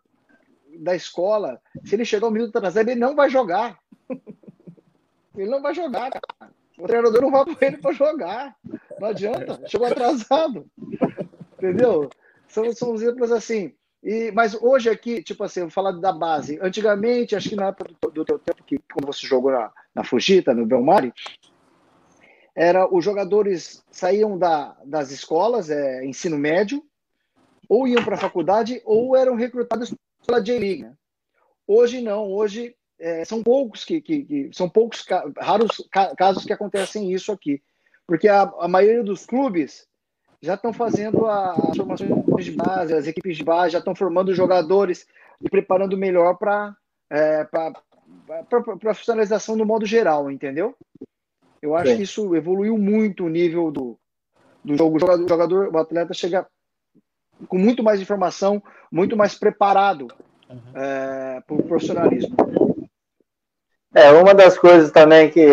da 0.79 0.95
escola, 0.95 1.61
se 1.85 1.95
ele 1.95 2.07
chegar 2.07 2.27
um 2.27 2.31
minuto 2.31 2.57
atrasado, 2.57 2.89
ele 2.89 2.99
não 2.99 3.15
vai 3.15 3.29
jogar. 3.29 3.79
Ele 5.37 5.51
não 5.51 5.63
vai 5.63 5.73
jogar, 5.73 6.11
cara. 6.11 6.53
O 6.77 6.87
treinador 6.89 7.23
não 7.23 7.31
vai 7.31 7.45
com 7.45 7.65
ele 7.65 7.77
para 7.77 7.93
jogar. 7.93 8.57
Não 8.99 9.09
adianta, 9.09 9.61
chegou 9.69 9.87
atrasado. 9.87 10.67
Entendeu? 11.57 12.11
São, 12.49 12.73
são 12.73 12.95
exemplos 12.95 13.31
assim. 13.31 13.75
E, 14.03 14.31
mas 14.33 14.55
hoje 14.55 14.89
aqui, 14.89 15.23
tipo 15.23 15.43
assim, 15.45 15.63
vou 15.63 15.71
falar 15.71 15.93
da 15.93 16.13
base. 16.13 16.59
Antigamente, 16.61 17.37
acho 17.37 17.49
que 17.49 17.57
na 17.57 17.69
época 17.69 17.91
do, 18.01 18.11
do 18.11 18.25
teu 18.25 18.39
tempo, 18.39 18.65
que 18.65 18.79
quando 18.93 19.07
você 19.07 19.27
jogou 19.27 19.53
na, 19.53 19.73
na 19.95 20.05
Fujita, 20.05 20.55
no 20.55 20.67
Belmari, 20.67 21.13
era 22.55 22.93
os 22.93 23.05
jogadores 23.05 23.85
saíam 23.91 24.37
da, 24.37 24.77
das 24.85 25.11
escolas, 25.11 25.71
é, 25.71 26.05
ensino 26.05 26.37
médio, 26.37 26.83
ou 27.69 27.87
iam 27.87 28.03
para 28.03 28.15
a 28.15 28.19
faculdade, 28.19 28.81
ou 28.85 29.17
eram 29.17 29.37
recrutados 29.37 29.95
pela 30.27 30.41
J-League. 30.41 30.83
Né? 30.83 30.95
Hoje 31.67 32.01
não, 32.01 32.33
hoje 32.33 32.75
é, 32.99 33.25
são 33.25 33.43
poucos 33.43 33.85
que, 33.85 34.01
que, 34.01 34.25
que, 34.25 34.51
são 34.53 34.69
poucos 34.69 35.05
raros 35.39 35.89
casos 36.17 36.45
que 36.45 36.53
acontecem 36.53 37.13
isso 37.13 37.31
aqui, 37.31 37.63
porque 38.07 38.27
a, 38.27 38.43
a 38.59 38.67
maioria 38.67 39.05
dos 39.05 39.27
clubes 39.27 39.87
já 40.41 40.55
estão 40.55 40.73
fazendo 40.73 41.27
as 41.27 41.77
formações 41.77 42.45
de 42.45 42.53
base, 42.53 42.95
as 42.95 43.07
equipes 43.07 43.37
de 43.37 43.45
base 43.45 43.73
já 43.73 43.79
estão 43.79 43.95
formando 43.95 44.35
jogadores 44.35 45.07
e 45.41 45.49
preparando 45.51 45.97
melhor 45.97 46.37
para 46.37 46.77
é, 47.11 47.45
para 47.45 47.73
profissionalização 48.79 49.57
no 49.57 49.65
modo 49.65 49.85
geral, 49.85 50.31
entendeu? 50.31 50.75
Eu 51.61 51.75
acho 51.75 51.91
Sim. 51.91 51.97
que 51.97 52.03
isso 52.03 52.37
evoluiu 52.37 52.79
muito 52.79 53.25
o 53.25 53.29
nível 53.29 53.71
do, 53.71 53.99
do 54.65 54.77
jogo. 54.77 54.97
O 54.97 55.01
jogador, 55.01 55.25
o 55.25 55.29
jogador, 55.29 55.75
o 55.75 55.79
atleta 55.79 56.15
chega 56.15 56.47
com 57.49 57.59
muito 57.59 57.83
mais 57.83 58.01
informação, 58.01 58.63
muito 58.91 59.17
mais 59.17 59.35
preparado 59.35 60.09
uhum. 60.49 60.61
é, 60.75 61.41
para 61.47 61.57
o 61.57 61.63
profissionalismo. 61.63 62.37
É, 63.95 64.11
uma 64.13 64.35
das 64.35 64.59
coisas 64.59 64.91
também 64.93 65.31
que, 65.31 65.47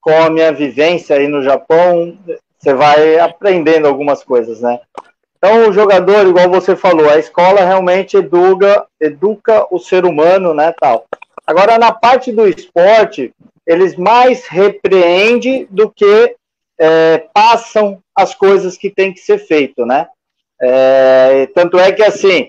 com 0.00 0.12
a 0.22 0.30
minha 0.30 0.52
vivência 0.52 1.16
aí 1.16 1.26
no 1.26 1.42
Japão, 1.42 2.18
você 2.66 2.74
vai 2.74 3.18
aprendendo 3.20 3.86
algumas 3.86 4.24
coisas, 4.24 4.60
né? 4.60 4.80
Então, 5.38 5.68
o 5.68 5.72
jogador, 5.72 6.26
igual 6.26 6.50
você 6.50 6.74
falou, 6.74 7.08
a 7.08 7.18
escola 7.18 7.60
realmente 7.60 8.16
educa, 8.16 8.84
educa 9.00 9.64
o 9.70 9.78
ser 9.78 10.04
humano, 10.04 10.52
né, 10.52 10.74
tal. 10.80 11.04
Agora, 11.46 11.78
na 11.78 11.92
parte 11.92 12.32
do 12.32 12.48
esporte, 12.48 13.32
eles 13.64 13.94
mais 13.94 14.48
repreendem 14.48 15.68
do 15.70 15.88
que 15.88 16.34
é, 16.80 17.24
passam 17.32 18.00
as 18.12 18.34
coisas 18.34 18.76
que 18.76 18.90
tem 18.90 19.12
que 19.12 19.20
ser 19.20 19.38
feito, 19.38 19.86
né? 19.86 20.08
É, 20.60 21.48
tanto 21.54 21.78
é 21.78 21.92
que, 21.92 22.02
assim, 22.02 22.48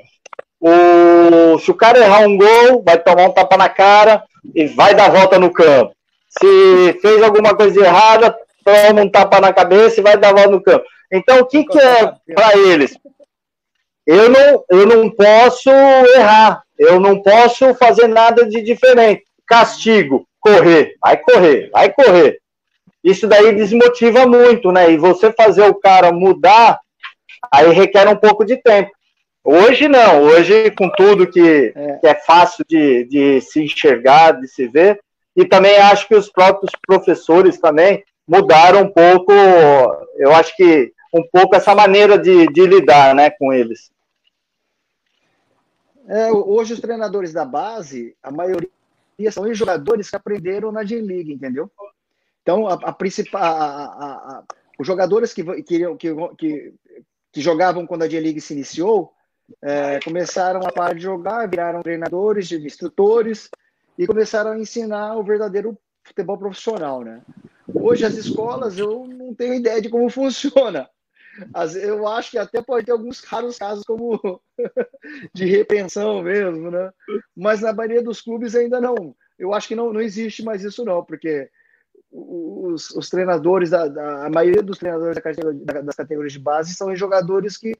o, 0.60 1.60
se 1.60 1.70
o 1.70 1.76
cara 1.76 2.00
errar 2.00 2.22
um 2.22 2.36
gol, 2.36 2.82
vai 2.84 2.98
tomar 2.98 3.26
um 3.26 3.32
tapa 3.32 3.56
na 3.56 3.70
cara 3.70 4.24
e 4.56 4.66
vai 4.66 4.96
dar 4.96 5.12
volta 5.12 5.38
no 5.38 5.52
campo. 5.52 5.94
Se 6.28 7.00
fez 7.02 7.22
alguma 7.22 7.56
coisa 7.56 7.86
errada, 7.86 8.36
toma 8.68 9.02
um 9.02 9.10
tapa 9.10 9.40
na 9.40 9.54
cabeça 9.54 10.02
e 10.02 10.04
vai 10.04 10.18
dar 10.18 10.34
volta 10.34 10.52
no 10.52 10.62
campo. 10.62 10.84
Então, 11.10 11.40
o 11.40 11.46
que, 11.46 11.64
que 11.64 11.80
é 11.80 12.12
para 12.36 12.58
eles? 12.58 12.98
Eu 14.06 14.30
não, 14.30 14.66
eu 14.70 14.86
não 14.86 15.10
posso 15.10 15.70
errar, 15.70 16.62
eu 16.78 17.00
não 17.00 17.22
posso 17.22 17.74
fazer 17.76 18.08
nada 18.08 18.46
de 18.46 18.62
diferente. 18.62 19.24
Castigo, 19.48 20.28
correr, 20.42 20.96
vai 21.02 21.18
correr, 21.18 21.70
vai 21.72 21.94
correr. 21.94 22.40
Isso 23.02 23.26
daí 23.26 23.56
desmotiva 23.56 24.26
muito, 24.26 24.72
né? 24.72 24.92
E 24.92 24.98
você 24.98 25.32
fazer 25.32 25.64
o 25.64 25.76
cara 25.76 26.12
mudar 26.12 26.78
aí 27.50 27.72
requer 27.72 28.08
um 28.10 28.18
pouco 28.18 28.44
de 28.44 28.58
tempo. 28.58 28.92
Hoje 29.46 29.88
não, 29.88 30.24
hoje 30.24 30.72
com 30.72 30.90
tudo 30.90 31.28
que 31.28 31.72
é, 31.74 31.94
que 32.00 32.08
é 32.08 32.16
fácil 32.16 32.66
de, 32.68 33.06
de 33.06 33.40
se 33.40 33.64
enxergar, 33.64 34.34
de 34.34 34.48
se 34.50 34.68
ver, 34.68 35.00
e 35.38 35.46
também 35.46 35.78
acho 35.78 36.06
que 36.06 36.16
os 36.16 36.30
próprios 36.30 36.72
professores 36.86 37.58
também 37.58 38.04
mudaram 38.28 38.82
um 38.82 38.92
pouco, 38.92 39.32
eu 40.18 40.34
acho 40.34 40.56
que 40.56 40.94
um 41.14 41.24
pouco 41.32 41.56
essa 41.56 41.74
maneira 41.74 42.18
de, 42.18 42.48
de 42.48 42.66
lidar 42.66 43.16
né, 43.16 43.30
com 43.30 43.54
eles. 43.54 43.90
É, 46.08 46.32
hoje 46.32 46.74
os 46.74 46.80
treinadores 46.80 47.34
da 47.34 47.46
base, 47.46 48.16
a 48.22 48.32
maioria 48.32 48.70
são 49.32 49.52
jogadores 49.54 50.10
que 50.10 50.16
aprenderam 50.16 50.72
na 50.72 50.84
J-League, 50.84 51.34
entendeu? 51.34 51.70
Então, 52.42 52.68
a, 52.68 52.74
a 52.74 52.94
principal, 52.94 53.42
a, 53.44 53.86
a, 53.86 54.44
os 54.80 54.88
jogadores 54.88 55.34
que, 55.34 55.44
que, 55.64 55.96
que, 56.38 56.74
que 57.32 57.42
jogavam 57.42 57.86
quando 57.86 58.04
a 58.04 58.08
J-League 58.08 58.40
se 58.40 58.54
iniciou, 58.54 59.12
é, 59.62 60.00
começaram 60.02 60.62
a 60.66 60.72
parar 60.72 60.94
de 60.94 61.02
jogar, 61.02 61.48
viraram 61.48 61.82
treinadores, 61.82 62.52
instrutores 62.52 63.50
e 63.98 64.06
começaram 64.06 64.52
a 64.52 64.60
ensinar 64.60 65.16
o 65.16 65.24
verdadeiro 65.24 65.78
futebol 66.04 66.38
profissional, 66.38 67.02
né? 67.02 67.22
Hoje 67.74 68.06
as 68.06 68.16
escolas 68.16 68.78
eu 68.78 69.06
não 69.08 69.34
tenho 69.34 69.54
ideia 69.54 69.82
de 69.82 69.90
como 69.90 70.10
funciona. 70.10 70.90
Eu 71.84 72.08
acho 72.08 72.32
que 72.32 72.38
até 72.38 72.62
pode 72.62 72.86
ter 72.86 72.92
alguns 72.92 73.24
raros 73.24 73.58
casos 73.58 73.84
como 73.84 74.42
de 75.34 75.46
repensão 75.46 76.22
mesmo, 76.22 76.72
né? 76.72 76.92
Mas 77.36 77.62
na 77.62 77.74
maioria 77.74 78.02
dos 78.02 78.22
clubes 78.22 78.56
ainda 78.56 78.82
não. 78.82 79.16
Eu 79.38 79.54
acho 79.54 79.68
que 79.68 79.76
não, 79.76 79.94
não 79.94 80.02
existe 80.02 80.44
mais 80.44 80.64
isso 80.64 80.84
não, 80.84 81.04
porque 81.04 81.50
os, 82.12 82.90
os 82.92 83.10
treinadores, 83.10 83.70
da, 83.70 83.88
da, 83.88 84.26
a 84.26 84.30
maioria 84.30 84.64
dos 84.64 84.80
treinadores 84.80 85.16
da 85.16 85.22
categoria, 85.22 85.60
da, 85.64 85.82
das 85.82 85.96
categorias 85.96 86.34
de 86.34 86.40
base 86.40 86.74
são 86.74 86.96
jogadores 86.96 87.58
que, 87.58 87.76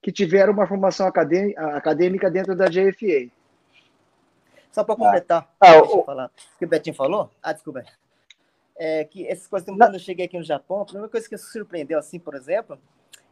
que 0.00 0.12
tiveram 0.12 0.52
uma 0.52 0.66
formação 0.66 1.06
acadêmica, 1.06 1.76
acadêmica 1.76 2.30
dentro 2.30 2.54
da 2.54 2.66
GFA. 2.66 3.28
Só 4.70 4.84
para 4.84 4.94
completar, 4.94 5.52
ah, 5.60 5.80
deixa 5.80 5.96
eu 5.96 6.04
falar. 6.04 6.26
O 6.26 6.58
que 6.58 6.64
o 6.64 6.68
Betinho 6.68 6.94
falou? 6.94 7.28
Ah, 7.42 7.52
desculpa. 7.52 7.82
É, 8.82 9.04
que 9.04 9.28
essas 9.28 9.46
coisas, 9.46 9.68
quando 9.76 9.92
eu 9.92 10.00
cheguei 10.00 10.24
aqui 10.24 10.38
no 10.38 10.42
Japão, 10.42 10.80
a 10.80 10.84
primeira 10.86 11.06
coisa 11.10 11.28
que 11.28 11.34
me 11.34 11.38
surpreendeu, 11.38 11.98
assim, 11.98 12.18
por 12.18 12.34
exemplo, 12.34 12.78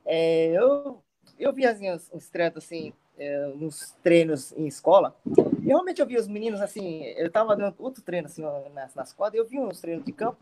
é, 0.04 0.48
eu, 0.48 1.02
eu 1.38 1.50
vi 1.54 1.64
assim, 1.64 1.90
uns, 1.90 2.10
uns 2.12 2.28
treinos, 2.28 2.58
assim, 2.58 2.92
é, 3.18 3.46
nos 3.54 3.96
treinos 4.02 4.52
em 4.52 4.66
escola, 4.66 5.16
e 5.26 5.64
realmente 5.64 6.02
eu 6.02 6.06
vi 6.06 6.18
os 6.18 6.28
meninos, 6.28 6.60
assim, 6.60 7.02
eu 7.16 7.28
estava 7.28 7.56
dando 7.56 7.74
outro 7.78 8.02
treino, 8.02 8.26
assim, 8.26 8.42
nas, 8.74 8.94
nas 8.94 9.14
quadras, 9.14 9.42
eu 9.42 9.48
vi 9.48 9.58
uns 9.58 9.80
treinos 9.80 10.04
de 10.04 10.12
campo, 10.12 10.36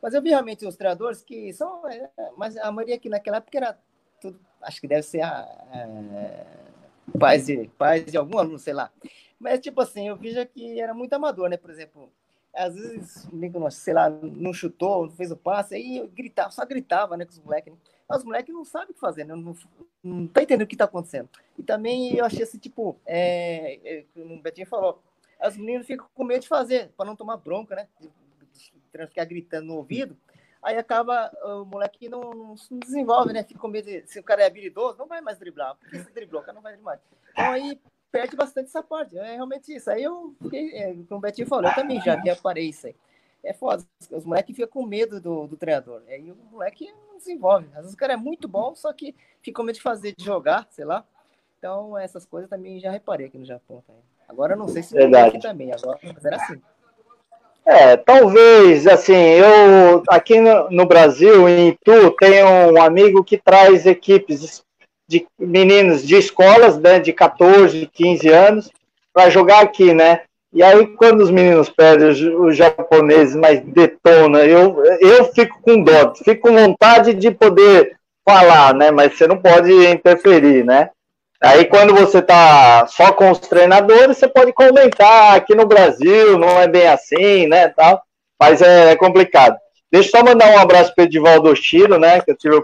mas 0.00 0.14
eu 0.14 0.22
vi 0.22 0.30
realmente 0.30 0.64
os 0.66 0.76
treinadores 0.76 1.22
que 1.22 1.52
são, 1.52 1.86
é, 1.86 2.08
mas 2.34 2.56
a 2.56 2.72
maioria 2.72 2.94
aqui 2.94 3.10
naquela 3.10 3.36
época 3.36 3.58
era 3.58 3.78
tudo, 4.18 4.40
acho 4.62 4.80
que 4.80 4.88
deve 4.88 5.02
ser 5.02 5.20
a, 5.20 5.40
a 5.40 7.18
pais, 7.18 7.44
de, 7.44 7.68
pais 7.76 8.06
de 8.06 8.16
algum 8.16 8.38
aluno, 8.38 8.58
sei 8.58 8.72
lá. 8.72 8.90
Mas, 9.38 9.60
tipo 9.60 9.80
assim, 9.80 10.08
eu 10.08 10.16
vejo 10.16 10.44
que 10.46 10.80
era 10.80 10.94
muito 10.94 11.12
amador, 11.12 11.48
né? 11.48 11.56
Por 11.56 11.70
exemplo, 11.70 12.10
às 12.58 12.74
vezes, 12.74 13.28
sei 13.70 13.94
lá, 13.94 14.10
não 14.10 14.52
chutou, 14.52 15.06
não 15.06 15.12
fez 15.12 15.30
o 15.30 15.36
passe, 15.36 15.76
aí 15.76 15.98
eu 15.98 16.08
gritava, 16.08 16.50
só 16.50 16.66
gritava, 16.66 17.16
né, 17.16 17.24
com 17.24 17.30
os 17.30 17.38
moleques. 17.38 17.72
Né? 17.72 17.78
Os 18.10 18.24
moleques 18.24 18.52
não 18.52 18.64
sabem 18.64 18.90
o 18.90 18.94
que 18.94 19.00
fazer, 19.00 19.24
né? 19.24 19.34
não, 19.34 19.54
não, 20.02 20.26
tá 20.26 20.42
entendendo 20.42 20.64
o 20.64 20.66
que 20.66 20.76
tá 20.76 20.84
acontecendo. 20.84 21.28
E 21.56 21.62
também 21.62 22.16
eu 22.16 22.24
achei 22.24 22.42
assim, 22.42 22.58
tipo, 22.58 22.98
é, 23.06 23.78
é, 23.84 24.04
o 24.16 24.40
Betinho 24.42 24.66
falou, 24.66 25.00
As 25.38 25.56
meninas 25.56 25.86
ficam 25.86 26.08
com 26.12 26.24
medo 26.24 26.40
de 26.40 26.48
fazer, 26.48 26.90
para 26.96 27.06
não 27.06 27.14
tomar 27.14 27.36
bronca, 27.36 27.76
né? 27.76 27.88
De, 28.00 28.08
de, 28.08 28.72
de 28.72 29.06
ficar 29.06 29.24
gritando 29.24 29.68
no 29.68 29.76
ouvido. 29.76 30.16
Aí 30.60 30.76
acaba, 30.76 31.30
o 31.44 31.64
moleque 31.64 32.08
não, 32.08 32.20
não, 32.20 32.54
não, 32.70 32.78
desenvolve, 32.80 33.32
né? 33.32 33.44
Fica 33.44 33.60
com 33.60 33.68
medo 33.68 33.86
de, 33.86 34.04
se 34.06 34.18
o 34.18 34.24
cara 34.24 34.42
é 34.42 34.46
habilidoso, 34.46 34.98
não 34.98 35.06
vai 35.06 35.20
mais 35.20 35.38
driblar. 35.38 35.76
Porque 35.76 36.00
se 36.00 36.12
driblou, 36.12 36.42
o 36.42 36.44
cara 36.44 36.56
não 36.56 36.62
vai 36.62 36.76
mais. 36.78 37.00
Então 37.30 37.52
aí 37.52 37.80
perde 38.10 38.36
bastante 38.36 38.66
essa 38.66 38.82
parte. 38.82 39.16
É 39.18 39.34
realmente 39.34 39.74
isso. 39.74 39.90
Aí 39.90 40.02
eu 40.02 40.34
fiquei, 40.42 40.74
é, 40.74 40.94
como 41.08 41.18
o 41.18 41.20
Betinho 41.20 41.46
falou, 41.46 41.70
eu 41.70 41.74
também 41.74 42.00
já 42.00 42.14
reparei 42.16 42.68
isso 42.68 42.86
aí. 42.86 42.94
É 43.44 43.52
foda. 43.52 43.84
Os 44.10 44.24
moleques 44.24 44.54
ficam 44.54 44.68
com 44.82 44.86
medo 44.86 45.20
do, 45.20 45.46
do 45.46 45.56
treinador. 45.56 46.02
Aí 46.08 46.30
o 46.30 46.36
moleque 46.50 46.92
não 47.08 47.18
desenvolve. 47.18 47.66
Às 47.72 47.82
vezes 47.82 47.94
o 47.94 47.96
cara 47.96 48.14
é 48.14 48.16
muito 48.16 48.48
bom, 48.48 48.74
só 48.74 48.92
que 48.92 49.14
fica 49.40 49.56
com 49.56 49.62
medo 49.62 49.76
de 49.76 49.82
fazer, 49.82 50.14
de 50.16 50.24
jogar, 50.24 50.66
sei 50.70 50.84
lá. 50.84 51.04
Então, 51.58 51.96
essas 51.96 52.24
coisas 52.24 52.48
também 52.48 52.78
já 52.78 52.90
reparei 52.90 53.26
aqui 53.26 53.38
no 53.38 53.44
Japão. 53.44 53.82
Também. 53.86 54.02
Agora 54.28 54.54
não 54.54 54.68
sei 54.68 54.82
se 54.82 54.94
Verdade. 54.94 55.40
também. 55.40 55.72
Agora 55.72 55.98
era 56.24 56.36
assim. 56.36 56.60
É, 57.64 57.96
talvez, 57.98 58.86
assim, 58.86 59.12
eu 59.12 60.02
aqui 60.08 60.40
no, 60.40 60.70
no, 60.70 60.86
Brasil, 60.86 61.46
em 61.46 61.68
Itu, 61.68 62.10
tenho 62.12 62.46
um 62.72 62.82
amigo 62.82 63.22
que 63.22 63.36
traz 63.36 63.84
equipes 63.84 64.64
de 65.08 65.26
meninos 65.38 66.06
de 66.06 66.16
escolas, 66.16 66.78
né, 66.78 67.00
de 67.00 67.12
14, 67.12 67.88
15 67.92 68.28
anos, 68.28 68.70
para 69.12 69.30
jogar 69.30 69.60
aqui, 69.60 69.94
né? 69.94 70.20
E 70.52 70.62
aí, 70.62 70.86
quando 70.86 71.20
os 71.20 71.30
meninos 71.30 71.68
perdem, 71.68 72.08
os, 72.08 72.56
japoneses, 72.56 73.34
mas 73.36 73.60
detona, 73.60 74.40
eu, 74.44 74.82
eu 75.00 75.24
fico 75.32 75.60
com 75.62 75.82
dó, 75.82 76.14
fico 76.14 76.48
com 76.48 76.54
vontade 76.54 77.14
de 77.14 77.30
poder 77.30 77.96
falar, 78.24 78.74
né? 78.74 78.90
Mas 78.90 79.16
você 79.16 79.26
não 79.26 79.38
pode 79.38 79.72
interferir, 79.86 80.64
né? 80.64 80.90
Aí 81.40 81.66
quando 81.66 81.94
você 81.94 82.20
tá 82.20 82.86
só 82.88 83.12
com 83.12 83.30
os 83.30 83.38
treinadores, 83.38 84.18
você 84.18 84.26
pode 84.26 84.52
comentar 84.52 85.36
aqui 85.36 85.54
no 85.54 85.66
Brasil, 85.66 86.36
não 86.36 86.60
é 86.60 86.66
bem 86.66 86.88
assim, 86.88 87.46
né, 87.46 87.68
tal, 87.68 88.02
mas 88.40 88.60
é, 88.60 88.96
complicado. 88.96 89.56
Deixa 89.90 90.08
eu 90.08 90.18
só 90.18 90.24
mandar 90.24 90.50
um 90.50 90.58
abraço 90.58 90.92
para 90.94 91.02
o 91.02 91.06
Edivaldo 91.06 91.48
Oshiro, 91.50 91.96
né, 91.98 92.20
que 92.20 92.32
eu 92.32 92.36
tive 92.36 92.56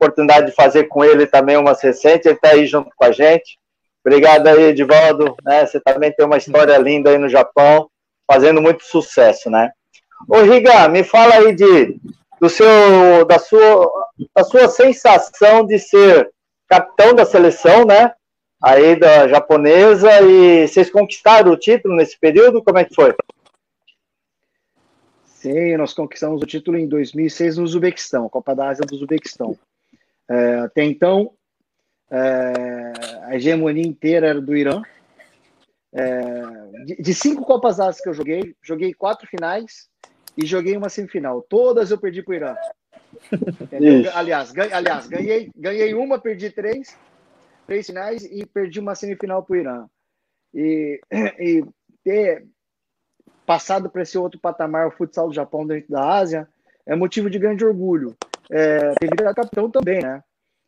oportunidade 0.00 0.46
de 0.46 0.52
fazer 0.52 0.84
com 0.84 1.04
ele 1.04 1.26
também 1.26 1.56
umas 1.56 1.82
recentes, 1.82 2.24
ele 2.24 2.36
está 2.36 2.50
aí 2.50 2.66
junto 2.66 2.90
com 2.96 3.04
a 3.04 3.12
gente. 3.12 3.58
Obrigado 4.04 4.46
aí, 4.46 4.62
Edivaldo, 4.64 5.36
né, 5.44 5.66
você 5.66 5.78
também 5.78 6.10
tem 6.10 6.24
uma 6.24 6.38
história 6.38 6.76
linda 6.78 7.10
aí 7.10 7.18
no 7.18 7.28
Japão, 7.28 7.90
fazendo 8.26 8.62
muito 8.62 8.82
sucesso, 8.82 9.50
né. 9.50 9.70
Ô, 10.26 10.40
Riga, 10.40 10.88
me 10.88 11.04
fala 11.04 11.34
aí 11.34 11.54
de, 11.54 12.00
do 12.40 12.48
seu, 12.48 13.26
da 13.26 13.38
sua, 13.38 13.90
da 14.34 14.42
sua 14.42 14.68
sensação 14.68 15.66
de 15.66 15.78
ser 15.78 16.30
capitão 16.66 17.14
da 17.14 17.26
seleção, 17.26 17.84
né, 17.84 18.12
aí 18.62 18.96
da 18.96 19.28
japonesa 19.28 20.20
e 20.22 20.66
vocês 20.66 20.90
conquistaram 20.90 21.52
o 21.52 21.56
título 21.56 21.94
nesse 21.94 22.18
período? 22.18 22.62
Como 22.62 22.78
é 22.78 22.84
que 22.84 22.94
foi? 22.94 23.14
Sim, 25.24 25.76
nós 25.78 25.94
conquistamos 25.94 26.42
o 26.42 26.46
título 26.46 26.76
em 26.76 26.86
2006 26.86 27.56
no 27.56 27.64
Uzbequistão, 27.64 28.28
Copa 28.28 28.54
da 28.54 28.68
Ásia 28.68 28.84
do 28.84 28.94
Uzbequistão. 28.94 29.56
É, 30.30 30.54
até 30.60 30.84
então, 30.84 31.34
é, 32.10 32.92
a 33.24 33.34
hegemonia 33.34 33.86
inteira 33.86 34.28
era 34.28 34.40
do 34.40 34.56
Irã. 34.56 34.82
É, 35.92 36.84
de, 36.84 37.02
de, 37.02 37.14
cinco 37.14 37.44
Copas 37.44 37.80
Ásia 37.80 38.00
que 38.00 38.08
eu 38.08 38.14
joguei, 38.14 38.54
joguei 38.62 38.94
quatro 38.94 39.26
finais 39.26 39.88
e 40.36 40.46
joguei 40.46 40.76
uma 40.76 40.88
semifinal. 40.88 41.42
Todas 41.42 41.90
eu 41.90 41.98
perdi 41.98 42.22
para 42.22 42.32
o 42.32 42.34
Irã. 42.34 42.56
Aliás, 44.14 44.52
ganhei, 44.52 44.72
aliás 44.72 45.08
ganhei, 45.08 45.50
ganhei 45.56 45.94
uma, 45.94 46.18
perdi 46.18 46.48
três 46.48 46.96
três 47.70 47.86
finais 47.86 48.24
e 48.24 48.44
perdi 48.44 48.80
uma 48.80 48.96
semifinal 48.96 49.44
para 49.44 49.54
o 49.54 49.56
Irã. 49.56 49.86
E, 50.52 51.00
e 51.38 51.64
ter 52.02 52.44
passado 53.46 53.88
para 53.88 54.02
esse 54.02 54.18
outro 54.18 54.40
patamar, 54.40 54.88
o 54.88 54.90
futsal 54.90 55.28
do 55.28 55.34
Japão 55.34 55.64
dentro 55.64 55.88
da 55.88 56.16
Ásia, 56.16 56.48
é 56.84 56.96
motivo 56.96 57.30
de 57.30 57.38
grande 57.38 57.64
orgulho. 57.64 58.16
É, 58.50 58.94
ter 58.94 59.10
virado 59.16 59.34
capitão 59.34 59.70
também, 59.70 60.02
né? 60.02 60.22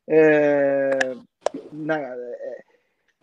É, 0.08 0.98
na, 1.72 1.98
é, 1.98 2.62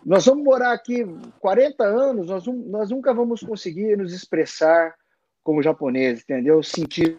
nós 0.06 0.26
vamos 0.26 0.44
morar 0.44 0.72
aqui 0.72 1.06
40 1.40 1.84
anos, 1.84 2.28
nós, 2.28 2.46
nós 2.46 2.90
nunca 2.90 3.14
vamos 3.14 3.42
conseguir 3.42 3.98
nos 3.98 4.14
expressar 4.14 4.94
como 5.44 5.64
japoneses, 5.64 6.24
entendeu? 6.24 6.62
Sentir. 6.64 7.18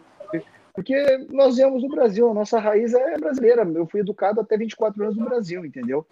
Porque 0.73 0.95
nós 1.29 1.57
viemos 1.57 1.81
do 1.81 1.89
Brasil, 1.89 2.29
a 2.29 2.33
nossa 2.33 2.59
raiz 2.59 2.93
é 2.93 3.17
brasileira. 3.17 3.63
Eu 3.75 3.85
fui 3.87 3.99
educado 3.99 4.39
até 4.39 4.57
24 4.57 5.03
anos 5.03 5.17
no 5.17 5.25
Brasil, 5.25 5.65
entendeu? 5.65 6.07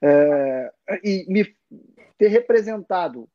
É, 0.00 0.72
e 1.04 1.26
me 1.28 1.54
ter 2.16 2.28
representado 2.28 3.28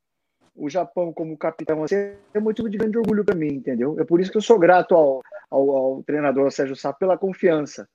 o 0.56 0.70
Japão 0.70 1.12
como 1.12 1.38
capitão 1.38 1.84
assim, 1.84 1.96
é 2.34 2.40
motivo 2.40 2.70
de 2.70 2.78
grande 2.78 2.98
orgulho 2.98 3.26
para 3.26 3.36
mim, 3.36 3.54
entendeu? 3.54 4.00
É 4.00 4.04
por 4.04 4.20
isso 4.20 4.32
que 4.32 4.38
eu 4.38 4.42
sou 4.42 4.60
grato 4.60 4.96
ao, 4.96 5.22
ao, 5.50 5.70
ao 5.72 6.04
treinador 6.04 6.52
Sérgio 6.52 6.76
Sá 6.76 6.94
pela 6.94 7.18
confiança. 7.18 7.88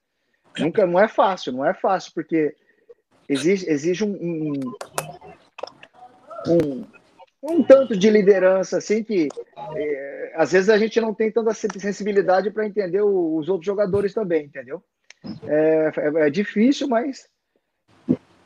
Nunca, 0.58 0.86
não 0.86 0.98
é 0.98 1.06
fácil, 1.06 1.52
não 1.52 1.64
é 1.64 1.72
fácil, 1.72 2.12
porque 2.14 2.54
exige, 3.28 3.70
exige 3.70 4.04
um, 4.04 4.10
um, 4.10 4.52
um, 6.48 6.84
um 7.42 7.62
tanto 7.62 7.96
de 7.96 8.10
liderança, 8.10 8.78
assim, 8.78 9.04
que 9.04 9.28
é, 9.76 10.32
às 10.34 10.52
vezes 10.52 10.68
a 10.68 10.78
gente 10.78 11.00
não 11.00 11.14
tem 11.14 11.30
tanta 11.30 11.54
sensibilidade 11.54 12.50
para 12.50 12.66
entender 12.66 13.02
os 13.02 13.48
outros 13.48 13.66
jogadores 13.66 14.12
também, 14.12 14.46
entendeu? 14.46 14.82
É, 15.46 15.92
é, 15.96 16.26
é 16.26 16.30
difícil, 16.30 16.88
mas 16.88 17.28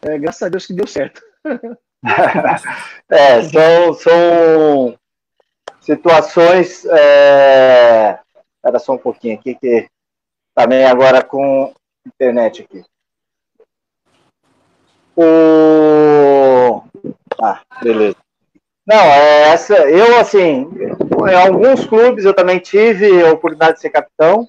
é, 0.03 0.19
graças 0.19 0.43
a 0.43 0.49
Deus 0.49 0.67
que 0.67 0.75
deu 0.75 0.87
certo. 0.87 1.23
é, 3.11 3.43
são, 3.43 3.95
são 3.95 4.99
situações. 5.81 6.85
É... 6.87 8.19
Espera 8.57 8.79
só 8.79 8.93
um 8.93 8.99
pouquinho 8.99 9.39
aqui, 9.39 9.55
que 9.55 9.89
também 10.55 10.85
agora 10.85 11.23
com 11.23 11.73
internet 12.07 12.63
aqui. 12.63 12.85
O... 15.17 16.83
Ah, 17.41 17.61
beleza. 17.83 18.17
Não, 18.87 18.97
é 18.97 19.51
essa, 19.51 19.75
eu 19.89 20.19
assim, 20.19 20.69
em 21.31 21.35
alguns 21.35 21.87
clubes 21.87 22.25
eu 22.25 22.35
também 22.35 22.59
tive 22.59 23.25
a 23.25 23.33
oportunidade 23.33 23.75
de 23.75 23.81
ser 23.81 23.91
capitão, 23.91 24.47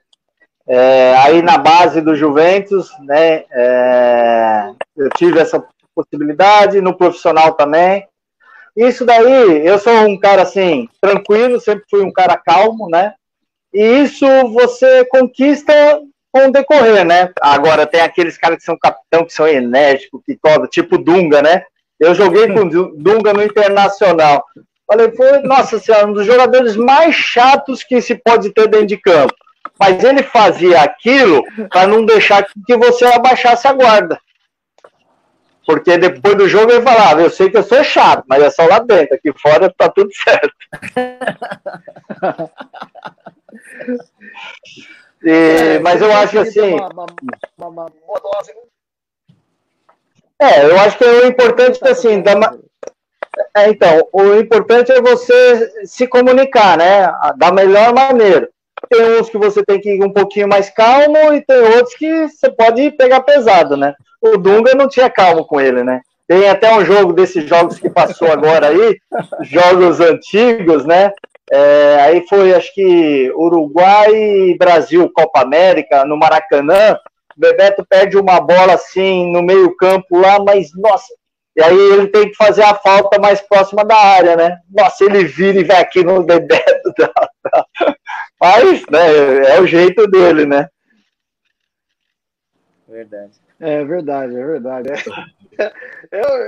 é, 0.68 1.16
aí 1.18 1.41
na 1.41 1.58
base 1.58 2.01
do 2.01 2.16
Juventus, 2.16 2.89
né, 3.01 3.43
é, 3.51 4.72
eu 4.97 5.10
tive 5.12 5.39
essa 5.39 5.64
possibilidade, 5.96 6.82
no 6.82 6.98
profissional 6.98 7.54
também. 7.54 8.08
Isso 8.76 9.06
daí, 9.06 9.66
eu 9.66 9.78
sou 9.78 9.94
um 10.08 10.20
cara 10.20 10.41
assim, 10.41 10.89
tranquilo, 11.00 11.60
sempre 11.60 11.86
fui 11.89 12.02
um 12.02 12.12
cara 12.12 12.36
calmo, 12.36 12.89
né? 12.89 13.14
E 13.74 13.82
isso 14.04 14.26
você 14.50 15.06
conquista 15.06 15.74
com 16.32 16.48
o 16.48 16.52
decorrer, 16.52 17.06
né? 17.06 17.32
Agora 17.39 17.86
tem 17.86 18.02
aqueles 18.02 18.38
caras 18.38 18.58
que 18.58 18.64
são 18.64 18.78
capitão, 18.78 19.26
que 19.26 19.34
são 19.34 19.48
enérgicos, 19.48 20.22
que 20.26 20.36
cobram, 20.36 20.68
tipo 20.68 20.98
Dunga, 20.98 21.41
né? 21.41 21.64
Eu 22.00 22.16
joguei 22.16 22.48
com 22.48 22.68
Dunga 22.68 23.34
no 23.34 23.44
Internacional. 23.44 24.44
Falei, 24.88 25.12
foi, 25.16 25.39
nossa 25.39 25.80
senhora, 25.80 26.08
um 26.08 26.14
dos 26.14 26.26
jogadores 26.26 26.76
mais 26.76 27.16
chatos 27.16 27.84
que 27.84 28.02
se 28.02 28.16
pode 28.16 28.52
ter 28.52 28.68
dentro 28.68 28.88
de 28.88 28.98
campo. 28.98 29.34
Mas 29.80 30.04
ele 30.04 30.24
fazia 30.24 30.82
aquilo 30.82 31.44
para 31.70 31.88
não 31.88 32.06
deixar 32.06 32.46
que 32.66 32.76
você 32.76 33.06
abaixasse 33.06 33.68
a 33.68 33.74
guarda. 33.74 34.20
Porque 35.66 35.97
depois 35.97 36.36
do 36.36 36.47
jogo 36.47 36.72
ele 36.72 36.82
falava, 36.82 37.22
eu 37.22 37.30
sei 37.30 37.49
que 37.49 37.57
eu 37.57 37.64
sou 37.64 37.84
chato, 37.84 38.24
mas 38.28 38.43
é 38.43 38.49
só 38.49 38.66
lá 38.66 38.80
dentro, 38.80 39.16
aqui 39.16 39.32
fora 39.39 39.74
tá 39.78 39.89
tudo 39.89 40.09
certo. 40.14 40.53
e, 45.24 45.80
mas 45.80 46.01
eu 46.01 46.11
acho 46.11 46.39
assim. 46.39 46.76
É, 50.39 50.66
eu 50.66 50.80
acho 50.80 50.97
que 50.97 51.05
o 51.05 51.28
importante 51.28 51.80
é 51.82 51.89
assim, 51.89 52.22
da, 52.22 52.34
é, 53.55 53.70
então, 53.70 54.07
o 54.11 54.36
importante 54.36 54.91
é 54.91 55.01
você 55.01 55.86
se 55.86 56.07
comunicar, 56.07 56.78
né? 56.78 57.11
Da 57.38 57.51
melhor 57.51 57.93
maneira. 57.93 58.49
Tem 58.90 59.20
uns 59.20 59.30
que 59.30 59.38
você 59.38 59.64
tem 59.64 59.80
que 59.80 59.90
ir 59.90 60.04
um 60.04 60.12
pouquinho 60.12 60.48
mais 60.48 60.70
calmo 60.70 61.34
e 61.34 61.42
tem 61.42 61.58
outros 61.58 61.96
que 61.96 62.28
você 62.28 62.50
pode 62.50 62.92
pegar 62.92 63.22
pesado, 63.22 63.78
né? 63.78 63.94
O 64.22 64.38
Dunga 64.38 64.74
não 64.76 64.88
tinha 64.88 65.10
calmo 65.10 65.46
com 65.46 65.60
ele, 65.60 65.84
né? 65.84 66.02
Tem 66.28 66.48
até 66.50 66.74
um 66.74 66.86
jogo 66.86 67.14
desses 67.14 67.48
jogos 67.48 67.80
que 67.80 67.90
passou 67.90 68.32
agora 68.32 68.68
aí, 68.68 68.98
jogos 69.42 70.00
antigos, 70.00 70.86
né? 70.86 71.12
É, 71.52 71.98
aí 72.02 72.26
foi, 72.28 72.54
acho 72.54 72.74
que 72.74 73.32
Uruguai 73.36 74.14
e 74.14 74.58
Brasil, 74.58 75.12
Copa 75.14 75.42
América, 75.42 76.06
no 76.06 76.18
Maracanã. 76.18 76.98
Bebeto 77.36 77.86
perde 77.88 78.18
uma 78.18 78.40
bola 78.40 78.74
assim 78.74 79.32
no 79.32 79.42
meio-campo 79.42 80.18
lá, 80.18 80.40
mas 80.40 80.70
nossa, 80.76 81.08
e 81.56 81.62
aí 81.62 81.78
ele 81.78 82.08
tem 82.08 82.30
que 82.30 82.36
fazer 82.36 82.64
a 82.64 82.74
falta 82.74 83.20
mais 83.20 83.42
próxima 83.42 83.86
da 83.86 83.96
área, 83.96 84.36
né? 84.36 84.58
Nossa, 84.72 85.04
ele 85.04 85.24
vira 85.26 85.60
e 85.60 85.64
vai 85.64 85.82
aqui 85.82 86.04
no 86.04 86.24
Bebeto. 86.24 86.94
Tá. 86.96 87.23
Mas, 88.44 88.84
né, 88.91 89.56
é 89.56 89.62
o 89.62 89.66
jeito 89.66 90.06
dele, 90.08 90.46
né? 90.46 90.68
Verdade. 92.88 93.32
É 93.60 93.84
verdade, 93.86 94.36
é 94.36 94.46
verdade. 94.46 94.89
É, 95.60 95.72
eu, 96.12 96.48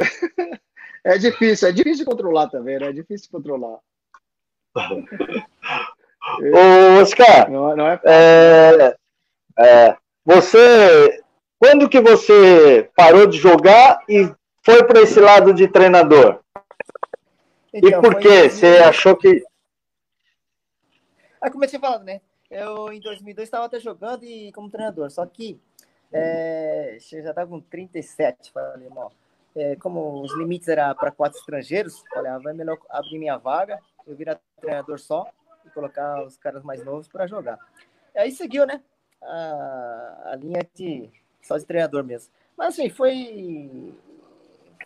É 1.06 1.18
difícil, 1.20 1.70
é 1.70 1.72
difícil 1.72 2.04
de 2.04 2.06
controlar 2.06 2.48
também, 2.48 2.80
né? 2.80 2.88
É 2.88 2.92
difícil 2.92 3.28
de 3.28 3.32
controlar. 3.32 3.78
Ô, 4.76 7.00
Oscar, 7.00 7.52
não, 7.52 7.76
não 7.76 7.88
é, 7.88 8.02
é, 8.04 8.96
é, 9.60 9.96
você, 10.26 11.24
quando 11.60 11.88
que 11.88 12.02
você 12.02 12.90
parou 12.96 13.28
de 13.28 13.38
jogar 13.38 14.00
e 14.10 14.34
foi 14.64 14.84
para 14.84 15.02
esse 15.02 15.20
lado 15.20 15.54
de 15.54 15.68
treinador? 15.68 16.40
Então, 17.72 17.88
e 17.88 18.02
por 18.02 18.16
que 18.16 18.50
você 18.50 18.80
achou 18.80 19.16
que... 19.16 19.44
Como 21.52 21.64
eu 21.64 21.70
tinha 21.70 21.80
falado, 21.80 22.04
né? 22.04 22.22
Eu, 22.50 22.92
em 22.92 23.00
2002, 23.00 23.48
estava 23.48 23.66
até 23.66 23.80
jogando 23.80 24.24
e 24.24 24.52
como 24.52 24.70
treinador, 24.70 25.10
só 25.10 25.26
que 25.26 25.60
é, 26.12 26.98
já 27.00 27.30
estava 27.30 27.48
com 27.48 27.60
37, 27.60 28.52
falei, 28.52 28.88
é, 29.56 29.76
como 29.78 30.22
os 30.22 30.34
limites 30.38 30.68
eram 30.68 30.94
para 30.96 31.12
quatro 31.12 31.40
estrangeiros, 31.40 32.04
falei, 32.14 32.32
ah, 32.32 32.38
vai 32.38 32.54
melhor 32.54 32.78
abrir 32.90 33.18
minha 33.18 33.38
vaga, 33.38 33.80
eu 34.06 34.16
virar 34.16 34.40
treinador 34.62 35.00
só 35.00 35.26
e 35.66 35.70
colocar 35.72 36.24
os 36.24 36.38
caras 36.38 36.64
mais 36.64 36.84
novos 36.84 37.08
para 37.08 37.28
jogar. 37.28 37.58
E 38.14 38.20
aí 38.20 38.32
seguiu, 38.32 38.66
né? 38.66 38.82
A, 39.22 40.32
a 40.32 40.36
linha 40.36 40.62
de 40.74 41.10
só 41.42 41.58
de 41.58 41.66
treinador 41.66 42.04
mesmo. 42.04 42.32
Mas 42.58 42.70
assim, 42.70 42.90
foi, 42.90 43.94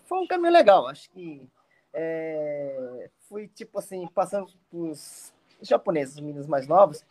foi 0.06 0.18
um 0.20 0.28
caminho 0.28 0.54
legal. 0.54 0.88
Acho 0.88 1.10
que 1.12 1.48
é, 1.94 3.10
fui 3.28 3.48
tipo 3.48 3.80
assim, 3.80 4.08
passando 4.08 4.48
os 4.72 5.34
japoneses, 5.62 6.16
os 6.16 6.22
meninos 6.22 6.48
mais 6.48 6.68
novos, 6.68 7.04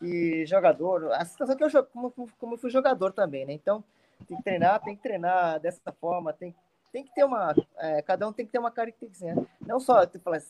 e 0.00 0.44
jogador, 0.46 1.12
a 1.12 1.24
situação 1.24 1.56
que 1.56 1.64
eu 1.64 1.84
como, 1.84 2.10
como 2.38 2.54
eu 2.54 2.58
fui 2.58 2.70
jogador 2.70 3.12
também, 3.12 3.46
né? 3.46 3.52
Então, 3.52 3.82
tem 4.26 4.36
que 4.36 4.42
treinar, 4.42 4.82
tem 4.82 4.96
que 4.96 5.02
treinar 5.02 5.60
dessa 5.60 5.92
forma, 5.92 6.32
tem 6.32 6.54
tem 6.96 7.04
que 7.04 7.14
ter 7.14 7.24
uma. 7.24 7.54
É, 7.76 8.00
cada 8.00 8.26
um 8.26 8.32
tem 8.32 8.46
que 8.46 8.52
ter 8.52 8.58
uma 8.58 8.70
característica. 8.70 9.34
Né? 9.34 9.46
Não 9.60 9.78
só, 9.78 10.00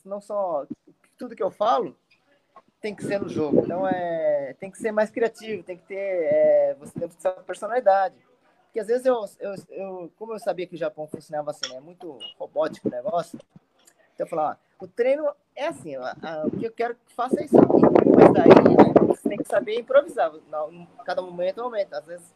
não 0.05 0.21
só 0.21 0.65
tudo 1.19 1.35
que 1.35 1.43
eu 1.43 1.51
falo 1.51 1.97
tem 2.81 2.95
que 2.95 3.05
ser 3.05 3.21
no 3.21 3.29
jogo. 3.29 3.65
Então 3.65 3.89
é, 3.89 4.55
tem 4.61 4.71
que 4.71 4.79
ser 4.79 4.93
mais 4.93 5.11
criativo, 5.11 5.65
tem 5.65 5.77
que 5.77 5.85
ter. 5.85 5.97
É, 5.97 6.77
você 6.79 7.01
tem 7.01 7.09
que 7.09 7.17
ter 7.17 7.33
personalidade. 7.43 8.15
Porque 8.67 8.79
às 8.79 8.87
vezes 8.87 9.07
eu, 9.07 9.25
eu, 9.41 9.55
eu, 9.71 10.13
como 10.17 10.35
eu 10.35 10.39
sabia 10.39 10.69
que 10.69 10.77
o 10.77 10.79
Japão 10.79 11.09
funcionava 11.09 11.51
assim, 11.51 11.69
né? 11.73 11.81
muito 11.81 12.17
robótico 12.39 12.87
o 12.87 12.93
negócio. 12.93 13.41
Então 14.15 14.25
eu 14.25 14.29
falava, 14.29 14.57
o 14.79 14.87
treino 14.87 15.29
é 15.55 15.69
assim, 15.69 15.97
a, 15.97 16.45
o 16.45 16.51
que 16.51 16.67
eu 16.67 16.73
quero 16.73 16.95
que 16.95 17.15
faça 17.15 17.41
é 17.41 17.45
isso. 17.45 17.57
Mas 17.57 18.33
daí 18.33 19.07
você 19.07 19.29
tem 19.29 19.39
que 19.39 19.49
saber 19.49 19.79
improvisar. 19.79 20.33
Não, 20.51 20.87
cada 21.05 21.23
momento 21.23 21.61
é 21.61 21.63
um 21.63 21.67
momento. 21.67 21.95
Às 21.95 22.07
vezes 22.07 22.35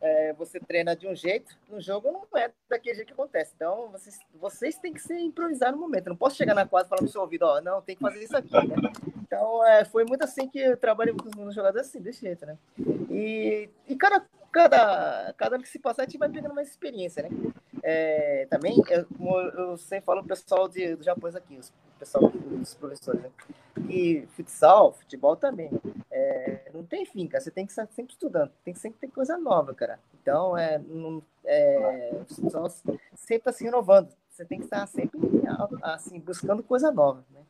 é, 0.00 0.32
você 0.32 0.58
treina 0.58 0.96
de 0.96 1.06
um 1.06 1.14
jeito, 1.14 1.54
no 1.68 1.80
jogo 1.80 2.10
não 2.10 2.40
é 2.40 2.50
daquele 2.68 2.96
jeito 2.96 3.08
que 3.08 3.12
acontece. 3.12 3.52
Então, 3.54 3.90
vocês, 3.90 4.18
vocês 4.34 4.78
têm 4.78 4.94
que 4.94 5.00
se 5.00 5.14
improvisar 5.14 5.72
no 5.72 5.78
momento. 5.78 6.06
Eu 6.06 6.10
não 6.10 6.16
posso 6.16 6.36
chegar 6.36 6.54
na 6.54 6.66
quadra 6.66 6.86
e 6.86 6.88
falar 6.88 7.02
no 7.02 7.08
seu 7.08 7.20
ouvido, 7.20 7.42
ó, 7.42 7.60
não, 7.60 7.82
tem 7.82 7.96
que 7.96 8.02
fazer 8.02 8.22
isso 8.22 8.36
aqui, 8.36 8.52
né? 8.52 8.76
Então, 9.22 9.64
é, 9.66 9.84
foi 9.84 10.04
muito 10.04 10.22
assim 10.22 10.48
que 10.48 10.58
eu 10.58 10.76
trabalhei 10.76 11.14
com 11.14 11.46
os 11.46 11.54
jogadores 11.54 11.88
assim, 11.88 12.00
desse 12.00 12.22
jeito, 12.22 12.46
né? 12.46 12.56
E, 13.10 13.68
e 13.86 13.96
cada, 13.96 14.24
cada, 14.50 15.34
cada 15.36 15.56
ano 15.56 15.62
que 15.62 15.68
se 15.68 15.78
passar, 15.78 16.02
a 16.02 16.04
gente 16.06 16.18
vai 16.18 16.28
pegando 16.28 16.54
mais 16.54 16.68
experiência, 16.68 17.22
né? 17.22 17.28
É, 17.92 18.46
também, 18.48 18.80
eu, 18.88 19.06
eu 19.56 19.76
sempre 19.76 20.04
falo 20.04 20.20
o 20.20 20.24
pessoal 20.24 20.68
de, 20.68 20.94
do 20.94 21.02
Japão 21.02 21.28
aqui, 21.34 21.56
os 21.56 21.72
pessoal, 21.98 22.32
os 22.60 22.74
professores, 22.74 23.20
né? 23.20 23.30
E 23.88 24.26
futsal, 24.28 24.92
futebol 24.92 25.34
também. 25.34 25.70
É, 26.08 26.70
não 26.72 26.84
tem 26.84 27.04
fim, 27.04 27.26
cara. 27.26 27.42
Você 27.42 27.50
tem 27.50 27.66
que 27.66 27.72
estar 27.72 27.86
sempre 27.88 28.12
estudando, 28.12 28.52
tem 28.64 28.72
que 28.72 28.78
sempre 28.78 29.00
ter 29.00 29.08
coisa 29.08 29.36
nova, 29.36 29.74
cara. 29.74 29.98
Então, 30.14 30.56
é, 30.56 30.78
não, 30.78 31.20
é, 31.44 32.12
sempre 33.16 33.36
está 33.36 33.52
se 33.52 33.64
renovando. 33.64 34.08
Você 34.30 34.44
tem 34.44 34.58
que 34.58 34.64
estar 34.66 34.86
sempre 34.86 35.18
assim, 35.82 36.20
buscando 36.20 36.62
coisa 36.62 36.92
nova, 36.92 37.24
né? 37.32 37.40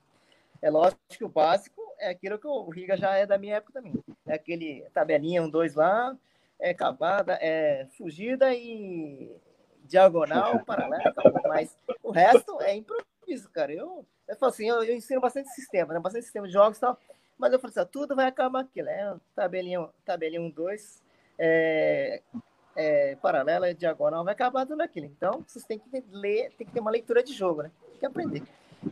É 0.62 0.70
lógico 0.70 1.01
que 1.09 1.24
o 1.24 1.28
básico 1.28 1.80
é 1.99 2.09
aquilo 2.09 2.38
que 2.38 2.47
o 2.47 2.70
Riga 2.70 2.97
já 2.97 3.14
é 3.14 3.26
da 3.26 3.36
minha 3.36 3.57
época 3.57 3.74
também. 3.74 3.95
É 4.26 4.34
aquele 4.34 4.86
tabelinha, 4.95 5.43
um, 5.43 5.51
dois 5.51 5.74
lá, 5.74 6.16
é 6.59 6.72
cavada, 6.72 7.38
é 7.41 7.86
fugida 7.97 8.55
e 8.55 9.30
diagonal, 9.91 10.61
paralela, 10.64 11.12
mas 11.49 11.76
o 12.03 12.11
resto 12.11 12.61
é 12.62 12.76
improviso, 12.76 13.51
cara. 13.53 13.72
Eu, 13.72 14.07
eu 14.26 14.36
falo 14.36 14.53
assim, 14.53 14.68
eu, 14.68 14.82
eu, 14.84 14.95
ensino 14.95 15.20
bastante 15.20 15.51
sistema, 15.51 15.93
né? 15.93 16.01
Bastante 16.01 16.22
sistema 16.22 16.47
de 16.47 16.53
jogos 16.53 16.78
e 16.78 16.80
tal. 16.80 16.99
Mas 17.36 17.53
eu 17.53 17.59
falo 17.59 17.72
assim, 17.76 17.91
tudo 17.91 18.14
vai 18.14 18.26
acabar 18.26 18.61
aqui, 18.61 18.82
né? 18.82 19.18
Tabelinha, 19.34 19.88
tabelinha 20.05 20.41
1, 20.41 20.51
2, 20.51 21.03
é, 21.38 22.22
é, 22.76 23.16
paralela, 23.16 23.74
diagonal, 23.74 24.24
vai 24.24 24.32
acabar 24.32 24.66
tudo 24.66 24.80
aquilo. 24.80 25.07
Então, 25.07 25.45
vocês 25.47 25.64
têm 25.64 25.78
que 25.78 26.05
ler, 26.12 26.53
tem 26.57 26.66
que 26.66 26.72
ter 26.72 26.80
uma 26.80 26.91
leitura 26.91 27.22
de 27.22 27.32
jogo, 27.32 27.62
né? 27.62 27.70
Tem 27.91 27.99
que 27.99 28.07
aprender. 28.07 28.43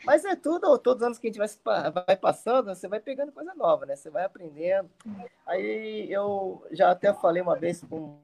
Mas 0.05 0.25
é 0.25 0.37
tudo, 0.37 0.77
todos 0.79 1.01
os 1.01 1.07
anos 1.07 1.19
que 1.19 1.29
a 1.29 1.33
gente 1.33 1.39
vai, 1.39 1.91
vai 1.91 2.17
passando, 2.17 2.75
você 2.75 2.87
vai 2.87 3.01
pegando 3.01 3.33
coisa 3.33 3.55
nova, 3.55 3.87
né? 3.87 3.97
Você 3.97 4.11
vai 4.11 4.25
aprendendo. 4.25 4.91
Aí 5.47 6.13
eu 6.13 6.67
já 6.71 6.91
até 6.91 7.13
falei 7.15 7.41
uma 7.41 7.57
vez 7.57 7.83
com 7.83 8.19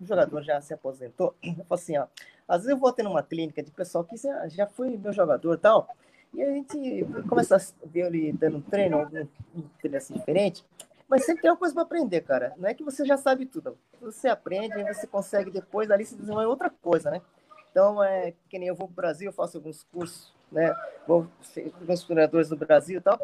um 0.00 0.06
jogador 0.06 0.42
já 0.42 0.60
se 0.60 0.72
aposentou, 0.74 1.34
eu 1.42 1.64
falei 1.64 1.82
assim, 1.82 1.98
ó, 1.98 2.06
às 2.46 2.58
vezes 2.58 2.70
eu 2.70 2.78
vou 2.78 2.92
ter 2.92 3.02
numa 3.02 3.22
clínica 3.22 3.62
de 3.62 3.70
pessoal 3.70 4.04
que 4.04 4.16
já, 4.16 4.66
foi 4.66 4.96
meu 4.96 5.12
jogador 5.12 5.54
e 5.54 5.58
tal, 5.58 5.88
e 6.34 6.42
a 6.42 6.50
gente 6.52 7.04
começa 7.28 7.56
a 7.56 7.60
ver 7.86 8.06
ele 8.06 8.32
dando 8.32 8.58
um 8.58 8.60
treino, 8.60 8.98
algum 8.98 9.26
treino 9.78 9.96
assim 9.96 10.14
diferente, 10.14 10.64
mas 11.08 11.24
sempre 11.24 11.42
tem 11.42 11.50
uma 11.50 11.56
coisa 11.56 11.74
para 11.74 11.84
aprender, 11.84 12.20
cara. 12.20 12.52
Não 12.58 12.68
é 12.68 12.74
que 12.74 12.84
você 12.84 13.02
já 13.02 13.16
sabe 13.16 13.46
tudo. 13.46 13.78
Você 13.98 14.28
aprende 14.28 14.78
e 14.78 14.92
você 14.92 15.06
consegue 15.06 15.50
depois 15.50 15.90
ali 15.90 16.04
se 16.04 16.14
desenvolver 16.14 16.46
outra 16.46 16.68
coisa, 16.68 17.10
né? 17.10 17.22
Então, 17.70 18.04
é 18.04 18.34
que 18.48 18.58
nem 18.58 18.68
eu 18.68 18.74
vou 18.74 18.86
para 18.88 18.92
o 18.92 18.96
Brasil, 18.96 19.32
faço 19.32 19.56
alguns 19.56 19.84
cursos, 19.84 20.34
né? 20.52 20.74
Vou 21.06 21.26
com 21.86 21.92
os 21.92 22.04
treinadores 22.04 22.50
do 22.50 22.56
Brasil 22.56 22.98
e 22.98 23.00
tal. 23.00 23.18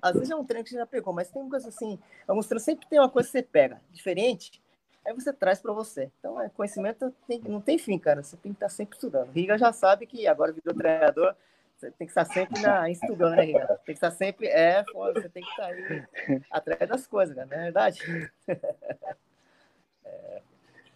Às 0.00 0.14
vezes 0.14 0.30
é 0.30 0.36
um 0.36 0.44
treino 0.44 0.62
que 0.62 0.70
você 0.70 0.76
já 0.76 0.86
pegou, 0.86 1.12
mas 1.12 1.30
tem 1.30 1.48
coisa 1.48 1.68
assim, 1.68 1.98
alguns 2.26 2.46
treinos 2.46 2.62
sempre 2.62 2.86
tem 2.86 3.00
uma 3.00 3.08
coisa 3.08 3.28
que 3.28 3.32
você 3.32 3.42
pega, 3.42 3.80
diferente, 3.90 4.61
aí 5.04 5.14
você 5.14 5.32
traz 5.32 5.60
para 5.60 5.72
você. 5.72 6.10
Então, 6.18 6.40
é, 6.40 6.48
conhecimento 6.48 7.12
tem, 7.26 7.40
não 7.40 7.60
tem 7.60 7.78
fim, 7.78 7.98
cara. 7.98 8.22
Você 8.22 8.36
tem 8.36 8.52
que 8.52 8.56
estar 8.56 8.68
sempre 8.68 8.96
estudando. 8.96 9.28
O 9.28 9.32
Riga 9.32 9.58
já 9.58 9.72
sabe 9.72 10.06
que 10.06 10.26
agora 10.26 10.52
virou 10.52 10.74
treinador, 10.74 11.34
você 11.76 11.90
tem 11.90 12.06
que 12.06 12.12
estar 12.12 12.24
sempre 12.24 12.60
na, 12.60 12.88
estudando, 12.90 13.36
né, 13.36 13.44
Riga? 13.44 13.66
Tem 13.66 13.78
que 13.86 13.92
estar 13.92 14.10
sempre, 14.10 14.46
é, 14.46 14.84
foda, 14.92 15.20
você 15.20 15.28
tem 15.28 15.42
que 15.42 15.50
estar 15.50 15.66
aí 15.66 16.06
atrás 16.50 16.88
das 16.88 17.06
coisas, 17.06 17.34
cara, 17.34 17.48
não 17.50 17.56
é 17.56 17.62
verdade? 17.64 18.30
é, 20.04 20.42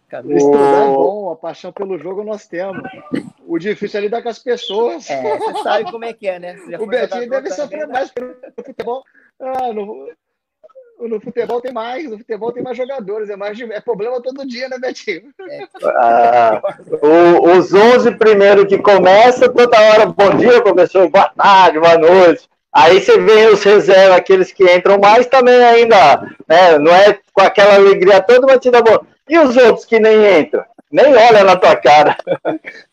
Cara, 0.07 0.25
estudar 0.33 0.85
é 0.85 0.93
bom, 0.93 1.29
a 1.31 1.35
paixão 1.35 1.73
pelo 1.73 1.97
jogo 1.97 2.23
nós 2.23 2.47
temos. 2.47 2.81
O 3.45 3.59
difícil 3.59 3.99
é 3.99 4.03
lidar 4.03 4.23
com 4.23 4.29
as 4.29 4.39
pessoas. 4.39 5.09
É, 5.09 5.37
você 5.37 5.63
sabe 5.63 5.91
como 5.91 6.05
é 6.05 6.13
que 6.13 6.27
é, 6.27 6.39
né? 6.39 6.55
O 6.79 6.87
Betinho 6.87 7.29
deve 7.29 7.51
sofrer 7.51 7.87
né? 7.87 7.93
mais, 7.93 8.09
porque 8.11 8.47
no 8.55 8.63
futebol. 8.63 9.03
Ah, 9.39 9.73
no, 9.73 10.09
no 10.99 11.19
futebol 11.21 11.61
tem 11.61 11.71
mais, 11.71 12.09
no 12.09 12.17
futebol 12.17 12.51
tem 12.51 12.63
mais 12.63 12.75
jogadores, 12.75 13.29
é, 13.29 13.35
mais, 13.35 13.59
é 13.59 13.79
problema 13.79 14.21
todo 14.21 14.47
dia, 14.47 14.67
né, 14.67 14.77
Betinho? 14.79 15.31
É. 15.49 15.67
Ah, 15.83 16.61
o, 17.01 17.51
os 17.51 17.73
11 17.73 18.15
primeiros 18.15 18.65
que 18.65 18.77
começam, 18.77 19.53
toda 19.53 19.79
hora, 19.79 20.05
bom 20.07 20.35
dia, 20.37 20.61
professor, 20.61 21.09
boa 21.09 21.29
tarde, 21.29 21.79
boa 21.79 21.97
noite. 21.97 22.49
Aí 22.73 23.01
você 23.01 23.19
vê 23.19 23.47
os 23.47 23.63
reservas, 23.63 24.17
aqueles 24.17 24.51
que 24.51 24.63
entram 24.63 24.99
mais 24.99 25.25
também 25.27 25.63
ainda, 25.63 26.21
né? 26.47 26.77
Não 26.77 26.91
é 26.91 27.17
com 27.33 27.41
aquela 27.41 27.75
alegria 27.75 28.21
toda, 28.21 28.45
mas 28.45 28.59
te 28.59 28.69
dá 28.69 28.81
bom. 28.81 28.99
E 29.27 29.37
os 29.39 29.57
outros 29.57 29.85
que 29.85 29.99
nem 29.99 30.39
entram? 30.39 30.63
Nem 30.91 31.15
olha 31.15 31.43
na 31.43 31.55
tua 31.55 31.75
cara. 31.75 32.15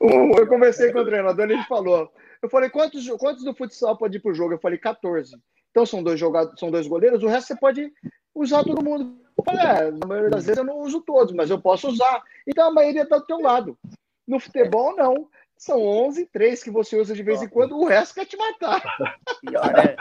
eu 0.00 0.46
conversei 0.46 0.92
com 0.92 1.00
o 1.00 1.04
treinador, 1.04 1.50
ele 1.50 1.62
falou. 1.64 2.12
Eu 2.42 2.50
falei, 2.50 2.68
quantos, 2.68 3.08
quantos 3.10 3.44
do 3.44 3.54
futsal 3.54 3.96
pode 3.96 4.16
ir 4.16 4.20
pro 4.20 4.34
jogo? 4.34 4.54
Eu 4.54 4.58
falei, 4.58 4.76
14. 4.76 5.36
Então 5.70 5.86
são 5.86 6.02
dois 6.02 6.18
jogadores, 6.18 6.58
são 6.58 6.70
dois 6.70 6.86
goleiros, 6.86 7.22
o 7.22 7.28
resto 7.28 7.48
você 7.48 7.56
pode 7.56 7.90
usar 8.34 8.64
todo 8.64 8.84
mundo. 8.84 9.16
Eu 9.38 9.44
falei, 9.44 9.64
é, 9.64 9.90
na 9.90 10.06
maioria 10.06 10.30
das 10.30 10.44
vezes 10.44 10.58
eu 10.58 10.64
não 10.64 10.80
uso 10.80 11.00
todos, 11.00 11.32
mas 11.32 11.50
eu 11.50 11.60
posso 11.60 11.88
usar. 11.88 12.22
Então 12.46 12.68
a 12.68 12.72
maioria 12.72 13.02
está 13.02 13.16
do 13.16 13.26
teu 13.26 13.40
lado. 13.40 13.78
No 14.26 14.38
futebol, 14.38 14.94
não. 14.96 15.28
São 15.56 15.80
11, 15.80 16.26
três 16.26 16.62
que 16.62 16.72
você 16.72 17.00
usa 17.00 17.14
de 17.14 17.22
vez 17.22 17.40
em 17.40 17.48
quando, 17.48 17.78
o 17.78 17.84
resto 17.84 18.16
quer 18.16 18.26
te 18.26 18.36
matar. 18.36 18.82
Pior, 19.46 19.72
né? 19.72 19.96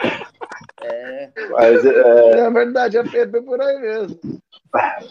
É, 0.81 1.29
Mas, 1.51 1.85
é... 1.85 2.39
é 2.39 2.49
verdade, 2.49 2.97
é, 2.97 3.01
é 3.01 3.25
bem 3.27 3.43
por 3.43 3.61
aí 3.61 3.79
mesmo. 3.79 4.19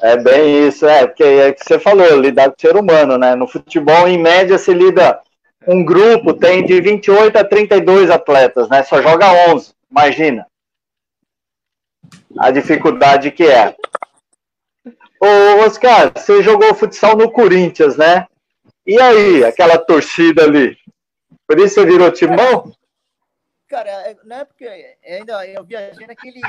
É 0.03 0.17
bem 0.17 0.67
isso, 0.67 0.87
é, 0.87 1.07
porque 1.07 1.23
é 1.23 1.53
que 1.53 1.65
você 1.65 1.79
falou, 1.79 2.19
lidar 2.19 2.49
com 2.49 2.57
o 2.57 2.61
ser 2.61 2.77
humano, 2.77 3.17
né? 3.17 3.37
No 3.37 3.47
futebol, 3.47 4.09
em 4.09 4.19
média, 4.19 4.59
se 4.59 4.75
lida. 4.75 5.21
Um 5.67 5.85
grupo 5.85 6.33
tem 6.33 6.65
de 6.65 6.81
28 6.81 7.37
a 7.37 7.45
32 7.45 8.11
atletas, 8.11 8.69
né? 8.69 8.83
Só 8.83 9.03
joga 9.03 9.53
11, 9.53 9.75
imagina. 9.91 10.47
A 12.39 12.51
dificuldade 12.51 13.31
que 13.31 13.45
é. 13.45 13.77
Ô, 15.21 15.65
Oscar, 15.67 16.13
você 16.17 16.43
jogou 16.43 16.75
futsal 16.75 17.17
no 17.17 17.31
Corinthians, 17.31 17.97
né? 17.97 18.27
E 18.87 18.99
aí, 18.99 19.45
aquela 19.45 19.77
torcida 19.77 20.45
ali? 20.45 20.79
Por 21.47 21.59
isso 21.59 21.75
você 21.75 21.85
virou 21.85 22.11
timão? 22.11 22.73
Cara, 23.69 24.17
na 24.25 24.37
época, 24.37 24.65
ainda 25.05 25.47
eu 25.47 25.63
viajei 25.63 26.07
naquele 26.07 26.41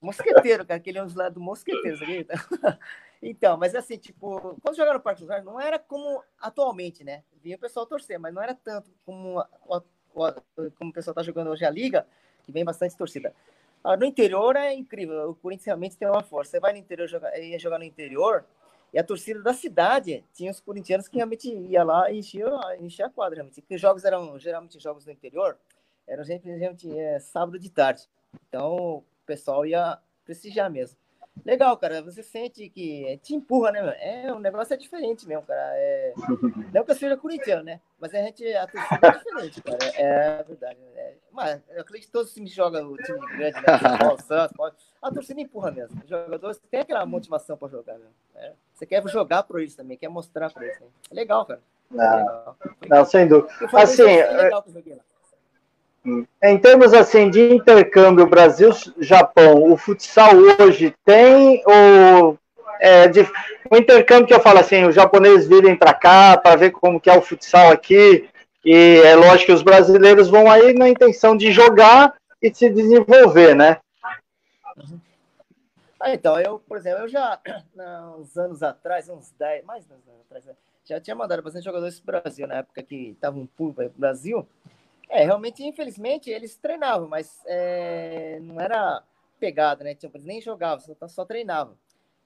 mosqueteiro, 0.00 0.66
cara, 0.66 0.78
aquele 0.78 1.00
uns 1.00 1.14
lá 1.14 1.28
do 1.28 1.40
mosqueteiro? 1.40 1.98
Então, 3.20 3.56
mas 3.56 3.74
assim, 3.74 3.96
tipo, 3.96 4.56
quando 4.62 4.76
jogaram 4.76 4.98
no 4.98 5.02
Parque 5.02 5.24
dos 5.24 5.44
não 5.44 5.60
era 5.60 5.76
como 5.76 6.22
atualmente, 6.40 7.02
né? 7.02 7.24
Vinha 7.48 7.56
o 7.56 7.60
pessoal 7.60 7.86
torcer, 7.86 8.18
mas 8.18 8.34
não 8.34 8.42
era 8.42 8.54
tanto 8.54 8.90
como, 9.06 9.42
como 10.76 10.90
o 10.90 10.92
pessoal 10.92 11.14
tá 11.14 11.22
jogando 11.22 11.48
hoje 11.48 11.64
a 11.64 11.70
Liga, 11.70 12.06
que 12.44 12.52
vem 12.52 12.62
bastante 12.62 12.94
torcida. 12.94 13.34
Ah, 13.82 13.96
no 13.96 14.04
interior 14.04 14.54
é 14.54 14.74
incrível, 14.74 15.30
o 15.30 15.34
Corinthians 15.34 15.64
realmente 15.64 15.96
tem 15.96 16.06
uma 16.06 16.22
força. 16.22 16.50
Você 16.50 16.60
vai 16.60 16.74
no 16.74 16.78
interior, 16.78 17.08
jogar, 17.08 17.34
ia 17.38 17.58
jogar 17.58 17.78
no 17.78 17.84
interior, 17.84 18.44
e 18.92 18.98
a 18.98 19.02
torcida 19.02 19.40
da 19.40 19.54
cidade 19.54 20.22
tinha 20.34 20.50
os 20.50 20.60
corintianos 20.60 21.08
que 21.08 21.16
realmente 21.16 21.48
ia 21.48 21.82
lá 21.82 22.10
e 22.10 22.18
enchia, 22.18 22.46
enchia 22.80 23.06
a 23.06 23.10
quadra, 23.10 23.36
realmente. 23.36 23.62
Porque 23.62 23.76
os 23.76 23.80
jogos 23.80 24.04
eram 24.04 24.38
geralmente 24.38 24.78
jogos 24.78 25.06
no 25.06 25.12
interior, 25.12 25.56
eram 26.06 26.24
gente, 26.24 26.98
é, 26.98 27.18
sábado 27.18 27.58
de 27.58 27.70
tarde. 27.70 28.06
Então 28.46 28.76
o 28.76 29.04
pessoal 29.24 29.64
ia 29.64 29.98
prestigiar 30.22 30.70
mesmo. 30.70 30.98
Legal, 31.44 31.76
cara. 31.76 32.02
Você 32.02 32.22
sente 32.22 32.68
que 32.68 33.18
te 33.22 33.34
empurra, 33.34 33.72
né, 33.72 33.82
meu? 33.82 33.90
É, 33.92 34.32
o 34.32 34.38
negócio 34.38 34.74
é 34.74 34.76
diferente 34.76 35.26
mesmo, 35.26 35.42
cara. 35.42 35.60
É... 35.74 36.12
Não 36.72 36.84
que 36.84 36.90
eu 36.90 36.94
seja 36.94 37.16
corintiano, 37.16 37.62
né? 37.62 37.80
Mas 37.98 38.14
a 38.14 38.18
gente, 38.18 38.44
a 38.54 38.66
torcida 38.66 39.06
é 39.06 39.10
diferente, 39.10 39.62
cara. 39.62 39.78
É, 39.94 40.40
é 40.40 40.44
verdade. 40.44 40.78
É... 40.94 41.14
Mas 41.32 41.60
eu 41.70 41.80
acredito 41.80 42.06
que 42.06 42.12
todos 42.12 42.28
os 42.28 42.34
times 42.34 42.52
jogam 42.52 42.92
o 42.92 42.96
time 42.96 43.18
grande, 43.36 43.56
né? 43.56 43.98
Paulo, 43.98 44.20
Santos, 44.22 44.56
Paulo... 44.56 44.74
A 45.00 45.10
torcida 45.10 45.40
empurra 45.40 45.70
mesmo. 45.70 46.00
Os 46.02 46.08
jogadores 46.08 46.58
têm 46.70 46.80
aquela 46.80 47.06
motivação 47.06 47.56
para 47.56 47.68
jogar, 47.68 47.98
né? 47.98 48.06
É. 48.36 48.52
Você 48.74 48.86
quer 48.86 49.06
jogar 49.08 49.42
por 49.44 49.60
isso 49.60 49.76
também, 49.76 49.96
quer 49.96 50.08
mostrar 50.08 50.52
por 50.52 50.62
isso. 50.62 50.80
Né? 50.82 50.88
É 51.10 51.14
legal, 51.14 51.44
cara. 51.46 51.60
Não, 51.90 52.04
é 52.04 52.16
legal. 52.16 52.56
não 52.88 53.04
sem 53.04 53.28
dúvida. 53.28 53.52
Assim, 53.72 54.02
é 54.02 54.30
legal 54.30 54.62
que 54.62 54.70
eu 54.70 54.74
joguei 54.74 54.94
lá. 54.94 55.02
Em 56.42 56.58
termos 56.58 56.94
assim 56.94 57.30
de 57.30 57.54
intercâmbio 57.54 58.26
Brasil-Japão, 58.26 59.70
o 59.70 59.76
futsal 59.76 60.30
hoje 60.60 60.94
tem 61.04 61.62
ou 61.66 62.38
é, 62.80 63.08
de, 63.08 63.20
o 63.70 63.76
intercâmbio 63.76 64.26
que 64.26 64.34
eu 64.34 64.40
falo 64.40 64.58
assim, 64.58 64.84
os 64.84 64.94
japoneses 64.94 65.48
virem 65.48 65.76
para 65.76 65.92
cá 65.92 66.36
para 66.36 66.56
ver 66.56 66.70
como 66.70 67.00
que 67.00 67.10
é 67.10 67.16
o 67.16 67.22
futsal 67.22 67.70
aqui 67.70 68.28
e 68.64 69.00
é 69.04 69.14
lógico 69.14 69.46
que 69.46 69.52
os 69.52 69.62
brasileiros 69.62 70.28
vão 70.28 70.50
aí 70.50 70.72
na 70.74 70.88
intenção 70.88 71.36
de 71.36 71.50
jogar 71.50 72.14
e 72.40 72.52
se 72.52 72.70
desenvolver, 72.70 73.54
né? 73.54 73.78
Ah, 76.00 76.14
então, 76.14 76.38
eu, 76.38 76.60
por 76.60 76.76
exemplo, 76.76 77.02
eu 77.02 77.08
já, 77.08 77.40
uns 78.18 78.36
anos 78.36 78.62
atrás, 78.62 79.08
uns 79.08 79.32
10, 79.32 79.64
mais 79.64 79.84
de 79.84 79.92
uns 79.92 80.08
anos 80.08 80.20
atrás, 80.26 80.44
né, 80.44 80.54
já 80.84 81.00
tinha 81.00 81.16
mandado 81.16 81.42
bastante 81.42 81.64
jogadores 81.64 81.98
para 81.98 82.18
o 82.18 82.22
Brasil, 82.22 82.46
na 82.46 82.56
época 82.56 82.82
que 82.82 83.10
estava 83.10 83.36
um 83.36 83.46
pulo 83.46 83.74
para 83.74 83.86
o 83.86 83.92
Brasil, 83.96 84.46
é, 85.08 85.24
realmente, 85.24 85.64
infelizmente, 85.64 86.30
eles 86.30 86.56
treinavam, 86.56 87.08
mas 87.08 87.40
é, 87.46 88.38
não 88.42 88.60
era 88.60 89.02
pegada, 89.40 89.82
né? 89.82 89.94
Tipo, 89.94 90.16
eles 90.16 90.26
nem 90.26 90.40
jogavam, 90.40 90.80
só, 90.80 91.08
só 91.08 91.24
treinavam. 91.24 91.76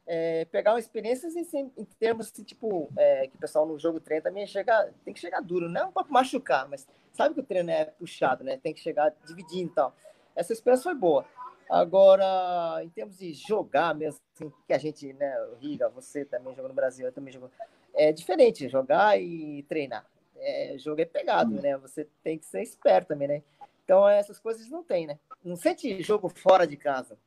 É, 0.04 0.44
pegar 0.46 0.72
uma 0.72 0.80
experiência 0.80 1.28
em, 1.28 1.72
em 1.76 1.84
termos 1.84 2.26
assim, 2.26 2.42
tipo, 2.42 2.90
é, 2.96 3.28
que 3.28 3.36
o 3.36 3.38
pessoal 3.38 3.64
no 3.64 3.78
jogo 3.78 4.00
treina 4.00 4.24
também 4.24 4.46
chega, 4.46 4.92
tem 5.04 5.14
que 5.14 5.20
chegar 5.20 5.40
duro, 5.40 5.68
não 5.68 5.92
para 5.92 6.06
machucar, 6.08 6.68
mas 6.68 6.86
sabe 7.12 7.34
que 7.34 7.40
o 7.40 7.44
treino 7.44 7.70
é 7.70 7.84
puxado, 7.84 8.42
né? 8.42 8.58
Tem 8.60 8.74
que 8.74 8.80
chegar 8.80 9.14
dividindo 9.24 9.70
e 9.70 9.74
tal. 9.74 9.94
Essa 10.34 10.52
experiência 10.52 10.84
foi 10.84 10.94
boa. 10.94 11.24
Agora, 11.70 12.82
em 12.82 12.88
termos 12.88 13.16
de 13.16 13.32
jogar 13.32 13.94
mesmo, 13.94 14.20
assim, 14.34 14.52
que 14.66 14.72
a 14.72 14.78
gente, 14.78 15.12
né, 15.12 15.40
o 15.52 15.54
Riga, 15.54 15.88
você 15.88 16.24
também 16.24 16.54
jogou 16.54 16.68
no 16.68 16.74
Brasil, 16.74 17.06
eu 17.06 17.12
também 17.12 17.32
jogo, 17.32 17.50
é 17.94 18.12
diferente 18.12 18.68
jogar 18.68 19.20
e 19.20 19.62
treinar 19.68 20.04
é, 20.42 20.78
jogo 20.78 21.00
é 21.00 21.04
pegado, 21.04 21.50
né? 21.60 21.76
Você 21.78 22.06
tem 22.22 22.38
que 22.38 22.44
ser 22.44 22.62
esperto 22.62 23.08
também, 23.08 23.28
né? 23.28 23.42
Então 23.84 24.08
essas 24.08 24.38
coisas 24.38 24.68
não 24.68 24.82
tem, 24.82 25.06
né? 25.06 25.18
Não 25.44 25.56
sente 25.56 26.02
jogo 26.02 26.28
fora 26.28 26.66
de 26.66 26.76
casa. 26.76 27.18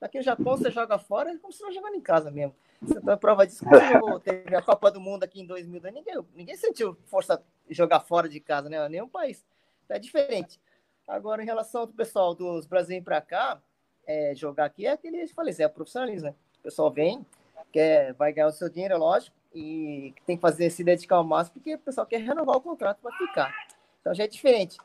Aqui 0.00 0.16
no 0.16 0.24
Japão 0.24 0.56
você 0.56 0.70
joga 0.70 0.98
fora 0.98 1.30
é 1.30 1.36
como 1.36 1.52
se 1.52 1.62
não 1.62 1.70
jogando 1.70 1.94
em 1.94 2.00
casa 2.00 2.30
mesmo. 2.30 2.54
Você 2.80 3.00
tá 3.00 3.16
prova 3.16 3.46
disso 3.46 3.64
jogou, 3.92 4.18
teve 4.18 4.56
a 4.56 4.62
Copa 4.62 4.90
do 4.90 5.00
Mundo 5.00 5.24
aqui 5.24 5.42
em 5.42 5.46
2000, 5.46 5.82
ninguém, 5.92 6.14
ninguém 6.34 6.56
sentiu 6.56 6.96
força 7.04 7.42
de 7.68 7.74
jogar 7.74 8.00
fora 8.00 8.26
de 8.26 8.40
casa, 8.40 8.70
né? 8.70 8.88
Nenhum 8.88 9.08
país. 9.08 9.44
Então, 9.84 9.96
é 9.96 10.00
diferente. 10.00 10.58
Agora, 11.06 11.42
em 11.42 11.46
relação 11.46 11.82
ao 11.82 11.88
pessoal 11.88 12.34
dos 12.34 12.66
brasileiros 12.66 13.04
para 13.04 13.20
cá, 13.20 13.60
é, 14.06 14.34
jogar 14.34 14.66
aqui 14.66 14.86
é 14.86 14.92
aquele, 14.92 15.22
eu 15.22 15.28
falei, 15.28 15.54
é 15.58 15.68
profissionalismo, 15.68 16.28
né? 16.28 16.34
O 16.60 16.62
pessoal 16.62 16.90
vem, 16.90 17.26
quer, 17.70 18.14
vai 18.14 18.32
ganhar 18.32 18.46
o 18.46 18.52
seu 18.52 18.70
dinheiro, 18.70 18.94
é 18.94 18.96
lógico, 18.96 19.36
e 19.54 20.14
tem 20.26 20.36
que 20.36 20.42
fazer 20.42 20.70
se 20.70 20.84
dedicar 20.84 21.16
ao 21.16 21.24
máximo 21.24 21.54
porque 21.54 21.74
o 21.74 21.78
pessoal 21.78 22.06
quer 22.06 22.20
renovar 22.20 22.56
o 22.56 22.60
contrato 22.60 22.98
para 23.02 23.16
ficar. 23.16 23.54
Então 24.00 24.14
já 24.14 24.24
é 24.24 24.28
diferente. 24.28 24.76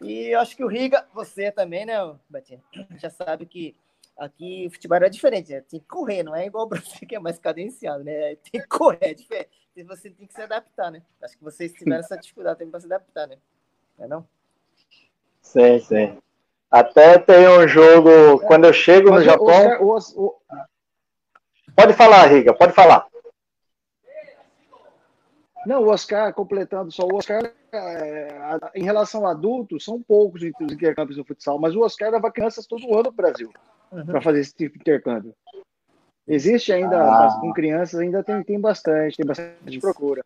E 0.00 0.28
eu 0.28 0.40
acho 0.40 0.56
que 0.56 0.64
o 0.64 0.68
Riga, 0.68 1.06
você 1.14 1.50
também, 1.50 1.86
né, 1.86 1.94
Betinho, 2.28 2.62
já 2.96 3.10
sabe 3.10 3.46
que 3.46 3.76
aqui 4.16 4.66
o 4.66 4.70
futebol 4.70 4.98
é 4.98 5.08
diferente, 5.08 5.52
né? 5.52 5.60
tem 5.60 5.80
que 5.80 5.86
correr, 5.86 6.22
não 6.22 6.34
é 6.34 6.46
igual 6.46 6.64
o 6.64 6.68
Brasil 6.68 7.06
que 7.08 7.14
é 7.14 7.18
mais 7.18 7.38
cadenciado, 7.38 8.04
né? 8.04 8.36
Tem 8.50 8.60
que 8.60 8.66
correr, 8.68 8.98
é 9.00 9.14
diferente. 9.14 9.50
E 9.74 9.82
você 9.82 10.10
tem 10.10 10.26
que 10.26 10.34
se 10.34 10.42
adaptar, 10.42 10.90
né? 10.90 11.02
Acho 11.22 11.36
que 11.36 11.44
vocês 11.44 11.72
tiveram 11.72 12.00
essa 12.00 12.16
dificuldade 12.16 12.58
também 12.58 12.70
para 12.70 12.80
se 12.80 12.86
adaptar, 12.86 13.26
né? 13.26 13.38
Não 13.98 14.04
é 14.04 14.08
não? 14.08 14.28
Sim, 15.40 15.78
sim. 15.80 16.18
Até 16.70 17.18
tem 17.18 17.48
um 17.48 17.66
jogo, 17.66 18.38
quando 18.46 18.64
eu 18.64 18.72
chego 18.72 19.10
no 19.10 19.22
Japão. 19.22 19.88
Pode 21.74 21.94
falar, 21.94 22.26
Riga, 22.26 22.52
pode 22.54 22.72
falar. 22.72 23.06
Não, 25.66 25.82
o 25.82 25.88
Oscar, 25.88 26.32
completando 26.34 26.90
só, 26.90 27.04
o 27.04 27.16
Oscar, 27.16 27.52
é, 27.72 28.28
em 28.74 28.82
relação 28.82 29.26
a 29.26 29.30
adultos, 29.30 29.84
são 29.84 30.02
poucos 30.02 30.42
os 30.42 30.72
intercâmbios 30.72 31.18
no 31.18 31.24
futsal, 31.24 31.58
mas 31.58 31.76
o 31.76 31.80
Oscar 31.80 32.10
leva 32.10 32.32
crianças 32.32 32.66
todo 32.66 32.92
ano 32.92 33.04
no 33.04 33.12
Brasil 33.12 33.50
uhum. 33.92 34.06
para 34.06 34.20
fazer 34.20 34.40
esse 34.40 34.54
tipo 34.54 34.74
de 34.74 34.80
intercâmbio. 34.80 35.34
Existe 36.26 36.72
ainda, 36.72 37.02
ah. 37.02 37.38
com 37.40 37.52
crianças, 37.52 38.00
ainda 38.00 38.22
tem, 38.22 38.42
tem 38.42 38.60
bastante, 38.60 39.16
tem 39.16 39.26
bastante 39.26 39.54
Isso. 39.66 39.80
procura. 39.80 40.22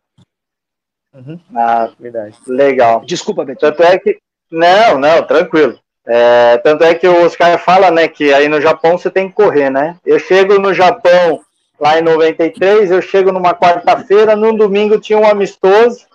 Uhum. 1.13 1.39
Ah, 1.55 1.91
verdade. 1.99 2.37
Legal. 2.47 3.03
Desculpa, 3.05 3.43
Betinho. 3.43 3.71
Tanto 3.71 3.83
é 3.83 3.97
que. 3.97 4.19
Não, 4.51 4.99
não, 4.99 5.25
tranquilo. 5.25 5.79
É, 6.05 6.57
tanto 6.59 6.83
é 6.83 6.95
que 6.95 7.07
o 7.07 7.25
Oscar 7.25 7.59
fala, 7.59 7.91
né, 7.91 8.07
que 8.07 8.33
aí 8.33 8.47
no 8.47 8.61
Japão 8.61 8.97
você 8.97 9.09
tem 9.09 9.27
que 9.27 9.35
correr, 9.35 9.69
né? 9.69 9.99
Eu 10.05 10.17
chego 10.19 10.57
no 10.57 10.73
Japão 10.73 11.41
lá 11.79 11.99
em 11.99 12.01
93. 12.01 12.91
Eu 12.91 13.01
chego 13.01 13.31
numa 13.31 13.53
quarta-feira, 13.53 14.35
num 14.35 14.55
domingo 14.55 14.99
tinha 14.99 15.17
um 15.17 15.27
amistoso, 15.27 16.05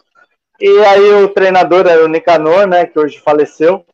e 0.60 0.78
aí 0.84 1.12
o 1.24 1.28
treinador 1.28 1.86
era 1.86 2.04
o 2.04 2.08
Nicanor, 2.08 2.66
né, 2.66 2.86
que 2.86 2.98
hoje 2.98 3.18
faleceu. 3.18 3.84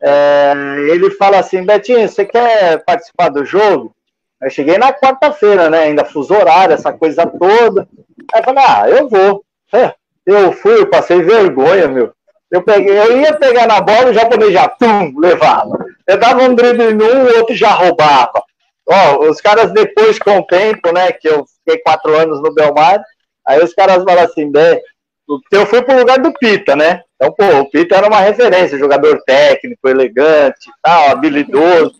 É, 0.00 0.52
ele 0.90 1.10
fala 1.10 1.38
assim: 1.38 1.64
Betinho, 1.64 2.08
você 2.08 2.24
quer 2.24 2.84
participar 2.84 3.28
do 3.28 3.44
jogo? 3.44 3.94
Eu 4.40 4.50
cheguei 4.50 4.78
na 4.78 4.92
quarta-feira, 4.92 5.68
né? 5.68 5.80
Ainda 5.80 6.04
fuso 6.04 6.32
horário, 6.32 6.74
essa 6.74 6.92
coisa 6.92 7.26
toda. 7.26 7.88
Aí 8.32 8.40
eu 8.40 8.44
falei: 8.44 8.64
Ah, 8.66 8.88
eu 8.88 9.08
vou. 9.08 9.44
É, 9.72 9.94
eu 10.24 10.52
fui, 10.52 10.80
eu 10.80 10.88
passei 10.88 11.20
vergonha, 11.22 11.88
meu. 11.88 12.12
Eu, 12.50 12.62
peguei, 12.62 12.98
eu 12.98 13.20
ia 13.20 13.34
pegar 13.34 13.66
na 13.66 13.80
bola, 13.80 14.10
o 14.10 14.14
japonês 14.14 14.52
já 14.52 14.68
tum, 14.68 15.18
levava. 15.18 15.86
Eu 16.06 16.16
dava 16.16 16.42
um 16.42 16.54
drible 16.54 16.94
num, 16.94 17.24
o 17.24 17.38
outro 17.38 17.54
já 17.54 17.70
roubava. 17.70 18.42
Ó, 18.90 19.28
os 19.28 19.40
caras 19.40 19.70
depois, 19.72 20.18
com 20.18 20.38
o 20.38 20.46
tempo, 20.46 20.92
né, 20.92 21.12
que 21.12 21.28
eu 21.28 21.44
fiquei 21.58 21.82
quatro 21.82 22.16
anos 22.16 22.42
no 22.42 22.54
Belmar, 22.54 23.02
aí 23.46 23.62
os 23.62 23.74
caras 23.74 24.02
falam 24.02 24.24
assim, 24.24 24.50
bem, 24.50 24.80
eu 25.52 25.66
fui 25.66 25.82
pro 25.82 25.98
lugar 25.98 26.18
do 26.18 26.32
Pita, 26.32 26.74
né? 26.74 27.02
Então, 27.16 27.32
pô, 27.32 27.44
o 27.60 27.70
Pita 27.70 27.96
era 27.96 28.08
uma 28.08 28.20
referência, 28.20 28.78
jogador 28.78 29.20
técnico, 29.26 29.86
elegante, 29.88 30.70
tal, 30.82 31.10
habilidoso. 31.10 31.94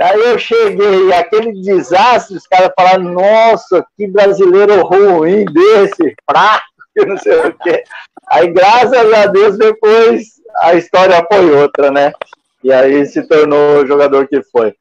Aí 0.00 0.18
eu 0.18 0.36
cheguei, 0.36 1.12
aquele 1.12 1.52
desastre, 1.52 2.36
os 2.36 2.46
caras 2.48 2.72
falaram, 2.76 3.04
nossa, 3.04 3.86
que 3.96 4.08
brasileiro 4.08 4.82
ruim 4.82 5.44
desse, 5.44 6.16
fraco, 6.28 6.64
não 7.06 7.16
sei 7.16 7.38
o 7.38 7.54
quê. 7.58 7.84
Aí, 8.28 8.48
graças 8.48 9.12
a 9.12 9.26
Deus, 9.26 9.56
depois 9.56 10.34
a 10.62 10.74
história 10.74 11.24
foi 11.32 11.48
outra, 11.54 11.92
né? 11.92 12.12
E 12.64 12.72
aí 12.72 13.06
se 13.06 13.22
tornou 13.28 13.82
o 13.82 13.86
jogador 13.86 14.26
que 14.26 14.42
foi. 14.44 14.74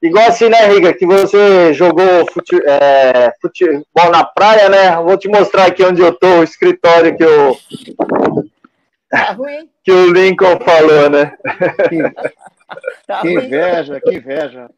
Igual 0.00 0.28
assim, 0.28 0.48
né, 0.48 0.64
Riga, 0.66 0.94
que 0.94 1.04
você 1.04 1.74
jogou 1.74 2.24
fute, 2.32 2.56
é, 2.64 3.32
futebol 3.40 4.10
na 4.12 4.24
praia, 4.24 4.68
né? 4.68 4.96
Vou 4.96 5.18
te 5.18 5.28
mostrar 5.28 5.66
aqui 5.66 5.82
onde 5.82 6.00
eu 6.00 6.12
tô, 6.12 6.38
o 6.38 6.44
escritório 6.44 7.16
que 7.16 7.24
o, 7.24 7.56
tá 9.10 9.32
ruim. 9.32 9.68
que 9.82 9.90
o 9.90 10.12
Lincoln 10.12 10.60
falou, 10.60 11.10
né? 11.10 11.36
Tá 13.06 13.22
que 13.22 13.32
inveja, 13.32 14.00
que 14.00 14.14
inveja. 14.14 14.70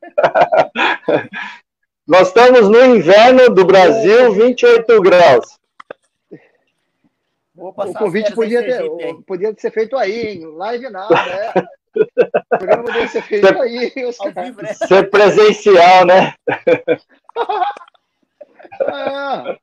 Nós 2.06 2.28
estamos 2.28 2.68
no 2.68 2.84
inverno 2.96 3.50
do 3.50 3.64
Brasil, 3.64 4.32
28 4.32 5.02
graus. 5.02 5.58
o 7.56 7.72
convite 7.94 8.32
podia, 8.32 8.62
ter, 8.62 8.88
podia 9.26 9.54
ser 9.58 9.70
feito 9.72 9.96
aí, 9.96 10.36
em 10.36 10.46
live 10.46 10.88
nada, 10.88 11.14
né? 11.14 11.52
O 11.96 12.58
programa 12.58 12.84
poderia 12.84 13.08
ser 13.08 13.22
feito 13.22 13.46
ser, 13.46 13.56
aí, 13.56 13.90
vivo, 13.90 14.62
né? 14.62 14.74
Ser 14.74 15.10
presencial, 15.10 16.06
né? 16.06 16.34
ah, 18.86 19.56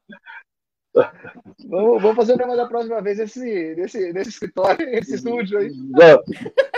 vamos, 1.66 2.02
vamos 2.02 2.16
fazer 2.16 2.34
o 2.34 2.38
programa 2.38 2.58
da 2.58 2.68
próxima 2.68 3.02
vez 3.02 3.18
nesse, 3.18 3.76
nesse, 3.76 4.12
nesse 4.14 4.30
escritório, 4.30 4.86
nesse 4.86 5.16
estúdio 5.16 5.60
aí. 5.60 5.72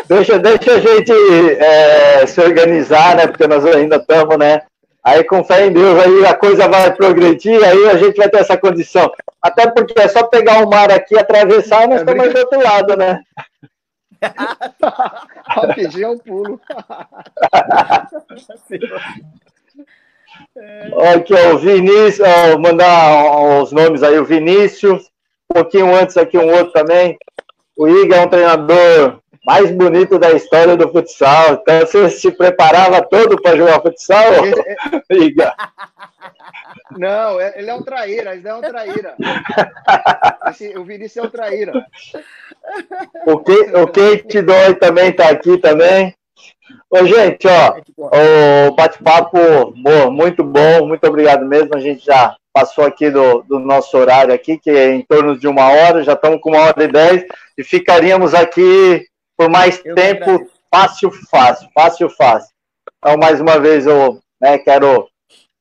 Deixa, 0.07 0.37
deixa 0.37 0.75
a 0.75 0.79
gente 0.79 1.11
é, 1.57 2.25
se 2.27 2.39
organizar, 2.41 3.15
né? 3.15 3.27
Porque 3.27 3.47
nós 3.47 3.65
ainda 3.65 3.95
estamos, 3.97 4.37
né? 4.37 4.61
Aí, 5.03 5.23
com 5.23 5.43
fé 5.43 5.65
em 5.65 5.71
Deus, 5.71 5.97
aí 5.97 6.25
a 6.25 6.35
coisa 6.35 6.67
vai 6.67 6.93
progredir, 6.93 7.63
aí 7.63 7.89
a 7.89 7.97
gente 7.97 8.17
vai 8.17 8.29
ter 8.29 8.39
essa 8.39 8.57
condição. 8.57 9.09
Até 9.41 9.69
porque 9.71 9.99
é 9.99 10.07
só 10.07 10.27
pegar 10.27 10.63
o 10.63 10.69
mar 10.69 10.91
aqui, 10.91 11.17
atravessar, 11.17 11.87
nós 11.87 12.01
é 12.01 12.03
estamos 12.03 12.33
do 12.33 12.39
outro 12.39 12.61
lado, 12.61 12.97
né? 12.97 13.21
Rapidinho 15.45 16.05
é 16.05 16.09
um 16.09 16.17
pulo. 16.17 16.61
Aqui, 21.13 21.33
ó, 21.33 21.55
o 21.55 21.57
Vinícius, 21.57 22.27
ó, 22.27 22.57
mandar 22.57 23.61
os 23.61 23.71
nomes 23.71 24.03
aí, 24.03 24.19
o 24.19 24.25
Vinícius, 24.25 25.09
um 25.49 25.53
pouquinho 25.53 25.95
antes 25.95 26.17
aqui 26.17 26.37
um 26.37 26.51
outro 26.51 26.71
também. 26.71 27.17
O 27.75 27.87
Iga 27.87 28.17
é 28.17 28.25
um 28.25 28.29
treinador 28.29 29.21
mais 29.49 29.71
bonito 29.71 30.19
da 30.19 30.31
história 30.31 30.77
do 30.77 30.87
futsal. 30.91 31.53
Então 31.53 31.79
você 31.79 32.07
se 32.11 32.31
preparava 32.31 33.01
todo 33.01 33.41
para 33.41 33.57
jogar 33.57 33.81
futsal, 33.81 34.45
Iga? 35.09 35.55
Não, 36.91 37.41
é, 37.41 37.57
ele 37.57 37.71
é 37.71 37.73
um 37.73 37.81
traíra, 37.81 38.35
ele 38.35 38.47
é 38.47 38.53
um 38.53 38.61
traíra. 38.61 39.15
Esse, 40.51 40.77
o 40.77 40.83
Vinícius 40.83 41.25
é 41.25 41.27
um 41.27 41.31
traíra. 41.31 41.73
O, 43.25 43.39
que, 43.39 43.51
o 43.51 43.87
Kate 43.87 44.39
Dói 44.43 44.75
também 44.75 45.09
está 45.09 45.29
aqui 45.29 45.57
também. 45.57 46.13
Ô, 46.87 47.03
gente, 47.05 47.47
ó, 47.47 47.81
o 48.67 48.75
bate-papo 48.75 49.73
muito 50.11 50.43
bom, 50.43 50.85
muito 50.85 51.07
obrigado 51.07 51.43
mesmo. 51.43 51.75
A 51.75 51.79
gente 51.79 52.05
já 52.05 52.35
passou 52.53 52.85
aqui 52.85 53.09
do, 53.09 53.41
do 53.41 53.57
nosso 53.57 53.97
horário 53.97 54.31
aqui, 54.31 54.59
que 54.59 54.69
é 54.69 54.93
em 54.93 55.01
torno 55.01 55.35
de 55.35 55.47
uma 55.47 55.69
hora, 55.69 56.03
já 56.03 56.13
estamos 56.13 56.39
com 56.39 56.51
uma 56.51 56.61
hora 56.61 56.83
e 56.83 56.87
dez, 56.87 57.25
e 57.57 57.63
ficaríamos 57.63 58.35
aqui 58.35 59.09
por 59.39 59.49
mais 59.49 59.81
eu 59.85 59.95
tempo, 59.95 60.51
fácil, 60.69 61.09
fácil, 61.31 61.69
fácil, 61.73 62.09
fácil. 62.09 62.53
Então, 62.97 63.17
mais 63.17 63.39
uma 63.39 63.57
vez, 63.57 63.87
eu 63.87 64.19
né, 64.41 64.57
quero 64.57 65.07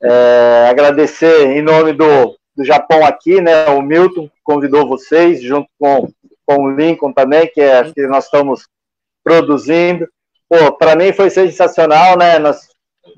é, 0.02 0.66
agradecer 0.68 1.46
em 1.46 1.62
nome 1.62 1.92
do, 1.92 2.36
do 2.56 2.64
Japão 2.64 3.06
aqui, 3.06 3.40
né? 3.40 3.68
O 3.68 3.80
Milton 3.80 4.28
convidou 4.42 4.88
vocês, 4.88 5.40
junto 5.40 5.68
com, 5.78 6.08
com 6.44 6.64
o 6.64 6.70
Lincoln 6.72 7.12
também, 7.12 7.46
que 7.46 7.60
é 7.60 7.92
que 7.92 8.04
nós 8.08 8.24
estamos 8.24 8.66
produzindo. 9.22 10.08
Pô, 10.48 10.72
para 10.72 10.96
mim 10.96 11.12
foi 11.12 11.30
sensacional, 11.30 12.18
né? 12.18 12.36
Nós 12.40 12.68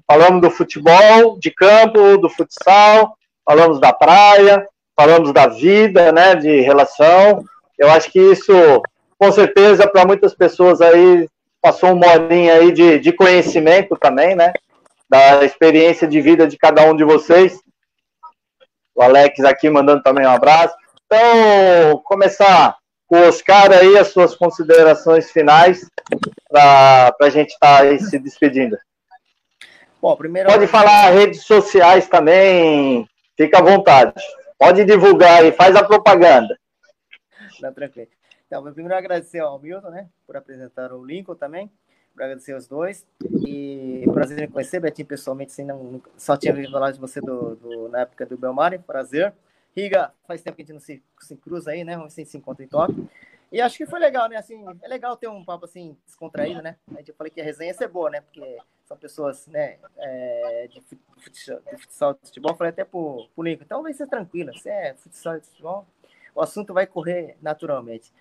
falamos 0.06 0.42
do 0.42 0.50
futebol 0.50 1.38
de 1.38 1.50
campo, 1.50 2.18
do 2.18 2.28
futsal, 2.28 3.16
falamos 3.48 3.80
da 3.80 3.94
praia, 3.94 4.68
falamos 4.94 5.32
da 5.32 5.46
vida, 5.46 6.12
né? 6.12 6.34
De 6.34 6.60
relação. 6.60 7.46
Eu 7.78 7.90
acho 7.90 8.12
que 8.12 8.20
isso, 8.20 8.52
com 9.20 9.30
certeza, 9.30 9.86
para 9.86 10.06
muitas 10.06 10.34
pessoas 10.34 10.80
aí 10.80 11.28
passou 11.60 11.92
uma 11.92 12.10
horinha 12.10 12.54
aí 12.54 12.72
de, 12.72 12.98
de 12.98 13.12
conhecimento 13.12 13.94
também, 13.94 14.34
né? 14.34 14.54
Da 15.10 15.44
experiência 15.44 16.08
de 16.08 16.22
vida 16.22 16.48
de 16.48 16.56
cada 16.56 16.82
um 16.84 16.96
de 16.96 17.04
vocês. 17.04 17.60
O 18.94 19.02
Alex 19.02 19.40
aqui 19.40 19.68
mandando 19.68 20.02
também 20.02 20.26
um 20.26 20.30
abraço. 20.30 20.74
Então, 21.04 22.00
começar 22.02 22.78
com 23.06 23.18
o 23.20 23.28
Oscar 23.28 23.70
aí, 23.72 23.98
as 23.98 24.08
suas 24.08 24.34
considerações 24.34 25.30
finais 25.30 25.86
para 26.48 27.14
a 27.20 27.28
gente 27.28 27.50
estar 27.50 27.76
tá 27.76 27.82
aí 27.82 27.98
se 28.00 28.18
despedindo. 28.18 28.78
Bom, 30.00 30.16
primeiro... 30.16 30.48
Pode 30.48 30.66
falar 30.66 31.10
redes 31.10 31.44
sociais 31.44 32.08
também, 32.08 33.06
fica 33.36 33.58
à 33.58 33.62
vontade. 33.62 34.14
Pode 34.58 34.82
divulgar 34.86 35.42
aí, 35.42 35.52
faz 35.52 35.76
a 35.76 35.84
propaganda. 35.84 36.56
Não, 37.60 37.74
tranquilo. 37.74 38.08
Então, 38.50 38.64
primeiro 38.64 38.96
agradecer 38.96 39.38
ao 39.38 39.60
Milton, 39.60 39.90
né, 39.90 40.08
por 40.26 40.36
apresentar 40.36 40.92
o 40.92 41.04
Lincoln 41.04 41.36
também, 41.36 41.70
para 42.12 42.24
agradecer 42.24 42.52
os 42.52 42.66
dois. 42.66 43.06
E 43.46 44.04
prazer 44.12 44.42
em 44.42 44.50
conhecer, 44.50 44.80
Betinho, 44.80 45.06
pessoalmente, 45.06 45.52
assim, 45.52 45.64
não, 45.64 46.02
só 46.16 46.36
tinha 46.36 46.52
ouvido 46.52 46.72
falar 46.72 46.90
de 46.90 46.98
você 46.98 47.20
do, 47.20 47.54
do, 47.54 47.88
na 47.88 48.00
época 48.00 48.26
do 48.26 48.36
Belmar, 48.36 48.76
prazer. 48.82 49.32
Riga, 49.72 50.12
faz 50.26 50.42
tempo 50.42 50.56
que 50.56 50.62
a 50.62 50.64
gente 50.64 50.72
não 50.72 50.80
se, 50.80 51.00
se 51.20 51.36
cruza 51.36 51.70
aí, 51.70 51.84
né, 51.84 51.96
vamos 51.96 52.12
se 52.12 52.36
encontra 52.36 52.64
em 52.64 52.68
Tóquio. 52.68 53.08
E 53.52 53.60
acho 53.60 53.76
que 53.76 53.86
foi 53.86 54.00
legal, 54.00 54.28
né? 54.28 54.36
Assim, 54.36 54.64
é 54.82 54.88
legal 54.88 55.16
ter 55.16 55.28
um 55.28 55.44
papo 55.44 55.64
assim 55.64 55.96
descontraído, 56.04 56.62
né? 56.62 56.76
A 56.92 56.98
gente 56.98 57.12
falei 57.12 57.32
que 57.32 57.40
a 57.40 57.44
resenha 57.44 57.70
ia 57.70 57.74
ser 57.74 57.88
boa, 57.88 58.08
né? 58.10 58.20
Porque 58.20 58.58
são 58.84 58.96
pessoas, 58.96 59.46
né, 59.46 59.78
é, 59.96 60.68
de, 60.68 60.80
futsal, 61.18 61.60
de 61.60 61.76
futsal 61.76 62.14
de 62.14 62.20
futebol, 62.26 62.56
falei 62.56 62.72
até 62.72 62.84
pro, 62.84 63.28
pro 63.32 63.44
Lincoln, 63.44 63.62
então 63.64 63.82
vai 63.84 63.92
ser 63.92 64.08
tranquilo, 64.08 64.52
se 64.58 64.68
é 64.68 64.94
futsal 64.94 65.38
de 65.38 65.46
futebol, 65.46 65.86
o 66.34 66.40
assunto 66.40 66.74
vai 66.74 66.86
correr 66.86 67.36
naturalmente. 67.40 68.12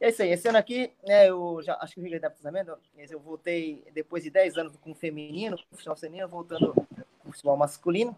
É 0.00 0.08
isso 0.08 0.22
aí, 0.22 0.30
esse 0.30 0.48
ano 0.48 0.58
aqui, 0.58 0.92
né, 1.06 1.28
eu 1.28 1.60
já, 1.62 1.78
acho 1.80 1.94
que 1.94 2.00
o 2.00 2.02
Rio 2.02 2.12
deve 2.12 2.26
estar 2.26 2.42
sabendo, 2.42 2.76
eu 2.96 3.20
voltei 3.20 3.84
depois 3.94 4.22
de 4.22 4.30
10 4.30 4.58
anos 4.58 4.76
com 4.76 4.90
o 4.90 4.94
feminino, 4.94 5.56
com 5.56 5.74
o 5.74 5.76
futebol 5.76 5.96
feminino, 5.96 6.28
voltando 6.28 6.74
com 6.74 7.28
o 7.28 7.32
futebol 7.32 7.56
masculino, 7.56 8.16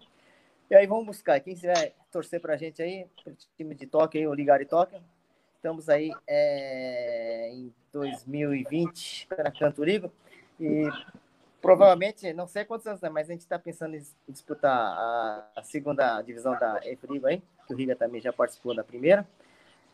e 0.70 0.74
aí 0.74 0.86
vamos 0.86 1.06
buscar, 1.06 1.38
quem 1.40 1.54
quiser 1.54 1.94
torcer 2.10 2.40
pra 2.40 2.56
gente 2.56 2.82
aí, 2.82 3.06
pro 3.22 3.36
time 3.56 3.74
de 3.74 3.86
Tóquio 3.86 4.20
aí, 4.20 4.26
o 4.26 4.34
Ligari 4.34 4.64
Tóquio, 4.64 5.00
estamos 5.54 5.88
aí 5.88 6.10
é, 6.26 7.50
em 7.52 7.72
2020 7.92 9.26
para 9.28 9.50
Canturigo 9.50 10.10
e 10.58 10.88
provavelmente, 11.60 12.32
não 12.32 12.46
sei 12.46 12.64
quantos 12.64 12.86
anos, 12.86 13.00
né, 13.00 13.08
mas 13.08 13.28
a 13.28 13.32
gente 13.32 13.40
está 13.40 13.58
pensando 13.58 13.96
em 13.96 14.02
disputar 14.28 14.72
a, 14.72 15.48
a, 15.56 15.62
segunda 15.62 16.22
divisão 16.22 16.58
da 16.58 16.80
Efrigo 16.84 17.26
aí, 17.26 17.42
que 17.66 17.74
o 17.74 17.76
Riga 17.76 17.96
também 17.96 18.20
já 18.20 18.32
participou 18.32 18.74
da 18.74 18.84
primeira. 18.84 19.26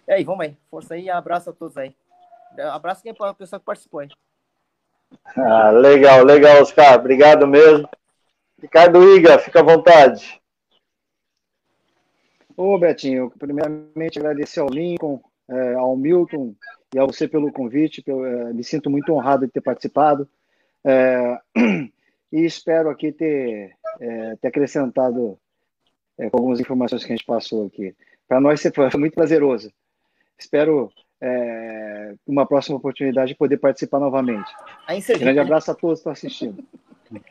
E 0.06 0.12
aí, 0.12 0.24
vamos 0.24 0.44
aí, 0.44 0.56
força 0.70 0.94
aí, 0.94 1.08
abraço 1.08 1.50
a 1.50 1.52
todos 1.52 1.76
aí. 1.76 1.94
Abraço 2.72 3.02
quem 3.02 3.12
a 3.12 3.34
pessoa 3.34 3.60
que 3.60 3.66
participou 3.66 4.00
aí. 4.00 4.08
Ah, 5.36 5.70
legal, 5.70 6.24
legal, 6.24 6.60
Oscar, 6.60 6.98
obrigado 6.98 7.46
mesmo. 7.46 7.88
Ricardo 8.60 9.02
Iga, 9.16 9.38
fica 9.38 9.60
à 9.60 9.62
vontade. 9.62 10.40
Ô, 12.56 12.78
Betinho, 12.78 13.30
primeiramente 13.38 14.18
agradecer 14.18 14.60
ao 14.60 14.68
Lincoln, 14.68 15.20
é, 15.48 15.74
ao 15.74 15.96
Milton 15.96 16.54
e 16.94 16.98
a 16.98 17.04
você 17.04 17.26
pelo 17.26 17.52
convite. 17.52 18.02
Pelo, 18.02 18.24
é, 18.24 18.52
me 18.52 18.62
sinto 18.62 18.90
muito 18.90 19.12
honrado 19.12 19.46
de 19.46 19.52
ter 19.52 19.60
participado. 19.60 20.28
É, 20.84 21.38
e 22.30 22.44
espero 22.44 22.90
aqui 22.90 23.12
ter, 23.12 23.74
é, 24.00 24.36
ter 24.36 24.48
acrescentado 24.48 25.38
é, 26.18 26.28
com 26.28 26.38
algumas 26.38 26.60
informações 26.60 27.04
que 27.04 27.12
a 27.12 27.16
gente 27.16 27.26
passou 27.26 27.66
aqui. 27.66 27.94
Para 28.28 28.40
nós 28.40 28.62
foi 28.74 29.00
muito 29.00 29.14
prazeroso. 29.14 29.72
Espero 30.42 30.90
é, 31.20 32.14
uma 32.26 32.44
próxima 32.46 32.76
oportunidade 32.76 33.28
de 33.28 33.36
poder 33.36 33.56
participar 33.58 34.00
novamente. 34.00 34.50
Um 34.88 35.18
grande 35.18 35.38
abraço 35.38 35.70
a 35.70 35.74
todos 35.74 35.98
que 35.98 36.00
estão 36.00 36.12
assistindo. 36.12 36.64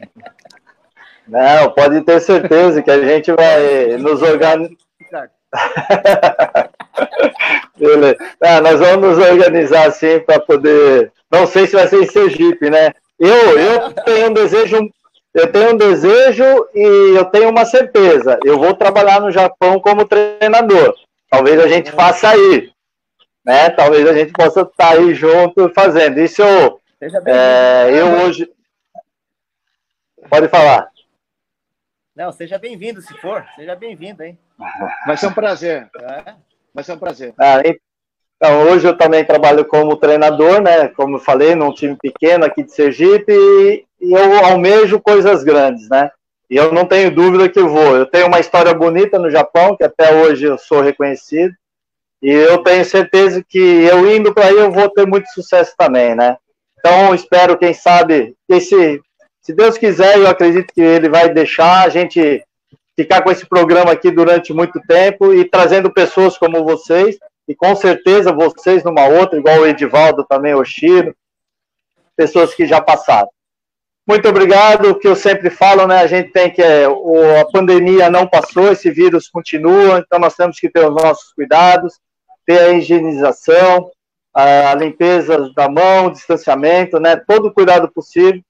Não, 1.28 1.72
pode 1.72 2.02
ter 2.02 2.20
certeza 2.20 2.82
que 2.82 2.90
a 2.90 3.00
gente 3.06 3.32
vai 3.32 3.98
nos 3.98 4.22
organizar. 4.22 4.78
Beleza. 7.78 8.18
Ah, 8.42 8.62
nós 8.62 8.80
vamos 8.80 9.18
nos 9.18 9.28
organizar 9.28 9.88
assim 9.88 10.20
para 10.20 10.40
poder. 10.40 11.12
Não 11.30 11.46
sei 11.46 11.68
se 11.68 11.76
vai 11.76 11.88
ser 11.88 12.02
em 12.02 12.08
Sergipe, 12.08 12.70
né? 12.70 12.94
Eu, 13.20 13.60
eu 13.60 13.94
tenho 13.94 14.30
um 14.30 14.34
desejo, 14.34 14.90
eu 15.34 15.52
tenho 15.52 15.74
um 15.74 15.78
desejo 15.78 16.44
e 16.74 17.14
eu 17.16 17.26
tenho 17.26 17.50
uma 17.50 17.66
certeza. 17.66 18.40
Eu 18.44 18.58
vou 18.58 18.74
trabalhar 18.74 19.22
no 19.22 19.32
Japão 19.32 19.80
como 19.80 20.06
treinador. 20.06 20.96
Talvez 21.30 21.60
a 21.60 21.68
gente 21.68 21.92
faça 21.92 22.30
aí, 22.30 22.72
né? 23.46 23.70
Talvez 23.70 24.08
a 24.08 24.14
gente 24.14 24.32
possa 24.32 24.62
estar 24.62 24.72
tá 24.76 24.92
aí 24.92 25.14
junto 25.14 25.70
fazendo. 25.74 26.20
Isso 26.20 26.42
eu, 26.42 26.80
é, 27.26 27.90
eu 27.92 28.08
hoje. 28.24 28.50
Pode 30.30 30.48
falar. 30.48 30.88
Não, 32.16 32.32
seja 32.32 32.58
bem-vindo, 32.58 33.02
se 33.02 33.14
for. 33.16 33.46
Seja 33.56 33.76
bem-vindo, 33.76 34.24
hein? 34.24 34.38
Vai 35.06 35.18
ser 35.18 35.28
um 35.28 35.34
prazer. 35.34 35.90
É. 36.00 36.36
Vai 36.74 36.84
ser 36.84 36.94
um 36.94 37.00
prazer. 37.00 37.34
Ah, 37.38 37.62
então, 38.44 38.64
hoje 38.64 38.88
eu 38.88 38.98
também 38.98 39.26
trabalho 39.26 39.66
como 39.66 39.98
treinador, 39.98 40.62
né? 40.62 40.88
Como 40.90 41.18
eu 41.18 41.20
falei, 41.20 41.56
num 41.56 41.74
time 41.74 41.96
pequeno 41.96 42.46
aqui 42.46 42.64
de 42.64 42.74
Sergipe, 42.74 43.32
e, 43.32 43.86
e 44.00 44.14
eu 44.14 44.46
almejo 44.46 45.00
coisas 45.00 45.44
grandes, 45.44 45.88
né? 45.90 46.12
E 46.50 46.58
eu 46.58 46.74
não 46.74 46.86
tenho 46.86 47.14
dúvida 47.14 47.48
que 47.48 47.62
vou. 47.62 47.96
Eu 47.96 48.06
tenho 48.06 48.28
uma 48.28 48.40
história 48.40 48.74
bonita 48.74 49.18
no 49.18 49.30
Japão, 49.30 49.76
que 49.78 49.84
até 49.84 50.14
hoje 50.14 50.46
eu 50.46 50.58
sou 50.58 50.82
reconhecido, 50.82 51.54
e 52.22 52.30
eu 52.30 52.60
tenho 52.60 52.86
certeza 52.86 53.44
que 53.48 53.58
eu 53.58 54.16
indo 54.16 54.34
para 54.34 54.46
aí 54.46 54.56
eu 54.56 54.72
vou 54.72 54.90
ter 54.90 55.08
muito 55.08 55.28
sucesso 55.30 55.74
também, 55.78 56.16
né? 56.16 56.38
Então, 56.78 57.14
espero, 57.14 57.58
quem 57.58 57.74
sabe, 57.74 58.36
esse, 58.50 59.02
se 59.42 59.54
Deus 59.54 59.78
quiser, 59.78 60.18
eu 60.18 60.28
acredito 60.28 60.74
que 60.74 60.82
ele 60.82 61.10
vai 61.10 61.30
deixar 61.30 61.86
a 61.86 61.90
gente 61.90 62.44
ficar 62.96 63.22
com 63.22 63.32
esse 63.32 63.46
programa 63.46 63.92
aqui 63.92 64.12
durante 64.12 64.54
muito 64.54 64.80
tempo 64.88 65.34
e 65.34 65.46
trazendo 65.46 65.92
pessoas 65.92 66.38
como 66.38 66.64
vocês, 66.64 67.18
e 67.48 67.56
com 67.56 67.76
certeza 67.76 68.32
vocês 68.32 68.84
numa 68.84 69.08
outra, 69.08 69.38
igual 69.38 69.60
o 69.60 69.68
Edivaldo 69.68 70.26
também, 70.28 70.54
o 70.54 70.64
Chiro, 70.64 71.16
pessoas 72.16 72.54
que 72.54 72.66
já 72.66 72.82
passaram. 72.82 73.30
Muito 74.08 74.28
obrigado, 74.28 74.90
o 74.90 74.96
que 74.96 75.08
eu 75.08 75.16
sempre 75.16 75.50
falo, 75.50 75.88
né? 75.88 76.00
A 76.00 76.08
gente 76.08 76.32
tem 76.32 76.52
que. 76.52 76.62
É, 76.62 76.86
a 76.86 77.46
pandemia 77.52 78.10
não 78.10 78.28
passou, 78.28 78.72
esse 78.72 78.90
vírus 78.90 79.30
continua, 79.30 80.00
então 80.00 80.20
nós 80.20 80.36
temos 80.36 80.60
que 80.60 80.70
ter 80.70 80.86
os 80.86 80.94
nossos 80.94 81.32
cuidados, 81.34 82.00
ter 82.46 82.60
a 82.60 82.70
higienização, 82.74 83.90
a, 84.34 84.74
limpeza 84.76 85.52
da 85.56 85.70
mão, 85.70 86.08
o 86.08 86.12
distanciamento, 86.12 87.00
né? 87.00 87.16
Todo 87.16 87.48
o 87.48 87.54
cuidado 87.54 87.92
possível 87.92 88.42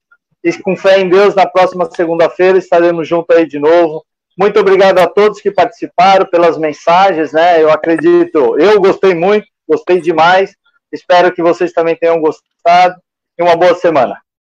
E 0.43 0.53
com 0.61 0.75
fé 0.75 0.99
em 0.99 1.09
Deus, 1.09 1.35
na 1.35 1.45
próxima 1.45 1.89
segunda-feira 1.91 2.57
estaremos 2.57 3.07
juntos 3.07 3.35
aí 3.35 3.47
de 3.47 3.59
novo. 3.59 4.03
Muito 4.37 4.59
obrigado 4.59 4.99
a 4.99 5.07
todos 5.07 5.41
que 5.41 5.51
participaram 5.51 6.25
pelas 6.25 6.57
mensagens, 6.57 7.31
né? 7.31 7.61
Eu 7.61 7.69
acredito, 7.69 8.57
eu 8.59 8.79
gostei 8.79 9.13
muito, 9.13 9.45
gostei 9.67 9.99
demais. 9.99 10.55
Espero 10.91 11.31
que 11.33 11.41
vocês 11.41 11.71
também 11.73 11.95
tenham 11.95 12.19
gostado. 12.19 12.95
E 13.37 13.43
uma 13.43 13.55
boa 13.55 13.75
semana. 13.75 14.17